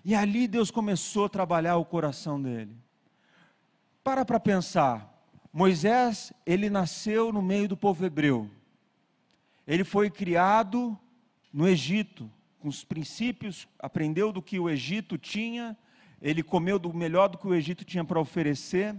E 0.05 0.15
ali 0.15 0.47
Deus 0.47 0.71
começou 0.71 1.27
a 1.27 1.29
trabalhar 1.29 1.77
o 1.77 1.85
coração 1.85 2.41
dele. 2.41 2.75
Para 4.05 4.25
para 4.25 4.39
pensar. 4.39 5.13
Moisés, 5.53 6.33
ele 6.47 6.71
nasceu 6.71 7.33
no 7.33 7.43
meio 7.43 7.67
do 7.67 7.77
povo 7.77 8.05
hebreu. 8.07 8.49
Ele 9.67 9.85
foi 9.85 10.11
criado 10.11 10.99
no 11.53 11.69
Egito, 11.69 12.31
com 12.59 12.69
os 12.69 12.85
princípios, 12.85 13.69
aprendeu 13.79 14.33
do 14.33 14.43
que 14.43 14.59
o 14.59 14.69
Egito 14.69 15.17
tinha, 15.19 15.77
ele 16.21 16.43
comeu 16.43 16.79
do 16.79 16.93
melhor 16.93 17.29
do 17.29 17.39
que 17.39 17.47
o 17.47 17.55
Egito 17.55 17.85
tinha 17.85 18.05
para 18.05 18.21
oferecer, 18.21 18.95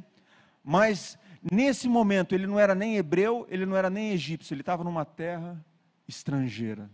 mas 0.64 1.18
Nesse 1.52 1.88
momento, 1.88 2.34
ele 2.36 2.48
não 2.48 2.60
era 2.60 2.76
nem 2.76 2.98
hebreu, 2.98 3.46
ele 3.50 3.66
não 3.66 3.76
era 3.76 3.90
nem 3.90 4.12
egípcio, 4.12 4.54
ele 4.54 4.62
estava 4.62 4.84
numa 4.84 5.06
terra 5.06 5.64
estrangeira. 6.08 6.90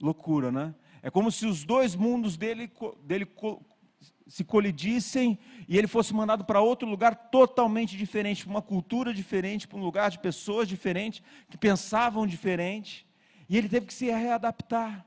Loucura, 0.00 0.52
né? 0.52 0.74
É 1.02 1.10
como 1.10 1.30
se 1.32 1.46
os 1.46 1.64
dois 1.64 1.96
mundos 1.96 2.36
dele, 2.36 2.70
dele 3.02 3.26
se 4.30 4.44
colidissem 4.44 5.36
e 5.68 5.76
ele 5.76 5.88
fosse 5.88 6.14
mandado 6.14 6.44
para 6.44 6.60
outro 6.60 6.88
lugar 6.88 7.16
totalmente 7.16 7.96
diferente, 7.96 8.44
para 8.44 8.52
uma 8.52 8.62
cultura 8.62 9.12
diferente, 9.12 9.66
para 9.66 9.76
um 9.76 9.82
lugar 9.82 10.08
de 10.08 10.20
pessoas 10.20 10.68
diferentes, 10.68 11.20
que 11.50 11.58
pensavam 11.58 12.24
diferente, 12.28 13.04
e 13.48 13.58
ele 13.58 13.68
teve 13.68 13.86
que 13.86 13.92
se 13.92 14.08
readaptar. 14.08 15.04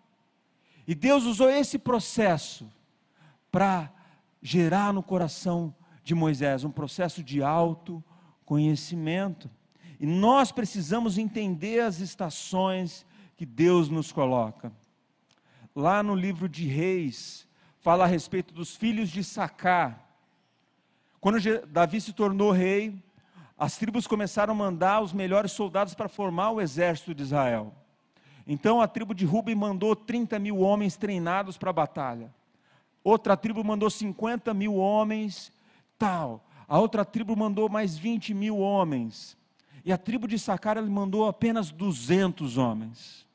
E 0.85 0.93
Deus 0.93 1.23
usou 1.23 1.49
esse 1.49 1.79
processo 1.79 2.69
para 3.49 3.89
gerar 4.41 4.91
no 4.91 5.01
coração 5.01 5.73
de 6.03 6.13
Moisés 6.13 6.65
um 6.65 6.71
processo 6.71 7.23
de 7.23 7.41
auto 7.41 8.03
conhecimento. 8.43 9.49
E 10.01 10.05
nós 10.05 10.51
precisamos 10.51 11.17
entender 11.17 11.79
as 11.79 12.01
estações 12.01 13.05
que 13.37 13.45
Deus 13.45 13.87
nos 13.87 14.11
coloca. 14.11 14.69
Lá 15.73 16.03
no 16.03 16.13
livro 16.13 16.49
de 16.49 16.67
Reis, 16.67 17.47
fala 17.83 18.05
a 18.05 18.07
respeito 18.07 18.53
dos 18.53 18.77
filhos 18.77 19.09
de 19.09 19.21
Sacá. 19.25 19.99
Quando 21.19 21.37
Davi 21.67 21.99
se 21.99 22.13
tornou 22.13 22.49
rei, 22.51 22.95
as 23.59 23.77
tribos 23.77 24.07
começaram 24.07 24.53
a 24.53 24.57
mandar 24.57 25.01
os 25.01 25.11
melhores 25.11 25.51
soldados 25.51 25.93
para 25.93 26.07
formar 26.07 26.51
o 26.51 26.61
exército 26.61 27.13
de 27.13 27.21
Israel. 27.21 27.73
Então 28.47 28.81
a 28.81 28.87
tribo 28.87 29.13
de 29.13 29.25
Ruben 29.25 29.55
mandou 29.55 29.97
30 29.97 30.39
mil 30.39 30.59
homens 30.59 30.95
treinados 30.95 31.57
para 31.57 31.71
a 31.71 31.73
batalha. 31.73 32.33
Outra 33.03 33.35
tribo 33.35 33.61
mandou 33.65 33.89
50 33.89 34.53
mil 34.53 34.75
homens, 34.75 35.51
tal. 35.99 36.41
A 36.69 36.79
outra 36.79 37.03
tribo 37.03 37.35
mandou 37.35 37.67
mais 37.67 37.97
20 37.97 38.33
mil 38.33 38.59
homens. 38.59 39.37
E 39.83 39.91
a 39.91 39.97
tribo 39.97 40.25
de 40.25 40.39
Sacar 40.39 40.77
ele 40.77 40.89
mandou 40.89 41.27
apenas 41.27 41.69
200 41.69 42.57
homens. 42.57 43.27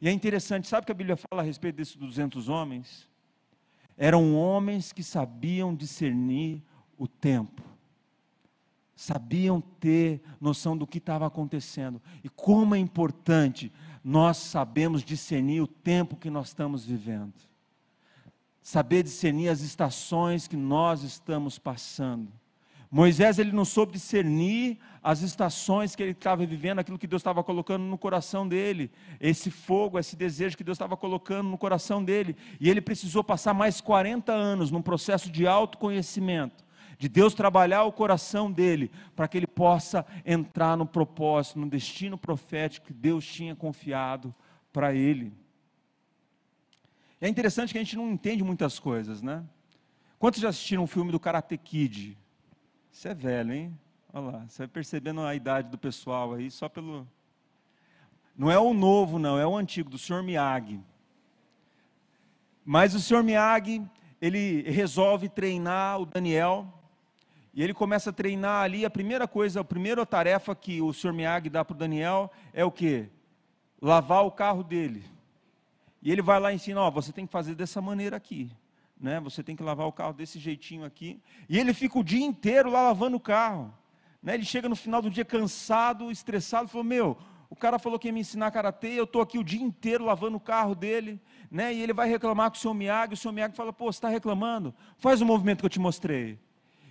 E 0.00 0.08
é 0.08 0.12
interessante, 0.12 0.68
sabe 0.68 0.84
o 0.84 0.86
que 0.86 0.92
a 0.92 0.94
Bíblia 0.94 1.16
fala 1.16 1.42
a 1.42 1.44
respeito 1.44 1.74
desses 1.74 1.96
200 1.96 2.48
homens? 2.48 3.09
Eram 4.02 4.34
homens 4.34 4.94
que 4.94 5.02
sabiam 5.02 5.74
discernir 5.74 6.62
o 6.96 7.06
tempo, 7.06 7.62
sabiam 8.96 9.60
ter 9.60 10.22
noção 10.40 10.74
do 10.74 10.86
que 10.86 10.96
estava 10.96 11.26
acontecendo. 11.26 12.00
E 12.24 12.28
como 12.30 12.74
é 12.74 12.78
importante 12.78 13.70
nós 14.02 14.38
sabemos 14.38 15.04
discernir 15.04 15.60
o 15.60 15.66
tempo 15.66 16.16
que 16.16 16.30
nós 16.30 16.48
estamos 16.48 16.82
vivendo. 16.82 17.34
Saber 18.62 19.02
discernir 19.02 19.50
as 19.50 19.60
estações 19.60 20.48
que 20.48 20.56
nós 20.56 21.02
estamos 21.02 21.58
passando. 21.58 22.32
Moisés 22.90 23.38
ele 23.38 23.52
não 23.52 23.64
soube 23.64 23.92
discernir 23.92 24.78
as 25.00 25.22
estações 25.22 25.94
que 25.94 26.02
ele 26.02 26.10
estava 26.10 26.44
vivendo, 26.44 26.80
aquilo 26.80 26.98
que 26.98 27.06
Deus 27.06 27.20
estava 27.20 27.44
colocando 27.44 27.84
no 27.84 27.96
coração 27.96 28.48
dele, 28.48 28.90
esse 29.20 29.48
fogo, 29.48 29.98
esse 29.98 30.16
desejo 30.16 30.56
que 30.56 30.64
Deus 30.64 30.74
estava 30.74 30.96
colocando 30.96 31.48
no 31.48 31.56
coração 31.56 32.02
dele, 32.02 32.36
e 32.58 32.68
ele 32.68 32.80
precisou 32.80 33.22
passar 33.22 33.54
mais 33.54 33.80
40 33.80 34.32
anos 34.32 34.72
num 34.72 34.82
processo 34.82 35.30
de 35.30 35.46
autoconhecimento, 35.46 36.64
de 36.98 37.08
Deus 37.08 37.32
trabalhar 37.32 37.84
o 37.84 37.92
coração 37.92 38.50
dele, 38.50 38.90
para 39.14 39.28
que 39.28 39.38
ele 39.38 39.46
possa 39.46 40.04
entrar 40.26 40.76
no 40.76 40.84
propósito, 40.84 41.60
no 41.60 41.70
destino 41.70 42.18
profético 42.18 42.88
que 42.88 42.92
Deus 42.92 43.24
tinha 43.24 43.54
confiado 43.54 44.34
para 44.72 44.92
ele. 44.92 45.32
É 47.20 47.28
interessante 47.28 47.72
que 47.72 47.78
a 47.78 47.82
gente 47.82 47.96
não 47.96 48.10
entende 48.10 48.42
muitas 48.42 48.78
coisas, 48.80 49.22
né? 49.22 49.44
Quantos 50.18 50.40
já 50.40 50.48
assistiram 50.48 50.82
um 50.82 50.86
filme 50.86 51.12
do 51.12 51.20
Karate 51.20 51.56
Kid? 51.56 52.18
Isso 52.92 53.08
é 53.08 53.14
velho, 53.14 53.52
hein? 53.52 53.78
Olha 54.12 54.32
lá, 54.32 54.46
você 54.48 54.58
vai 54.58 54.68
percebendo 54.68 55.20
a 55.20 55.34
idade 55.34 55.68
do 55.68 55.78
pessoal 55.78 56.34
aí 56.34 56.50
só 56.50 56.68
pelo. 56.68 57.06
Não 58.36 58.50
é 58.50 58.58
o 58.58 58.74
novo, 58.74 59.18
não, 59.18 59.38
é 59.38 59.46
o 59.46 59.56
antigo, 59.56 59.88
do 59.88 59.98
Sr. 59.98 60.22
Miyagi. 60.22 60.80
Mas 62.64 62.94
o 62.94 63.00
Sr. 63.00 63.22
Miyagi, 63.22 63.82
ele 64.20 64.62
resolve 64.62 65.28
treinar 65.28 66.00
o 66.00 66.06
Daniel, 66.06 66.66
e 67.52 67.62
ele 67.62 67.74
começa 67.74 68.10
a 68.10 68.12
treinar 68.12 68.62
ali. 68.62 68.84
A 68.84 68.90
primeira 68.90 69.26
coisa, 69.28 69.60
a 69.60 69.64
primeira 69.64 70.04
tarefa 70.06 70.54
que 70.54 70.80
o 70.80 70.92
Sr. 70.92 71.12
Miyagi 71.12 71.50
dá 71.50 71.64
para 71.64 71.74
o 71.74 71.78
Daniel 71.78 72.30
é 72.52 72.64
o 72.64 72.70
quê? 72.70 73.08
Lavar 73.80 74.24
o 74.24 74.30
carro 74.30 74.62
dele. 74.62 75.04
E 76.02 76.10
ele 76.10 76.22
vai 76.22 76.40
lá 76.40 76.52
e 76.52 76.56
ensina, 76.56 76.80
ó, 76.80 76.90
você 76.90 77.12
tem 77.12 77.26
que 77.26 77.32
fazer 77.32 77.54
dessa 77.54 77.80
maneira 77.80 78.16
aqui, 78.16 78.50
né? 79.00 79.18
Você 79.20 79.42
tem 79.42 79.56
que 79.56 79.62
lavar 79.62 79.86
o 79.86 79.92
carro 79.92 80.12
desse 80.12 80.38
jeitinho 80.38 80.84
aqui. 80.84 81.20
E 81.48 81.58
ele 81.58 81.72
fica 81.72 81.98
o 81.98 82.04
dia 82.04 82.24
inteiro 82.24 82.70
lá 82.70 82.82
lavando 82.82 83.16
o 83.16 83.20
carro. 83.20 83.72
Né? 84.22 84.34
Ele 84.34 84.44
chega 84.44 84.68
no 84.68 84.76
final 84.76 85.00
do 85.00 85.10
dia 85.10 85.24
cansado, 85.24 86.10
estressado, 86.10 86.68
falou: 86.68 86.84
"Meu, 86.84 87.16
o 87.48 87.56
cara 87.56 87.78
falou 87.78 87.98
que 87.98 88.08
ia 88.08 88.12
me 88.12 88.20
ensinar 88.20 88.50
karatê, 88.50 88.88
eu 88.88 89.04
estou 89.04 89.22
aqui 89.22 89.38
o 89.38 89.44
dia 89.44 89.62
inteiro 89.62 90.04
lavando 90.04 90.36
o 90.36 90.40
carro 90.40 90.74
dele, 90.74 91.20
né? 91.50 91.72
E 91.72 91.82
ele 91.82 91.92
vai 91.92 92.08
reclamar 92.08 92.50
com 92.50 92.56
o 92.56 92.60
seu 92.60 92.74
Miyagi, 92.74 93.14
o 93.14 93.16
seu 93.16 93.32
Miyagi 93.32 93.56
fala: 93.56 93.72
"Pô, 93.72 93.90
você 93.90 93.96
está 93.96 94.08
reclamando? 94.08 94.74
Faz 94.98 95.20
o 95.20 95.26
movimento 95.26 95.60
que 95.60 95.66
eu 95.66 95.70
te 95.70 95.80
mostrei." 95.80 96.38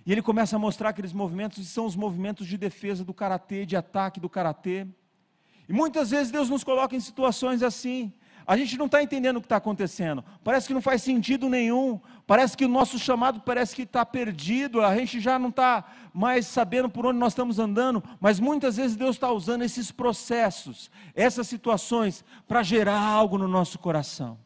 E 0.04 0.12
ele 0.12 0.22
começa 0.22 0.56
a 0.56 0.58
mostrar 0.58 0.88
aqueles 0.88 1.12
movimentos, 1.12 1.58
e 1.58 1.64
são 1.64 1.86
os 1.86 1.94
movimentos 1.94 2.46
de 2.46 2.58
defesa 2.58 3.04
do 3.04 3.14
karatê, 3.14 3.64
de 3.64 3.76
ataque 3.76 4.18
do 4.18 4.28
karatê. 4.28 4.86
E 5.68 5.72
muitas 5.72 6.10
vezes 6.10 6.32
Deus 6.32 6.50
nos 6.50 6.64
coloca 6.64 6.96
em 6.96 7.00
situações 7.00 7.62
assim. 7.62 8.12
A 8.50 8.56
gente 8.56 8.76
não 8.76 8.86
está 8.86 9.00
entendendo 9.00 9.36
o 9.36 9.40
que 9.40 9.46
está 9.46 9.58
acontecendo. 9.58 10.24
Parece 10.42 10.66
que 10.66 10.74
não 10.74 10.82
faz 10.82 11.04
sentido 11.04 11.48
nenhum. 11.48 12.00
Parece 12.26 12.56
que 12.56 12.64
o 12.64 12.68
nosso 12.68 12.98
chamado 12.98 13.38
parece 13.42 13.76
que 13.76 13.82
está 13.82 14.04
perdido. 14.04 14.82
A 14.82 14.92
gente 14.96 15.20
já 15.20 15.38
não 15.38 15.50
está 15.50 15.84
mais 16.12 16.48
sabendo 16.48 16.90
por 16.90 17.06
onde 17.06 17.20
nós 17.20 17.30
estamos 17.32 17.60
andando. 17.60 18.02
Mas 18.18 18.40
muitas 18.40 18.76
vezes 18.76 18.96
Deus 18.96 19.14
está 19.14 19.30
usando 19.30 19.62
esses 19.62 19.92
processos, 19.92 20.90
essas 21.14 21.46
situações, 21.46 22.24
para 22.48 22.60
gerar 22.64 22.98
algo 23.00 23.38
no 23.38 23.46
nosso 23.46 23.78
coração, 23.78 24.36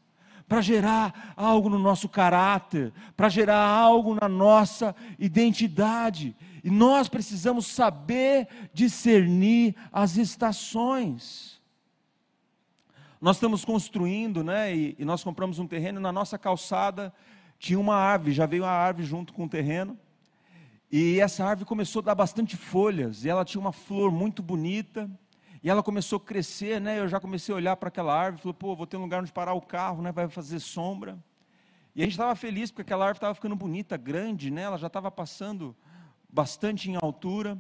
para 0.46 0.61
gerar 0.61 1.32
algo 1.34 1.70
no 1.70 1.78
nosso 1.78 2.07
caráter, 2.07 2.92
para 3.16 3.30
gerar 3.30 3.66
algo 3.66 4.18
na 4.20 4.28
nossa 4.28 4.94
identidade. 5.18 6.36
E 6.62 6.68
nós 6.68 7.09
precisamos 7.09 7.68
saber 7.68 8.48
discernir 8.74 9.74
as 9.90 10.18
estações. 10.18 11.53
Nós 13.25 13.37
estamos 13.37 13.64
construindo, 13.64 14.45
né? 14.45 14.77
E, 14.77 14.97
e 14.99 15.03
nós 15.03 15.25
compramos 15.25 15.59
um 15.59 15.66
terreno. 15.66 15.99
Na 15.99 16.12
nossa 16.12 16.39
calçada 16.39 17.11
tinha 17.59 17.81
uma 17.81 17.97
árvore, 17.97 18.33
já 18.33 18.45
veio 18.45 18.64
uma 18.64 18.70
árvore 18.70 19.07
junto 19.07 19.33
com 19.33 19.45
o 19.45 19.49
terreno. 19.49 19.99
E 20.93 21.18
essa 21.20 21.43
árvore 21.43 21.66
começou 21.66 22.01
a 22.01 22.05
dar 22.05 22.14
bastante 22.14 22.55
folhas. 22.55 23.25
E 23.25 23.31
ela 23.31 23.43
tinha 23.43 23.59
uma 23.59 23.72
flor 23.72 24.12
muito 24.12 24.43
bonita. 24.43 25.11
E 25.62 25.70
ela 25.70 25.83
começou 25.83 26.18
a 26.18 26.20
crescer, 26.20 26.79
né? 26.83 27.01
Eu 27.01 27.09
já 27.09 27.18
comecei 27.18 27.55
a 27.55 27.57
olhar 27.57 27.77
para 27.77 27.89
aquela 27.89 28.14
árvore, 28.14 28.43
falei, 28.43 28.57
pô, 28.59 28.77
vou 28.77 28.87
ter 28.87 28.99
um 28.99 29.01
lugar 29.01 29.22
onde 29.22 29.33
parar 29.33 29.55
o 29.55 29.62
carro, 29.62 30.03
né? 30.03 30.12
Vai 30.12 30.29
fazer 30.29 30.61
sombra. 30.61 31.18
E 31.97 32.03
a 32.03 32.05
gente 32.05 32.12
estava 32.12 32.37
feliz 32.37 32.70
porque 32.70 32.83
aquela 32.83 33.07
árvore 33.07 33.16
estava 33.16 33.35
ficando 33.35 33.57
bonita, 33.57 33.97
grande, 33.97 34.51
né? 34.51 34.64
Ela 34.64 34.77
já 34.77 34.89
estava 34.89 35.11
passando 35.11 35.75
bastante 36.29 36.91
em 36.91 36.99
altura. 37.01 37.57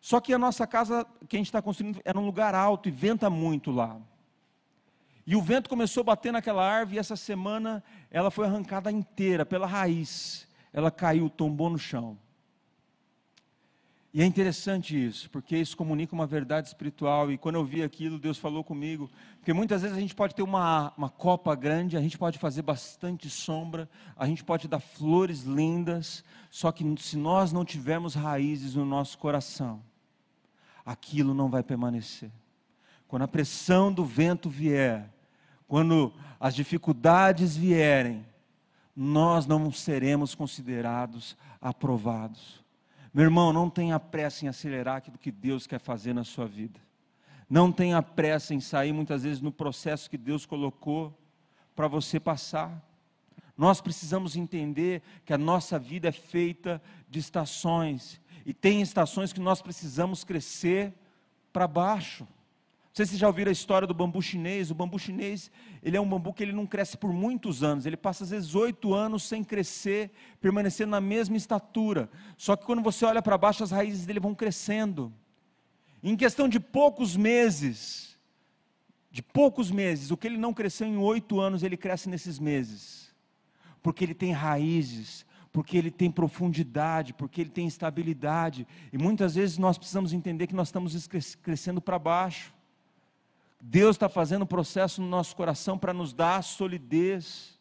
Só 0.00 0.20
que 0.20 0.34
a 0.34 0.38
nossa 0.38 0.66
casa 0.66 1.06
que 1.28 1.36
a 1.36 1.38
gente 1.38 1.46
está 1.46 1.62
construindo 1.62 2.00
era 2.04 2.18
um 2.18 2.26
lugar 2.26 2.56
alto 2.56 2.88
e 2.88 2.90
venta 2.90 3.30
muito 3.30 3.70
lá. 3.70 3.96
E 5.26 5.36
o 5.36 5.42
vento 5.42 5.68
começou 5.68 6.00
a 6.00 6.04
bater 6.04 6.32
naquela 6.32 6.66
árvore 6.66 6.96
e 6.96 6.98
essa 6.98 7.16
semana 7.16 7.82
ela 8.10 8.30
foi 8.30 8.46
arrancada 8.46 8.90
inteira 8.90 9.44
pela 9.44 9.66
raiz. 9.66 10.48
Ela 10.72 10.90
caiu, 10.90 11.28
tombou 11.28 11.70
no 11.70 11.78
chão. 11.78 12.18
E 14.12 14.22
é 14.22 14.26
interessante 14.26 14.96
isso, 15.06 15.30
porque 15.30 15.56
isso 15.56 15.76
comunica 15.76 16.12
uma 16.12 16.26
verdade 16.26 16.66
espiritual. 16.66 17.30
E 17.30 17.38
quando 17.38 17.54
eu 17.54 17.64
vi 17.64 17.82
aquilo, 17.82 18.18
Deus 18.18 18.38
falou 18.38 18.64
comigo. 18.64 19.08
Porque 19.36 19.52
muitas 19.52 19.82
vezes 19.82 19.96
a 19.96 20.00
gente 20.00 20.16
pode 20.16 20.34
ter 20.34 20.42
uma, 20.42 20.92
uma 20.96 21.08
copa 21.08 21.54
grande, 21.54 21.96
a 21.96 22.00
gente 22.00 22.18
pode 22.18 22.36
fazer 22.36 22.62
bastante 22.62 23.30
sombra, 23.30 23.88
a 24.16 24.26
gente 24.26 24.42
pode 24.42 24.66
dar 24.66 24.80
flores 24.80 25.42
lindas, 25.42 26.24
só 26.50 26.72
que 26.72 26.84
se 27.00 27.16
nós 27.16 27.52
não 27.52 27.64
tivermos 27.64 28.14
raízes 28.14 28.74
no 28.74 28.84
nosso 28.84 29.16
coração, 29.16 29.80
aquilo 30.84 31.32
não 31.32 31.48
vai 31.48 31.62
permanecer. 31.62 32.32
Quando 33.10 33.22
a 33.22 33.28
pressão 33.28 33.92
do 33.92 34.04
vento 34.04 34.48
vier, 34.48 35.12
quando 35.66 36.14
as 36.38 36.54
dificuldades 36.54 37.56
vierem, 37.56 38.24
nós 38.94 39.46
não 39.46 39.72
seremos 39.72 40.32
considerados 40.32 41.36
aprovados. 41.60 42.62
Meu 43.12 43.24
irmão, 43.24 43.52
não 43.52 43.68
tenha 43.68 43.98
pressa 43.98 44.44
em 44.44 44.48
acelerar 44.48 44.98
aquilo 44.98 45.18
que 45.18 45.32
Deus 45.32 45.66
quer 45.66 45.80
fazer 45.80 46.14
na 46.14 46.22
sua 46.22 46.46
vida. 46.46 46.78
Não 47.48 47.72
tenha 47.72 48.00
pressa 48.00 48.54
em 48.54 48.60
sair 48.60 48.92
muitas 48.92 49.24
vezes 49.24 49.40
no 49.40 49.50
processo 49.50 50.08
que 50.08 50.16
Deus 50.16 50.46
colocou 50.46 51.12
para 51.74 51.88
você 51.88 52.20
passar. 52.20 52.80
Nós 53.56 53.80
precisamos 53.80 54.36
entender 54.36 55.02
que 55.24 55.32
a 55.32 55.38
nossa 55.38 55.80
vida 55.80 56.08
é 56.08 56.12
feita 56.12 56.80
de 57.08 57.18
estações, 57.18 58.20
e 58.46 58.54
tem 58.54 58.80
estações 58.80 59.32
que 59.32 59.40
nós 59.40 59.60
precisamos 59.60 60.22
crescer 60.22 60.94
para 61.52 61.66
baixo. 61.66 62.24
Não 62.90 62.96
sei 62.96 63.06
se 63.06 63.10
vocês 63.10 63.20
já 63.20 63.28
ouviram 63.28 63.50
a 63.50 63.52
história 63.52 63.86
do 63.86 63.94
bambu 63.94 64.20
chinês. 64.20 64.68
O 64.72 64.74
bambu 64.74 64.98
chinês, 64.98 65.48
ele 65.80 65.96
é 65.96 66.00
um 66.00 66.08
bambu 66.08 66.34
que 66.34 66.42
ele 66.42 66.52
não 66.52 66.66
cresce 66.66 66.98
por 66.98 67.12
muitos 67.12 67.62
anos. 67.62 67.86
Ele 67.86 67.96
passa 67.96 68.24
às 68.24 68.30
vezes 68.30 68.52
oito 68.56 68.92
anos 68.92 69.22
sem 69.22 69.44
crescer, 69.44 70.10
permanecendo 70.40 70.90
na 70.90 71.00
mesma 71.00 71.36
estatura. 71.36 72.10
Só 72.36 72.56
que 72.56 72.66
quando 72.66 72.82
você 72.82 73.04
olha 73.04 73.22
para 73.22 73.38
baixo, 73.38 73.62
as 73.62 73.70
raízes 73.70 74.06
dele 74.06 74.18
vão 74.18 74.34
crescendo. 74.34 75.12
Em 76.02 76.16
questão 76.16 76.48
de 76.48 76.58
poucos 76.58 77.16
meses, 77.16 78.18
de 79.08 79.22
poucos 79.22 79.70
meses, 79.70 80.10
o 80.10 80.16
que 80.16 80.26
ele 80.26 80.36
não 80.36 80.52
cresceu 80.52 80.88
em 80.88 80.96
oito 80.96 81.38
anos, 81.38 81.62
ele 81.62 81.76
cresce 81.76 82.08
nesses 82.08 82.40
meses. 82.40 83.14
Porque 83.80 84.02
ele 84.02 84.14
tem 84.14 84.32
raízes, 84.32 85.24
porque 85.52 85.78
ele 85.78 85.92
tem 85.92 86.10
profundidade, 86.10 87.14
porque 87.14 87.40
ele 87.40 87.50
tem 87.50 87.68
estabilidade. 87.68 88.66
E 88.92 88.98
muitas 88.98 89.36
vezes 89.36 89.58
nós 89.58 89.78
precisamos 89.78 90.12
entender 90.12 90.48
que 90.48 90.56
nós 90.56 90.68
estamos 90.68 91.08
crescendo 91.40 91.80
para 91.80 91.96
baixo. 91.96 92.52
Deus 93.60 93.96
está 93.96 94.08
fazendo 94.08 94.42
um 94.42 94.46
processo 94.46 95.02
no 95.02 95.08
nosso 95.08 95.36
coração 95.36 95.76
para 95.76 95.92
nos 95.92 96.12
dar 96.12 96.42
solidez, 96.42 97.58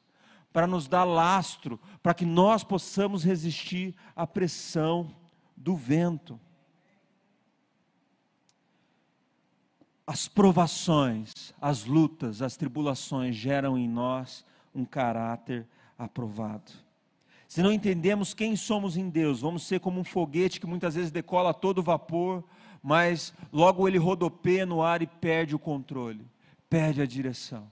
para 0.54 0.66
nos 0.66 0.88
dar 0.88 1.04
lastro, 1.04 1.80
para 2.02 2.14
que 2.14 2.26
nós 2.26 2.64
possamos 2.64 3.24
resistir 3.24 3.94
à 4.16 4.26
pressão 4.26 5.14
do 5.56 5.76
vento. 5.76 6.40
As 10.08 10.28
provações, 10.28 11.54
as 11.62 11.86
lutas, 11.86 12.42
as 12.42 12.58
tribulações 12.58 13.36
geram 13.36 13.78
em 13.78 13.88
nós 13.88 14.44
um 14.74 14.86
caráter 14.86 15.68
aprovado. 15.98 16.72
Se 17.48 17.62
não 17.62 17.72
entendemos 17.72 18.34
quem 18.34 18.56
somos 18.56 18.96
em 18.96 19.10
Deus, 19.10 19.42
vamos 19.42 19.64
ser 19.64 19.80
como 19.80 20.00
um 20.00 20.04
foguete 20.04 20.60
que 20.60 20.68
muitas 20.68 20.96
vezes 20.96 21.12
decola 21.12 21.50
a 21.50 21.54
todo 21.54 21.84
vapor, 21.84 22.44
mas 22.82 23.34
logo 23.52 23.88
ele 23.88 23.98
rodopeia 23.98 24.66
no 24.66 24.82
ar 24.82 25.02
e 25.02 25.08
perde 25.08 25.56
o 25.56 25.60
controle, 25.60 26.26
perde 26.70 27.02
a 27.02 27.06
direção. 27.06 27.70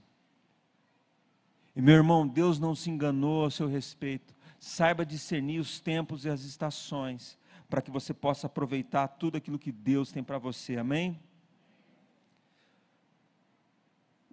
E 1.75 1.81
meu 1.81 1.95
irmão, 1.95 2.27
Deus 2.27 2.59
não 2.59 2.73
se 2.73 2.89
enganou 2.89 3.45
a 3.45 3.51
seu 3.51 3.67
respeito. 3.67 4.35
Saiba 4.59 5.05
discernir 5.05 5.59
os 5.59 5.79
tempos 5.79 6.25
e 6.25 6.29
as 6.29 6.41
estações, 6.41 7.37
para 7.69 7.81
que 7.81 7.91
você 7.91 8.13
possa 8.13 8.47
aproveitar 8.47 9.07
tudo 9.07 9.37
aquilo 9.37 9.59
que 9.59 9.71
Deus 9.71 10.11
tem 10.11 10.23
para 10.23 10.39
você. 10.39 10.77
Amém? 10.77 11.19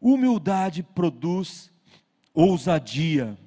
Humildade 0.01 0.83
produz 0.83 1.71
ousadia. 2.33 3.39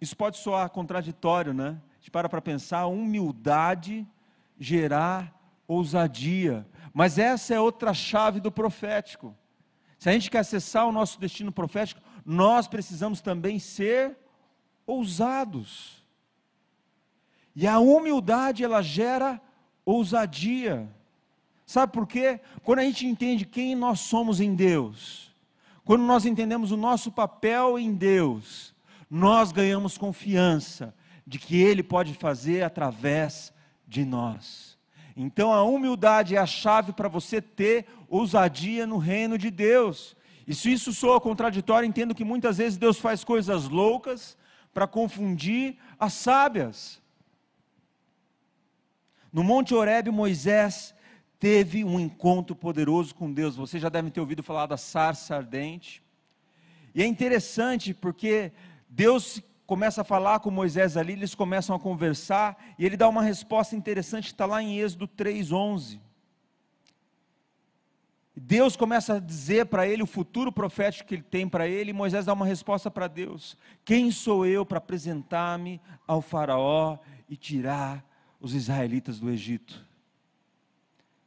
Isso 0.00 0.16
pode 0.16 0.36
soar 0.36 0.68
contraditório, 0.70 1.54
né? 1.54 1.80
A 1.92 1.96
gente 1.98 2.10
para 2.10 2.28
para 2.28 2.42
pensar, 2.42 2.86
humildade 2.86 4.06
gerar 4.58 5.41
ousadia. 5.72 6.66
Mas 6.92 7.18
essa 7.18 7.54
é 7.54 7.60
outra 7.60 7.94
chave 7.94 8.40
do 8.40 8.52
profético. 8.52 9.36
Se 9.98 10.08
a 10.08 10.12
gente 10.12 10.30
quer 10.30 10.38
acessar 10.38 10.86
o 10.86 10.92
nosso 10.92 11.18
destino 11.20 11.52
profético, 11.52 12.00
nós 12.24 12.66
precisamos 12.66 13.20
também 13.20 13.58
ser 13.58 14.16
ousados. 14.86 16.02
E 17.54 17.66
a 17.66 17.78
humildade 17.78 18.64
ela 18.64 18.82
gera 18.82 19.40
ousadia. 19.84 20.88
Sabe 21.66 21.92
por 21.92 22.06
quê? 22.06 22.40
Quando 22.62 22.80
a 22.80 22.84
gente 22.84 23.06
entende 23.06 23.44
quem 23.44 23.74
nós 23.74 24.00
somos 24.00 24.40
em 24.40 24.54
Deus, 24.54 25.32
quando 25.84 26.02
nós 26.02 26.24
entendemos 26.24 26.70
o 26.70 26.76
nosso 26.76 27.10
papel 27.10 27.78
em 27.78 27.94
Deus, 27.94 28.74
nós 29.10 29.52
ganhamos 29.52 29.98
confiança 29.98 30.94
de 31.26 31.38
que 31.38 31.60
Ele 31.60 31.82
pode 31.82 32.14
fazer 32.14 32.62
através 32.62 33.52
de 33.86 34.04
nós. 34.04 34.71
Então 35.16 35.52
a 35.52 35.62
humildade 35.62 36.36
é 36.36 36.38
a 36.38 36.46
chave 36.46 36.92
para 36.92 37.08
você 37.08 37.40
ter 37.40 37.86
ousadia 38.08 38.86
no 38.86 38.98
reino 38.98 39.36
de 39.36 39.50
Deus. 39.50 40.16
E 40.46 40.54
se 40.54 40.72
isso 40.72 40.92
soa 40.92 41.20
contraditório, 41.20 41.86
entendo 41.86 42.14
que 42.14 42.24
muitas 42.24 42.58
vezes 42.58 42.78
Deus 42.78 42.98
faz 42.98 43.22
coisas 43.22 43.68
loucas 43.68 44.36
para 44.72 44.86
confundir 44.86 45.76
as 45.98 46.14
sábias. 46.14 47.00
No 49.32 49.44
Monte 49.44 49.74
Horebe, 49.74 50.10
Moisés 50.10 50.94
teve 51.38 51.84
um 51.84 51.98
encontro 51.98 52.54
poderoso 52.54 53.14
com 53.14 53.32
Deus. 53.32 53.56
Você 53.56 53.78
já 53.78 53.88
deve 53.88 54.10
ter 54.10 54.20
ouvido 54.20 54.42
falar 54.42 54.66
da 54.66 54.76
sarça 54.76 55.36
ardente. 55.36 56.02
E 56.94 57.02
é 57.02 57.06
interessante 57.06 57.94
porque 57.94 58.52
Deus 58.88 59.42
começa 59.72 60.02
a 60.02 60.04
falar 60.04 60.38
com 60.40 60.50
Moisés 60.50 60.98
ali, 60.98 61.14
eles 61.14 61.34
começam 61.34 61.74
a 61.74 61.80
conversar, 61.80 62.62
e 62.78 62.84
ele 62.84 62.94
dá 62.94 63.08
uma 63.08 63.22
resposta 63.22 63.74
interessante, 63.74 64.26
está 64.26 64.44
lá 64.44 64.62
em 64.62 64.78
Êxodo 64.78 65.08
3,11. 65.08 65.98
Deus 68.36 68.76
começa 68.76 69.14
a 69.14 69.18
dizer 69.18 69.64
para 69.64 69.86
ele 69.86 70.02
o 70.02 70.06
futuro 70.06 70.52
profético 70.52 71.08
que 71.08 71.14
ele 71.14 71.22
tem 71.22 71.48
para 71.48 71.66
ele, 71.66 71.88
e 71.88 71.94
Moisés 71.94 72.26
dá 72.26 72.34
uma 72.34 72.44
resposta 72.44 72.90
para 72.90 73.08
Deus: 73.08 73.56
Quem 73.82 74.10
sou 74.10 74.44
eu 74.44 74.66
para 74.66 74.76
apresentar-me 74.76 75.80
ao 76.06 76.20
Faraó 76.20 76.98
e 77.26 77.34
tirar 77.34 78.04
os 78.38 78.52
israelitas 78.52 79.18
do 79.18 79.30
Egito? 79.30 79.86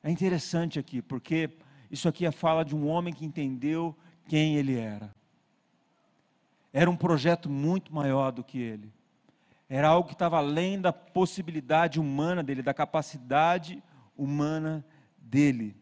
É 0.03 0.11
interessante 0.11 0.77
aqui, 0.77 1.01
porque 1.01 1.49
isso 1.89 2.07
aqui 2.07 2.27
é 2.27 2.31
fala 2.31 2.63
de 2.63 2.75
um 2.75 2.87
homem 2.87 3.11
que 3.11 3.25
entendeu 3.25 3.97
quem 4.27 4.55
ele 4.55 4.77
era. 4.77 5.11
Era 6.77 6.91
um 6.91 6.97
projeto 6.97 7.49
muito 7.49 7.95
maior 7.95 8.33
do 8.33 8.43
que 8.43 8.59
ele. 8.59 8.91
Era 9.69 9.87
algo 9.87 10.09
que 10.09 10.13
estava 10.13 10.39
além 10.39 10.81
da 10.81 10.91
possibilidade 10.91 12.01
humana 12.01 12.43
dele, 12.43 12.61
da 12.61 12.73
capacidade 12.73 13.81
humana 14.17 14.85
dele. 15.17 15.73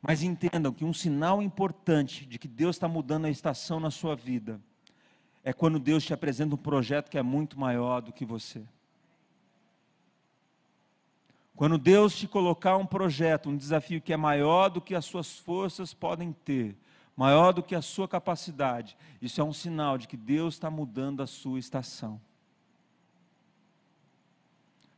Mas 0.00 0.22
entendam 0.22 0.72
que 0.72 0.86
um 0.86 0.94
sinal 0.94 1.42
importante 1.42 2.24
de 2.24 2.38
que 2.38 2.48
Deus 2.48 2.76
está 2.76 2.88
mudando 2.88 3.26
a 3.26 3.30
estação 3.30 3.78
na 3.78 3.90
sua 3.90 4.16
vida 4.16 4.58
é 5.44 5.52
quando 5.52 5.78
Deus 5.78 6.02
te 6.02 6.14
apresenta 6.14 6.54
um 6.54 6.58
projeto 6.58 7.10
que 7.10 7.18
é 7.18 7.22
muito 7.22 7.60
maior 7.60 8.00
do 8.00 8.10
que 8.10 8.24
você. 8.24 8.62
Quando 11.54 11.76
Deus 11.76 12.16
te 12.16 12.26
colocar 12.26 12.78
um 12.78 12.86
projeto, 12.86 13.50
um 13.50 13.56
desafio 13.56 14.00
que 14.00 14.14
é 14.14 14.16
maior 14.16 14.70
do 14.70 14.80
que 14.80 14.94
as 14.94 15.04
suas 15.04 15.38
forças 15.38 15.92
podem 15.92 16.32
ter, 16.32 16.74
maior 17.16 17.52
do 17.52 17.62
que 17.62 17.74
a 17.74 17.82
sua 17.82 18.06
capacidade, 18.06 18.96
isso 19.20 19.40
é 19.40 19.44
um 19.44 19.52
sinal 19.52 19.96
de 19.96 20.06
que 20.06 20.16
Deus 20.16 20.54
está 20.54 20.70
mudando 20.70 21.22
a 21.22 21.26
sua 21.26 21.58
estação. 21.58 22.20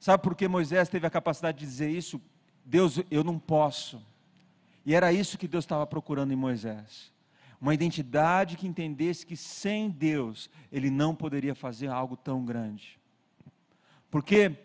Sabe 0.01 0.23
por 0.23 0.35
que 0.35 0.49
Moisés 0.49 0.89
teve 0.89 1.07
a 1.07 1.11
capacidade 1.11 1.59
de 1.59 1.65
dizer 1.65 1.91
isso? 1.91 2.21
Deus, 2.65 3.01
eu 3.11 3.25
não 3.25 3.39
posso. 3.39 4.03
E 4.85 4.95
era 4.95 5.13
isso 5.13 5.39
que 5.39 5.49
Deus 5.49 5.65
estava 5.65 5.87
procurando 5.87 6.33
em 6.33 6.37
Moisés. 6.37 7.13
Uma 7.61 7.75
identidade 7.75 8.57
que 8.57 8.67
entendesse 8.67 9.25
que 9.25 9.37
sem 9.37 9.89
Deus 9.89 10.51
ele 10.71 10.91
não 10.91 11.15
poderia 11.15 11.55
fazer 11.55 11.89
algo 11.89 12.17
tão 12.17 12.45
grande. 12.45 12.99
Porque 14.11 14.57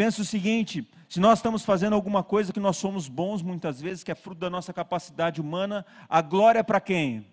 Pensa 0.00 0.22
o 0.22 0.24
seguinte: 0.24 0.88
se 1.10 1.18
nós 1.18 1.40
estamos 1.40 1.64
fazendo 1.64 1.94
alguma 1.94 2.22
coisa 2.22 2.52
que 2.52 2.60
nós 2.60 2.76
somos 2.76 3.08
bons 3.08 3.42
muitas 3.42 3.80
vezes, 3.80 4.04
que 4.04 4.12
é 4.12 4.14
fruto 4.14 4.38
da 4.38 4.48
nossa 4.48 4.72
capacidade 4.72 5.40
humana, 5.40 5.84
a 6.08 6.22
glória 6.22 6.60
é 6.60 6.62
para 6.62 6.80
quem? 6.80 7.26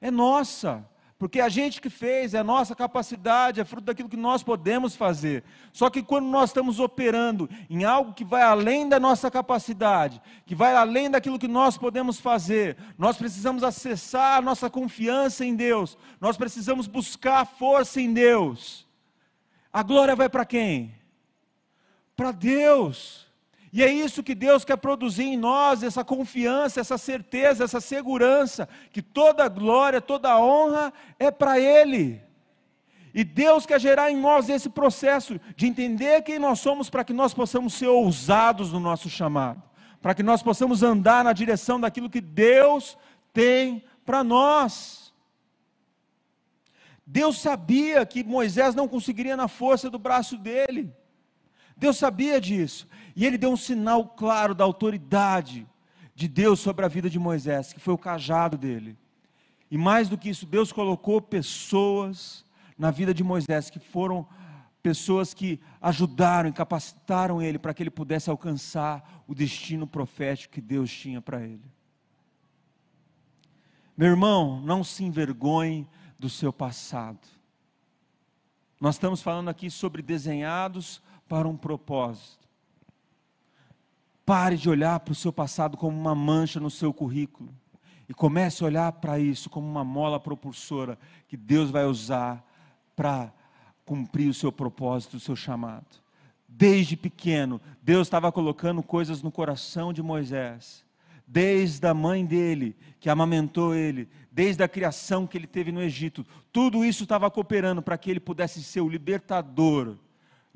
É 0.00 0.08
nossa. 0.08 0.88
Porque 1.18 1.40
a 1.40 1.48
gente 1.48 1.80
que 1.80 1.90
fez, 1.90 2.34
é 2.34 2.38
a 2.38 2.44
nossa 2.44 2.76
capacidade, 2.76 3.60
é 3.60 3.64
fruto 3.64 3.86
daquilo 3.86 4.08
que 4.08 4.16
nós 4.16 4.44
podemos 4.44 4.94
fazer. 4.94 5.42
Só 5.72 5.90
que 5.90 6.00
quando 6.00 6.26
nós 6.26 6.50
estamos 6.50 6.78
operando 6.78 7.50
em 7.68 7.82
algo 7.82 8.14
que 8.14 8.24
vai 8.24 8.42
além 8.42 8.88
da 8.88 9.00
nossa 9.00 9.28
capacidade, 9.28 10.22
que 10.46 10.54
vai 10.54 10.76
além 10.76 11.10
daquilo 11.10 11.40
que 11.40 11.48
nós 11.48 11.76
podemos 11.76 12.20
fazer, 12.20 12.76
nós 12.96 13.16
precisamos 13.16 13.64
acessar 13.64 14.38
a 14.38 14.40
nossa 14.40 14.70
confiança 14.70 15.44
em 15.44 15.56
Deus, 15.56 15.98
nós 16.20 16.36
precisamos 16.36 16.86
buscar 16.86 17.44
força 17.44 18.00
em 18.00 18.12
Deus. 18.12 18.86
A 19.72 19.82
glória 19.82 20.14
vai 20.14 20.28
para 20.28 20.46
quem? 20.46 20.97
Para 22.18 22.32
Deus. 22.32 23.28
E 23.72 23.80
é 23.80 23.92
isso 23.92 24.24
que 24.24 24.34
Deus 24.34 24.64
quer 24.64 24.76
produzir 24.76 25.22
em 25.22 25.36
nós, 25.36 25.84
essa 25.84 26.04
confiança, 26.04 26.80
essa 26.80 26.98
certeza, 26.98 27.62
essa 27.62 27.80
segurança, 27.80 28.68
que 28.90 29.00
toda 29.00 29.46
glória, 29.46 30.00
toda 30.00 30.36
honra 30.36 30.92
é 31.16 31.30
para 31.30 31.60
Ele. 31.60 32.20
E 33.14 33.22
Deus 33.22 33.64
quer 33.64 33.78
gerar 33.78 34.10
em 34.10 34.16
nós 34.16 34.48
esse 34.48 34.68
processo 34.68 35.40
de 35.54 35.68
entender 35.68 36.22
quem 36.22 36.40
nós 36.40 36.58
somos 36.58 36.90
para 36.90 37.04
que 37.04 37.12
nós 37.12 37.32
possamos 37.32 37.74
ser 37.74 37.86
ousados 37.86 38.72
no 38.72 38.80
nosso 38.80 39.08
chamado, 39.08 39.62
para 40.02 40.12
que 40.12 40.24
nós 40.24 40.42
possamos 40.42 40.82
andar 40.82 41.22
na 41.22 41.32
direção 41.32 41.78
daquilo 41.78 42.10
que 42.10 42.20
Deus 42.20 42.98
tem 43.32 43.84
para 44.04 44.24
nós. 44.24 45.14
Deus 47.06 47.38
sabia 47.38 48.04
que 48.04 48.24
Moisés 48.24 48.74
não 48.74 48.88
conseguiria 48.88 49.36
na 49.36 49.46
força 49.46 49.88
do 49.88 50.00
braço 50.00 50.36
dele. 50.36 50.92
Deus 51.78 51.96
sabia 51.96 52.40
disso. 52.40 52.88
E 53.14 53.24
ele 53.24 53.38
deu 53.38 53.50
um 53.50 53.56
sinal 53.56 54.04
claro 54.04 54.54
da 54.54 54.64
autoridade 54.64 55.66
de 56.14 56.26
Deus 56.26 56.60
sobre 56.60 56.84
a 56.84 56.88
vida 56.88 57.08
de 57.08 57.18
Moisés, 57.18 57.72
que 57.72 57.80
foi 57.80 57.94
o 57.94 57.98
cajado 57.98 58.58
dele. 58.58 58.98
E 59.70 59.78
mais 59.78 60.08
do 60.08 60.18
que 60.18 60.28
isso, 60.28 60.44
Deus 60.46 60.72
colocou 60.72 61.20
pessoas 61.20 62.44
na 62.76 62.90
vida 62.90 63.14
de 63.14 63.22
Moisés 63.22 63.70
que 63.70 63.78
foram 63.78 64.26
pessoas 64.82 65.34
que 65.34 65.60
ajudaram 65.80 66.48
e 66.48 66.52
capacitaram 66.52 67.42
ele 67.42 67.58
para 67.58 67.74
que 67.74 67.82
ele 67.82 67.90
pudesse 67.90 68.30
alcançar 68.30 69.22
o 69.26 69.34
destino 69.34 69.86
profético 69.86 70.54
que 70.54 70.60
Deus 70.60 70.90
tinha 70.90 71.20
para 71.20 71.40
ele. 71.42 71.64
Meu 73.96 74.08
irmão, 74.08 74.60
não 74.60 74.82
se 74.82 75.04
envergonhe 75.04 75.88
do 76.18 76.30
seu 76.30 76.52
passado. 76.52 77.18
Nós 78.80 78.94
estamos 78.94 79.20
falando 79.20 79.48
aqui 79.48 79.70
sobre 79.70 80.02
desenhados 80.02 81.02
para 81.28 81.46
um 81.46 81.56
propósito. 81.56 82.48
Pare 84.24 84.56
de 84.56 84.68
olhar 84.68 85.00
para 85.00 85.12
o 85.12 85.14
seu 85.14 85.32
passado 85.32 85.76
como 85.76 85.96
uma 85.96 86.14
mancha 86.14 86.58
no 86.60 86.70
seu 86.70 86.92
currículo 86.92 87.54
e 88.08 88.14
comece 88.14 88.62
a 88.62 88.66
olhar 88.66 88.92
para 88.92 89.18
isso 89.18 89.50
como 89.50 89.66
uma 89.66 89.84
mola 89.84 90.18
propulsora 90.18 90.98
que 91.28 91.36
Deus 91.36 91.70
vai 91.70 91.84
usar 91.84 92.44
para 92.96 93.32
cumprir 93.84 94.28
o 94.28 94.34
seu 94.34 94.50
propósito, 94.50 95.16
o 95.16 95.20
seu 95.20 95.36
chamado. 95.36 95.86
Desde 96.48 96.96
pequeno, 96.96 97.60
Deus 97.82 98.06
estava 98.06 98.32
colocando 98.32 98.82
coisas 98.82 99.22
no 99.22 99.30
coração 99.30 99.92
de 99.92 100.02
Moisés. 100.02 100.84
Desde 101.26 101.86
a 101.86 101.92
mãe 101.92 102.24
dele, 102.24 102.74
que 102.98 103.10
amamentou 103.10 103.74
ele, 103.74 104.08
desde 104.32 104.62
a 104.62 104.68
criação 104.68 105.26
que 105.26 105.36
ele 105.36 105.46
teve 105.46 105.70
no 105.70 105.82
Egito, 105.82 106.26
tudo 106.50 106.84
isso 106.84 107.02
estava 107.02 107.30
cooperando 107.30 107.82
para 107.82 107.98
que 107.98 108.10
ele 108.10 108.20
pudesse 108.20 108.62
ser 108.62 108.80
o 108.80 108.88
libertador, 108.88 109.96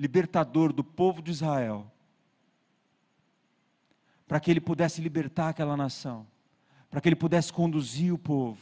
libertador 0.02 0.72
do 0.72 0.82
povo 0.82 1.22
de 1.22 1.30
Israel 1.30 1.86
para 4.26 4.40
que 4.40 4.50
ele 4.50 4.60
pudesse 4.60 5.00
libertar 5.00 5.50
aquela 5.50 5.76
nação, 5.76 6.26
para 6.90 7.00
que 7.00 7.08
ele 7.08 7.14
pudesse 7.14 7.52
conduzir 7.52 8.12
o 8.12 8.18
povo. 8.18 8.58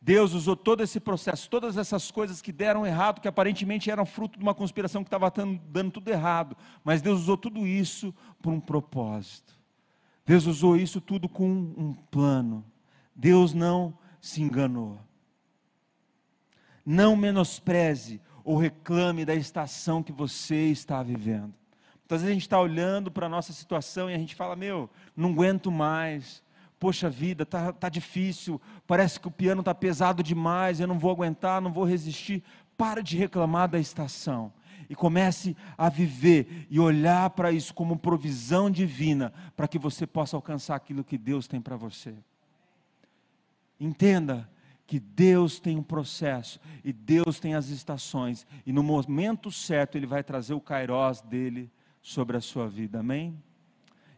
Deus 0.00 0.34
usou 0.34 0.54
todo 0.54 0.82
esse 0.82 1.00
processo, 1.00 1.48
todas 1.48 1.76
essas 1.76 2.10
coisas 2.10 2.42
que 2.42 2.52
deram 2.52 2.84
errado, 2.84 3.20
que 3.20 3.28
aparentemente 3.28 3.90
eram 3.90 4.04
fruto 4.04 4.36
de 4.38 4.42
uma 4.42 4.54
conspiração 4.54 5.02
que 5.02 5.06
estava 5.06 5.32
dando 5.68 5.92
tudo 5.92 6.08
errado, 6.08 6.56
mas 6.84 7.00
Deus 7.00 7.20
usou 7.20 7.36
tudo 7.36 7.66
isso 7.66 8.12
por 8.42 8.52
um 8.52 8.60
propósito. 8.60 9.56
Deus 10.26 10.44
usou 10.46 10.76
isso 10.76 11.00
tudo 11.00 11.28
com 11.28 11.48
um 11.48 11.94
plano. 12.10 12.64
Deus 13.14 13.54
não 13.54 13.96
se 14.20 14.42
enganou. 14.42 14.98
Não 16.84 17.16
menospreze 17.16 18.20
ou 18.46 18.56
reclame 18.56 19.24
da 19.24 19.34
estação 19.34 20.04
que 20.04 20.12
você 20.12 20.68
está 20.68 21.02
vivendo. 21.02 21.52
Muitas 21.98 22.20
vezes 22.20 22.28
a 22.28 22.32
gente 22.32 22.42
está 22.42 22.60
olhando 22.60 23.10
para 23.10 23.26
a 23.26 23.28
nossa 23.28 23.52
situação 23.52 24.08
e 24.08 24.14
a 24.14 24.18
gente 24.18 24.36
fala: 24.36 24.54
Meu, 24.54 24.88
não 25.16 25.30
aguento 25.30 25.70
mais. 25.70 26.46
Poxa 26.78 27.10
vida, 27.10 27.44
tá, 27.44 27.72
tá 27.72 27.88
difícil. 27.88 28.60
Parece 28.86 29.18
que 29.18 29.26
o 29.26 29.30
piano 29.30 29.60
está 29.60 29.74
pesado 29.74 30.22
demais. 30.22 30.78
Eu 30.78 30.86
não 30.86 30.98
vou 30.98 31.10
aguentar, 31.10 31.60
não 31.60 31.72
vou 31.72 31.84
resistir. 31.84 32.44
Para 32.76 33.02
de 33.02 33.16
reclamar 33.16 33.68
da 33.68 33.80
estação 33.80 34.52
e 34.88 34.94
comece 34.94 35.56
a 35.76 35.88
viver 35.88 36.68
e 36.70 36.78
olhar 36.78 37.30
para 37.30 37.50
isso 37.50 37.74
como 37.74 37.98
provisão 37.98 38.70
divina 38.70 39.32
para 39.56 39.66
que 39.66 39.78
você 39.78 40.06
possa 40.06 40.36
alcançar 40.36 40.76
aquilo 40.76 41.02
que 41.02 41.18
Deus 41.18 41.48
tem 41.48 41.60
para 41.60 41.76
você. 41.76 42.14
Entenda 43.80 44.48
que 44.86 45.00
Deus 45.00 45.58
tem 45.58 45.76
um 45.76 45.82
processo 45.82 46.60
e 46.84 46.92
Deus 46.92 47.40
tem 47.40 47.54
as 47.54 47.68
estações 47.68 48.46
e 48.64 48.72
no 48.72 48.82
momento 48.82 49.50
certo 49.50 49.96
Ele 49.96 50.06
vai 50.06 50.22
trazer 50.22 50.54
o 50.54 50.60
kairós 50.60 51.20
dele 51.20 51.70
sobre 52.00 52.36
a 52.36 52.40
sua 52.40 52.68
vida, 52.68 53.00
amém? 53.00 53.36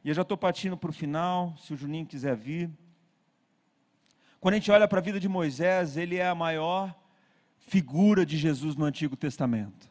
E 0.05 0.11
eu 0.11 0.15
já 0.15 0.23
estou 0.23 0.37
partindo 0.37 0.77
para 0.77 0.91
o 0.91 0.93
final, 0.93 1.57
se 1.57 1.73
o 1.73 1.77
Juninho 1.77 2.07
quiser 2.07 2.37
vir. 2.37 2.71
Quando 4.41 4.55
a 4.55 4.57
gente 4.59 4.71
olha 4.71 4.87
para 4.87 4.99
a 4.99 5.03
vida 5.03 5.19
de 5.19 5.29
Moisés, 5.29 5.97
ele 5.97 6.17
é 6.17 6.29
a 6.29 6.35
maior 6.35 6.95
figura 7.59 8.25
de 8.25 8.37
Jesus 8.37 8.77
no 8.77 8.85
Antigo 8.85 9.17
Testamento. 9.17 9.91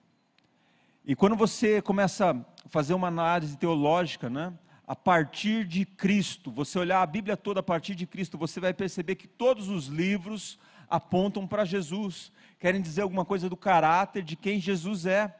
E 1.05 1.15
quando 1.15 1.35
você 1.35 1.81
começa 1.81 2.31
a 2.31 2.69
fazer 2.69 2.93
uma 2.93 3.07
análise 3.07 3.57
teológica, 3.57 4.29
né, 4.29 4.53
a 4.85 4.95
partir 4.95 5.65
de 5.65 5.85
Cristo, 5.85 6.49
você 6.49 6.79
olhar 6.79 7.01
a 7.01 7.05
Bíblia 7.05 7.35
toda 7.35 7.59
a 7.59 7.63
partir 7.63 7.93
de 7.93 8.07
Cristo, 8.07 8.37
você 8.37 8.59
vai 8.59 8.73
perceber 8.73 9.15
que 9.15 9.27
todos 9.27 9.67
os 9.67 9.87
livros 9.87 10.57
apontam 10.89 11.47
para 11.47 11.65
Jesus, 11.65 12.31
querem 12.59 12.81
dizer 12.81 13.01
alguma 13.01 13.25
coisa 13.25 13.49
do 13.49 13.57
caráter 13.57 14.23
de 14.23 14.35
quem 14.35 14.59
Jesus 14.59 15.05
é. 15.05 15.35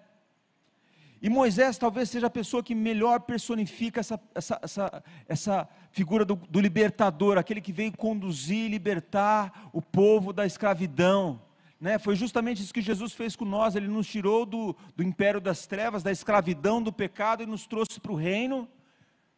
E 1.21 1.29
Moisés 1.29 1.77
talvez 1.77 2.09
seja 2.09 2.27
a 2.27 2.29
pessoa 2.29 2.61
que 2.61 2.75
melhor 2.75 3.21
personifica 3.21 3.99
essa, 3.99 4.19
essa, 4.35 4.59
essa, 4.61 5.03
essa 5.27 5.69
figura 5.91 6.23
do, 6.23 6.35
do 6.35 6.59
libertador, 6.59 7.37
aquele 7.37 7.59
que 7.59 7.71
veio 7.71 7.91
conduzir 7.97 8.65
e 8.65 8.69
libertar 8.69 9.69
o 9.73 9.81
povo 9.81 10.31
da 10.31 10.45
escravidão. 10.45 11.41
Né? 11.81 11.97
Foi 11.97 12.15
justamente 12.15 12.61
isso 12.61 12.73
que 12.73 12.81
Jesus 12.81 13.13
fez 13.13 13.35
com 13.35 13.45
nós, 13.45 13.75
ele 13.75 13.87
nos 13.87 14.07
tirou 14.07 14.45
do, 14.45 14.75
do 14.95 15.03
império 15.03 15.41
das 15.41 15.65
trevas, 15.65 16.03
da 16.03 16.11
escravidão, 16.11 16.81
do 16.81 16.93
pecado 16.93 17.41
e 17.41 17.47
nos 17.47 17.65
trouxe 17.65 17.99
para 17.99 18.11
o 18.11 18.15
reino 18.15 18.67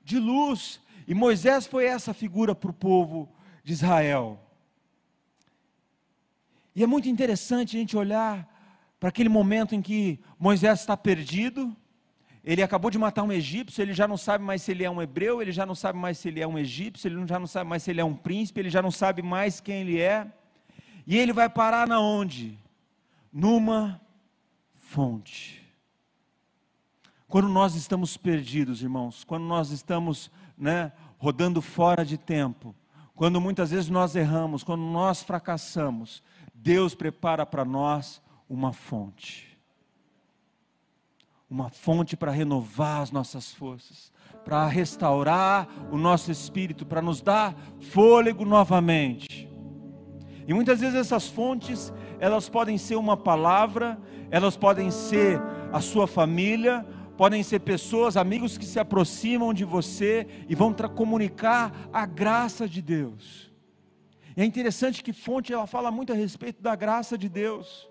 de 0.03 0.19
luz. 0.19 0.81
E 1.07 1.13
Moisés 1.13 1.65
foi 1.65 1.85
essa 1.85 2.13
figura 2.13 2.53
para 2.53 2.69
o 2.69 2.73
povo 2.73 3.29
de 3.63 3.71
Israel. 3.71 4.39
E 6.79 6.83
é 6.83 6.87
muito 6.87 7.09
interessante 7.09 7.75
a 7.75 7.79
gente 7.81 7.97
olhar 7.97 8.47
para 9.01 9.09
aquele 9.09 9.27
momento 9.27 9.75
em 9.75 9.81
que 9.81 10.17
Moisés 10.39 10.79
está 10.79 10.95
perdido, 10.95 11.75
ele 12.41 12.63
acabou 12.63 12.89
de 12.89 12.97
matar 12.97 13.21
um 13.23 13.33
egípcio, 13.33 13.81
ele 13.81 13.91
já 13.91 14.07
não 14.07 14.15
sabe 14.15 14.45
mais 14.45 14.61
se 14.61 14.71
ele 14.71 14.85
é 14.85 14.89
um 14.89 15.01
hebreu, 15.01 15.41
ele 15.41 15.51
já 15.51 15.65
não 15.65 15.75
sabe 15.75 15.99
mais 15.99 16.17
se 16.17 16.29
ele 16.29 16.39
é 16.39 16.47
um 16.47 16.57
egípcio, 16.57 17.09
ele 17.09 17.27
já 17.27 17.37
não 17.37 17.47
sabe 17.47 17.69
mais 17.69 17.83
se 17.83 17.91
ele 17.91 17.99
é 17.99 18.05
um 18.05 18.15
príncipe, 18.15 18.61
ele 18.61 18.69
já 18.69 18.81
não 18.81 18.91
sabe 18.91 19.21
mais 19.21 19.59
quem 19.59 19.81
ele 19.81 19.99
é. 19.99 20.25
E 21.05 21.17
ele 21.17 21.33
vai 21.33 21.49
parar 21.49 21.85
na 21.85 21.99
onde? 21.99 22.57
Numa 23.29 23.99
fonte. 24.75 25.61
Quando 27.27 27.49
nós 27.49 27.75
estamos 27.75 28.15
perdidos, 28.15 28.81
irmãos, 28.81 29.25
quando 29.25 29.43
nós 29.43 29.71
estamos 29.71 30.31
né, 30.57 30.93
rodando 31.17 31.61
fora 31.61 32.05
de 32.05 32.17
tempo, 32.17 32.73
quando 33.19 33.41
muitas 33.41 33.71
vezes 33.71 33.89
nós 33.89 34.15
erramos, 34.15 34.63
quando 34.63 34.81
nós 34.81 35.21
fracassamos, 35.21 36.23
Deus 36.61 36.93
prepara 36.93 37.45
para 37.45 37.63
nós 37.63 38.21
uma 38.49 38.73
fonte. 38.73 39.57
Uma 41.49 41.69
fonte 41.69 42.17
para 42.17 42.31
renovar 42.31 43.01
as 43.01 43.11
nossas 43.11 43.51
forças, 43.51 44.11
para 44.43 44.67
restaurar 44.67 45.67
o 45.89 45.97
nosso 45.97 46.31
espírito, 46.31 46.85
para 46.85 47.01
nos 47.01 47.21
dar 47.21 47.55
fôlego 47.79 48.43
novamente. 48.43 49.49
E 50.47 50.53
muitas 50.53 50.81
vezes 50.81 50.95
essas 50.95 51.27
fontes, 51.27 51.93
elas 52.19 52.49
podem 52.49 52.77
ser 52.77 52.97
uma 52.97 53.15
palavra, 53.15 53.97
elas 54.29 54.57
podem 54.57 54.91
ser 54.91 55.41
a 55.71 55.79
sua 55.79 56.07
família, 56.07 56.85
podem 57.17 57.41
ser 57.41 57.61
pessoas, 57.61 58.17
amigos 58.17 58.57
que 58.57 58.65
se 58.65 58.79
aproximam 58.79 59.53
de 59.53 59.63
você 59.63 60.27
e 60.47 60.55
vão 60.55 60.73
comunicar 60.73 61.89
a 61.93 62.05
graça 62.05 62.67
de 62.67 62.81
Deus. 62.81 63.48
E 64.39 64.41
é 64.41 64.45
interessante 64.45 65.03
que 65.03 65.11
fonte 65.11 65.51
ela 65.51 65.67
fala 65.67 65.91
muito 65.91 66.13
a 66.13 66.15
respeito 66.15 66.63
da 66.63 66.73
graça 66.73 67.17
de 67.17 67.27
Deus. 67.27 67.89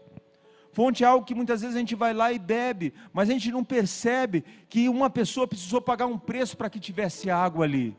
Fonte 0.72 1.04
é 1.04 1.06
algo 1.06 1.26
que 1.26 1.34
muitas 1.34 1.60
vezes 1.60 1.76
a 1.76 1.78
gente 1.78 1.94
vai 1.94 2.14
lá 2.14 2.32
e 2.32 2.38
bebe, 2.38 2.94
mas 3.12 3.28
a 3.28 3.34
gente 3.34 3.52
não 3.52 3.62
percebe 3.62 4.42
que 4.66 4.88
uma 4.88 5.10
pessoa 5.10 5.46
precisou 5.46 5.78
pagar 5.78 6.06
um 6.06 6.16
preço 6.16 6.56
para 6.56 6.70
que 6.70 6.80
tivesse 6.80 7.28
água 7.28 7.66
ali. 7.66 7.94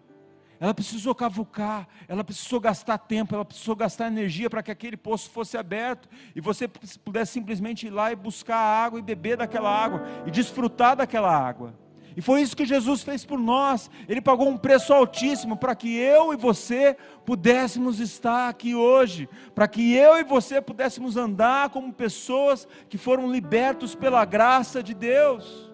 Ela 0.60 0.74
precisou 0.74 1.14
cavucar, 1.14 1.88
ela 2.08 2.24
precisou 2.24 2.60
gastar 2.60 2.98
tempo, 2.98 3.36
ela 3.36 3.46
precisou 3.46 3.76
gastar 3.76 4.08
energia 4.08 4.50
para 4.50 4.64
que 4.64 4.72
aquele 4.72 4.98
poço 4.98 5.30
fosse 5.30 5.56
aberto 5.56 6.10
e 6.36 6.42
você 6.42 6.68
pudesse 6.68 7.34
simplesmente 7.34 7.86
ir 7.86 7.92
lá 7.92 8.12
e 8.12 8.16
buscar 8.16 8.58
a 8.58 8.84
água 8.84 8.98
e 8.98 9.04
beber 9.04 9.38
daquela 9.38 9.70
água 9.70 10.02
e 10.26 10.32
desfrutar 10.32 10.96
daquela 10.96 11.32
água. 11.32 11.76
E 12.16 12.22
foi 12.22 12.42
isso 12.42 12.56
que 12.56 12.66
Jesus 12.66 13.04
fez 13.04 13.26
por 13.26 13.40
nós. 13.40 13.90
Ele 14.08 14.22
pagou 14.22 14.48
um 14.48 14.58
preço 14.58 14.94
altíssimo 14.94 15.56
para 15.56 15.76
que 15.76 15.98
eu 15.98 16.34
e 16.34 16.38
você 16.38 16.96
pudéssemos 17.26 18.00
estar 18.00 18.50
aqui 18.50 18.76
hoje, 18.76 19.30
para 19.54 19.68
que 19.68 19.94
eu 19.94 20.18
e 20.18 20.24
você 20.24 20.62
pudéssemos 20.62 21.18
andar 21.18 21.70
como 21.70 21.94
pessoas 21.94 22.68
que 22.88 22.98
foram 22.98 23.32
libertos 23.32 23.96
pela 23.96 24.26
graça 24.26 24.82
de 24.82 24.94
Deus. 24.94 25.72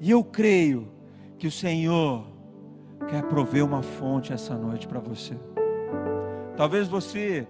E 0.00 0.10
eu 0.10 0.24
creio 0.24 0.92
que 1.38 1.46
o 1.46 1.50
Senhor 1.50 2.26
quer 3.08 3.22
prover 3.24 3.64
uma 3.64 3.82
fonte 3.82 4.32
essa 4.32 4.56
noite 4.56 4.86
para 4.86 5.00
você. 5.00 5.36
Talvez 6.56 6.88
você, 6.88 7.46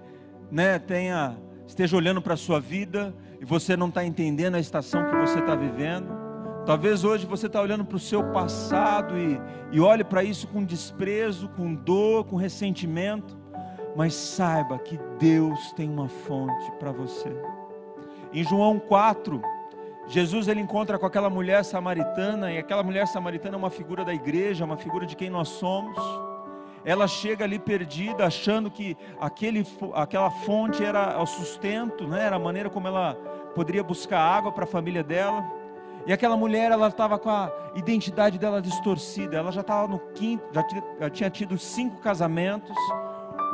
né, 0.51 0.78
tenha 0.78 1.37
esteja 1.66 1.97
olhando 1.97 2.20
para 2.20 2.35
a 2.35 2.37
sua 2.37 2.61
vida 2.61 3.14
e 3.41 3.45
você 3.45 3.76
não 3.76 3.89
está 3.89 4.05
entendendo 4.05 4.57
a 4.57 4.61
estação 4.61 5.05
que 5.05 5.16
você 5.16 5.39
está 5.39 5.55
vivendo. 5.55 6.22
Talvez 6.65 7.03
hoje 7.03 7.27
você 7.27 7.49
está 7.49 7.61
olhando 7.61 7.85
para 7.85 7.97
o 7.97 8.01
seu 8.01 8.23
passado 8.31 9.19
e, 9.19 9.41
e 9.73 9.81
olhe 9.81 10.05
para 10.05 10.23
isso 10.23 10.47
com 10.47 10.65
desprezo, 10.65 11.49
com 11.49 11.75
dor, 11.75 12.25
com 12.25 12.37
ressentimento. 12.37 13.37
Mas 13.97 14.15
saiba 14.15 14.79
que 14.79 14.97
Deus 15.19 15.73
tem 15.73 15.91
uma 15.91 16.09
fonte 16.09 16.71
para 16.79 16.93
você. 16.93 17.37
Em 18.33 18.45
João 18.45 18.79
4, 18.79 19.43
Jesus 20.07 20.47
ele 20.47 20.61
encontra 20.61 20.99
com 20.99 21.05
aquela 21.05 21.29
mulher 21.29 21.65
samaritana, 21.65 22.53
e 22.53 22.59
aquela 22.59 22.83
mulher 22.83 23.09
samaritana 23.09 23.57
é 23.57 23.59
uma 23.59 23.69
figura 23.69 24.05
da 24.05 24.15
igreja, 24.15 24.65
uma 24.65 24.77
figura 24.77 25.05
de 25.05 25.17
quem 25.17 25.29
nós 25.29 25.49
somos. 25.49 25.99
Ela 26.85 27.09
chega 27.09 27.45
ali 27.45 27.59
perdida, 27.59 28.25
achando 28.25 28.71
que 28.71 28.97
aquele, 29.21 29.67
aquela 29.95 30.31
fonte 30.31 30.83
era 30.85 31.21
o 31.21 31.27
sustento, 31.27 32.07
né? 32.07 32.25
era 32.25 32.37
a 32.37 32.39
maneira 32.39 32.71
como 32.71 32.87
ela 32.87 33.15
poderia 33.55 33.83
buscar 33.83 34.21
água 34.21 34.53
para 34.53 34.65
a 34.65 34.67
família 34.67 35.03
dela. 35.03 35.62
E 36.07 36.13
aquela 36.13 36.37
mulher, 36.37 36.73
ela 36.73 36.89
estava 36.89 37.19
com 37.19 37.31
a 37.31 37.51
identidade 37.75 38.39
dela 38.39 38.61
distorcida. 38.61 39.37
Ela 39.37 39.53
já 39.53 39.61
estava 39.61 39.87
no 39.87 39.99
quinto, 40.13 40.45
já, 40.53 40.65
já 41.01 41.11
tinha 41.11 41.31
tido 41.31 41.57
cinco 41.57 42.01
casamentos. 42.01 42.77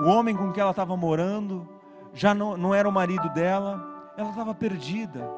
O 0.03 0.09
homem 0.09 0.35
com 0.35 0.51
quem 0.53 0.61
ela 0.61 0.71
estava 0.71 0.97
morando 0.97 1.69
já 2.15 2.35
não, 2.35 2.57
não 2.57 2.75
era 2.75 2.89
o 2.89 2.93
marido 2.93 3.29
dela. 3.31 4.13
Ela 4.17 4.31
estava 4.31 4.55
perdida. 4.55 5.29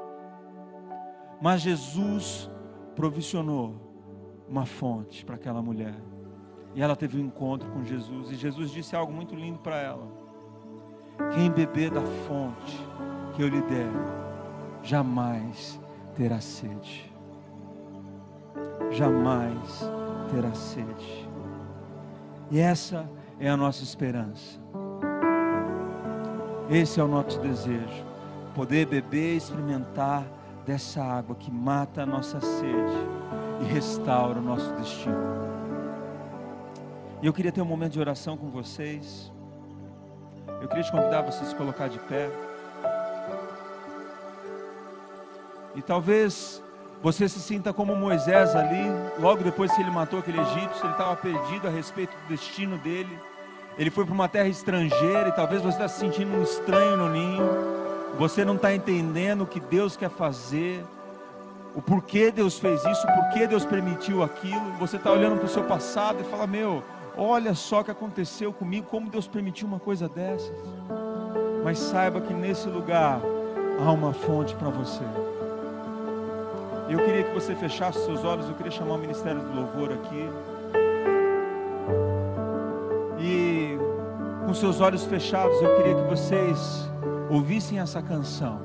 Mas 1.40 1.62
Jesus 1.62 2.50
provisionou 2.94 3.74
uma 4.48 4.64
fonte 4.64 5.24
para 5.24 5.34
aquela 5.34 5.60
mulher. 5.60 5.94
E 6.74 6.82
ela 6.82 6.94
teve 6.94 7.16
um 7.16 7.26
encontro 7.26 7.68
com 7.70 7.84
Jesus. 7.84 8.30
E 8.30 8.36
Jesus 8.36 8.70
disse 8.70 8.94
algo 8.94 9.12
muito 9.12 9.34
lindo 9.34 9.58
para 9.58 9.76
ela: 9.76 10.06
Quem 11.34 11.50
beber 11.50 11.90
da 11.90 12.02
fonte 12.02 12.78
que 13.34 13.42
eu 13.42 13.48
lhe 13.48 13.62
der, 13.62 13.90
jamais 14.82 15.80
terá 16.16 16.40
sede. 16.40 17.12
Jamais 18.90 19.80
terá 20.30 20.52
sede. 20.54 21.28
E 22.50 22.58
essa 22.58 23.08
é 23.38 23.48
a 23.48 23.56
nossa 23.56 23.82
esperança. 23.82 24.60
Esse 26.68 27.00
é 27.00 27.04
o 27.04 27.08
nosso 27.08 27.40
desejo. 27.40 28.04
Poder 28.54 28.86
beber, 28.86 29.36
experimentar 29.36 30.24
dessa 30.66 31.02
água 31.02 31.34
que 31.34 31.50
mata 31.50 32.02
a 32.02 32.06
nossa 32.06 32.40
sede 32.40 33.08
e 33.60 33.64
restaura 33.64 34.38
o 34.38 34.42
nosso 34.42 34.72
destino. 34.74 35.50
E 37.22 37.26
eu 37.26 37.32
queria 37.32 37.52
ter 37.52 37.60
um 37.60 37.66
momento 37.66 37.92
de 37.92 38.00
oração 38.00 38.36
com 38.36 38.48
vocês. 38.48 39.32
Eu 40.60 40.68
queria 40.68 40.84
te 40.84 40.90
convidar 40.90 41.18
a 41.20 41.22
você 41.22 41.44
se 41.44 41.54
colocar 41.54 41.88
de 41.88 41.98
pé. 42.00 42.30
E 45.74 45.82
talvez 45.82 46.62
você 47.02 47.28
se 47.28 47.40
sinta 47.40 47.72
como 47.72 47.96
Moisés 47.96 48.54
ali, 48.54 48.84
logo 49.18 49.42
depois 49.42 49.72
que 49.72 49.80
ele 49.80 49.90
matou 49.90 50.18
aquele 50.18 50.40
egípcio, 50.40 50.84
ele 50.84 50.92
estava 50.92 51.16
perdido 51.16 51.66
a 51.66 51.70
respeito 51.70 52.10
do 52.10 52.28
destino 52.28 52.76
dele. 52.78 53.18
Ele 53.78 53.90
foi 53.90 54.04
para 54.04 54.12
uma 54.12 54.28
terra 54.28 54.48
estrangeira 54.48 55.28
e 55.28 55.32
talvez 55.32 55.62
você 55.62 55.76
está 55.76 55.88
se 55.88 56.00
sentindo 56.00 56.36
um 56.36 56.42
estranho 56.42 56.96
no 56.96 57.08
ninho. 57.08 57.48
Você 58.18 58.44
não 58.44 58.56
está 58.56 58.74
entendendo 58.74 59.42
o 59.42 59.46
que 59.46 59.60
Deus 59.60 59.96
quer 59.96 60.10
fazer, 60.10 60.84
o 61.74 61.80
porquê 61.80 62.30
Deus 62.30 62.58
fez 62.58 62.84
isso, 62.84 63.06
o 63.06 63.14
porquê 63.14 63.46
Deus 63.46 63.64
permitiu 63.64 64.22
aquilo. 64.22 64.72
Você 64.78 64.96
está 64.96 65.10
olhando 65.10 65.36
para 65.36 65.46
o 65.46 65.48
seu 65.48 65.62
passado 65.64 66.20
e 66.20 66.24
fala: 66.24 66.46
Meu, 66.46 66.82
olha 67.16 67.54
só 67.54 67.80
o 67.80 67.84
que 67.84 67.90
aconteceu 67.90 68.52
comigo, 68.52 68.86
como 68.90 69.08
Deus 69.08 69.26
permitiu 69.28 69.68
uma 69.68 69.78
coisa 69.78 70.08
dessas. 70.08 70.52
Mas 71.64 71.78
saiba 71.78 72.20
que 72.20 72.34
nesse 72.34 72.68
lugar 72.68 73.20
há 73.78 73.92
uma 73.92 74.12
fonte 74.12 74.54
para 74.56 74.68
você. 74.68 75.04
Eu 76.90 76.98
queria 77.04 77.22
que 77.22 77.32
você 77.32 77.54
fechasse 77.54 78.04
seus 78.04 78.24
olhos, 78.24 78.48
eu 78.48 78.54
queria 78.56 78.72
chamar 78.72 78.94
o 78.94 78.98
Ministério 78.98 79.40
do 79.40 79.54
Louvor 79.54 79.92
aqui. 79.92 80.28
E 83.20 83.78
com 84.44 84.52
seus 84.52 84.80
olhos 84.80 85.04
fechados, 85.04 85.54
eu 85.62 85.76
queria 85.76 85.94
que 85.94 86.10
vocês 86.10 86.90
ouvissem 87.30 87.78
essa 87.78 88.02
canção 88.02 88.60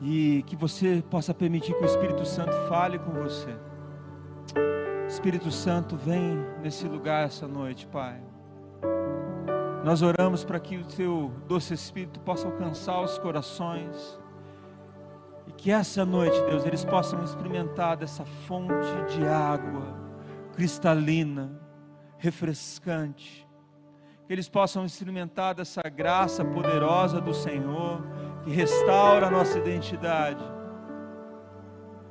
e 0.00 0.42
que 0.46 0.56
você 0.56 1.04
possa 1.10 1.34
permitir 1.34 1.74
que 1.74 1.82
o 1.82 1.84
Espírito 1.84 2.24
Santo 2.24 2.52
fale 2.66 2.98
com 2.98 3.10
você. 3.10 3.54
Espírito 5.06 5.50
Santo, 5.50 5.96
vem 5.96 6.38
nesse 6.62 6.88
lugar 6.88 7.26
essa 7.26 7.46
noite, 7.46 7.86
Pai. 7.86 8.22
Nós 9.84 10.00
oramos 10.00 10.44
para 10.44 10.58
que 10.58 10.78
o 10.78 10.84
teu 10.86 11.30
doce 11.46 11.74
Espírito 11.74 12.20
possa 12.20 12.46
alcançar 12.46 13.02
os 13.02 13.18
corações 13.18 14.18
e 15.46 15.52
que 15.52 15.70
essa 15.70 16.04
noite, 16.04 16.40
Deus, 16.42 16.64
eles 16.64 16.84
possam 16.84 17.22
experimentar 17.22 17.96
dessa 17.96 18.24
fonte 18.24 19.16
de 19.16 19.26
água 19.26 19.96
cristalina, 20.54 21.60
refrescante, 22.18 23.46
que 24.26 24.32
eles 24.32 24.48
possam 24.48 24.84
experimentar 24.84 25.54
dessa 25.54 25.82
graça 25.82 26.44
poderosa 26.44 27.20
do 27.20 27.32
Senhor, 27.32 28.02
que 28.42 28.50
restaura 28.50 29.28
a 29.28 29.30
nossa 29.30 29.58
identidade, 29.58 30.42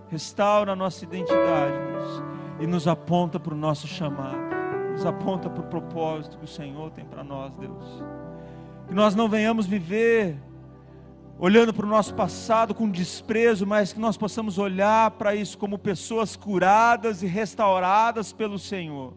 restaura 0.08 0.74
a 0.74 0.76
nossa 0.76 1.04
identidade, 1.04 1.78
Deus, 1.92 2.24
e 2.60 2.68
nos 2.68 2.88
aponta 2.88 3.40
para 3.40 3.54
o 3.54 3.58
nosso 3.58 3.88
chamado, 3.88 4.38
nos 4.92 5.06
aponta 5.06 5.50
para 5.50 5.62
o 5.62 5.68
propósito 5.68 6.38
que 6.38 6.46
o 6.46 6.48
Senhor 6.48 6.92
tem 6.92 7.04
para 7.04 7.24
nós, 7.24 7.54
Deus. 7.56 8.04
Que 8.88 8.94
nós 8.94 9.16
não 9.16 9.28
venhamos 9.28 9.66
viver 9.66 10.38
olhando 11.38 11.74
para 11.74 11.86
o 11.86 11.90
nosso 11.90 12.14
passado 12.14 12.74
com 12.74 12.90
desprezo, 12.90 13.66
mas 13.66 13.92
que 13.92 14.00
nós 14.00 14.18
possamos 14.18 14.58
olhar 14.58 15.12
para 15.12 15.36
isso 15.36 15.58
como 15.58 15.78
pessoas 15.78 16.36
curadas 16.36 17.22
e 17.22 17.28
restauradas 17.28 18.32
pelo 18.32 18.58
Senhor. 18.58 19.14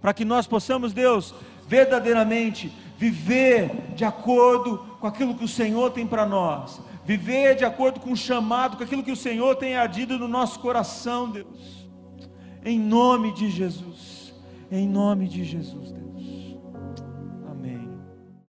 Para 0.00 0.12
que 0.12 0.24
nós 0.24 0.46
possamos, 0.46 0.92
Deus, 0.92 1.34
verdadeiramente 1.66 2.72
viver 2.98 3.92
de 3.94 4.04
acordo 4.04 4.78
com 5.00 5.06
aquilo 5.06 5.34
que 5.34 5.44
o 5.44 5.48
Senhor 5.48 5.90
tem 5.90 6.06
para 6.06 6.26
nós, 6.26 6.80
viver 7.04 7.54
de 7.56 7.64
acordo 7.64 8.00
com 8.00 8.12
o 8.12 8.16
chamado, 8.16 8.76
com 8.76 8.84
aquilo 8.84 9.02
que 9.02 9.12
o 9.12 9.16
Senhor 9.16 9.56
tem 9.56 9.76
ardido 9.76 10.18
no 10.18 10.28
nosso 10.28 10.58
coração, 10.60 11.30
Deus, 11.30 11.88
em 12.64 12.78
nome 12.78 13.32
de 13.32 13.50
Jesus, 13.50 14.34
em 14.70 14.88
nome 14.88 15.28
de 15.28 15.44
Jesus, 15.44 15.92
Deus. 15.92 16.03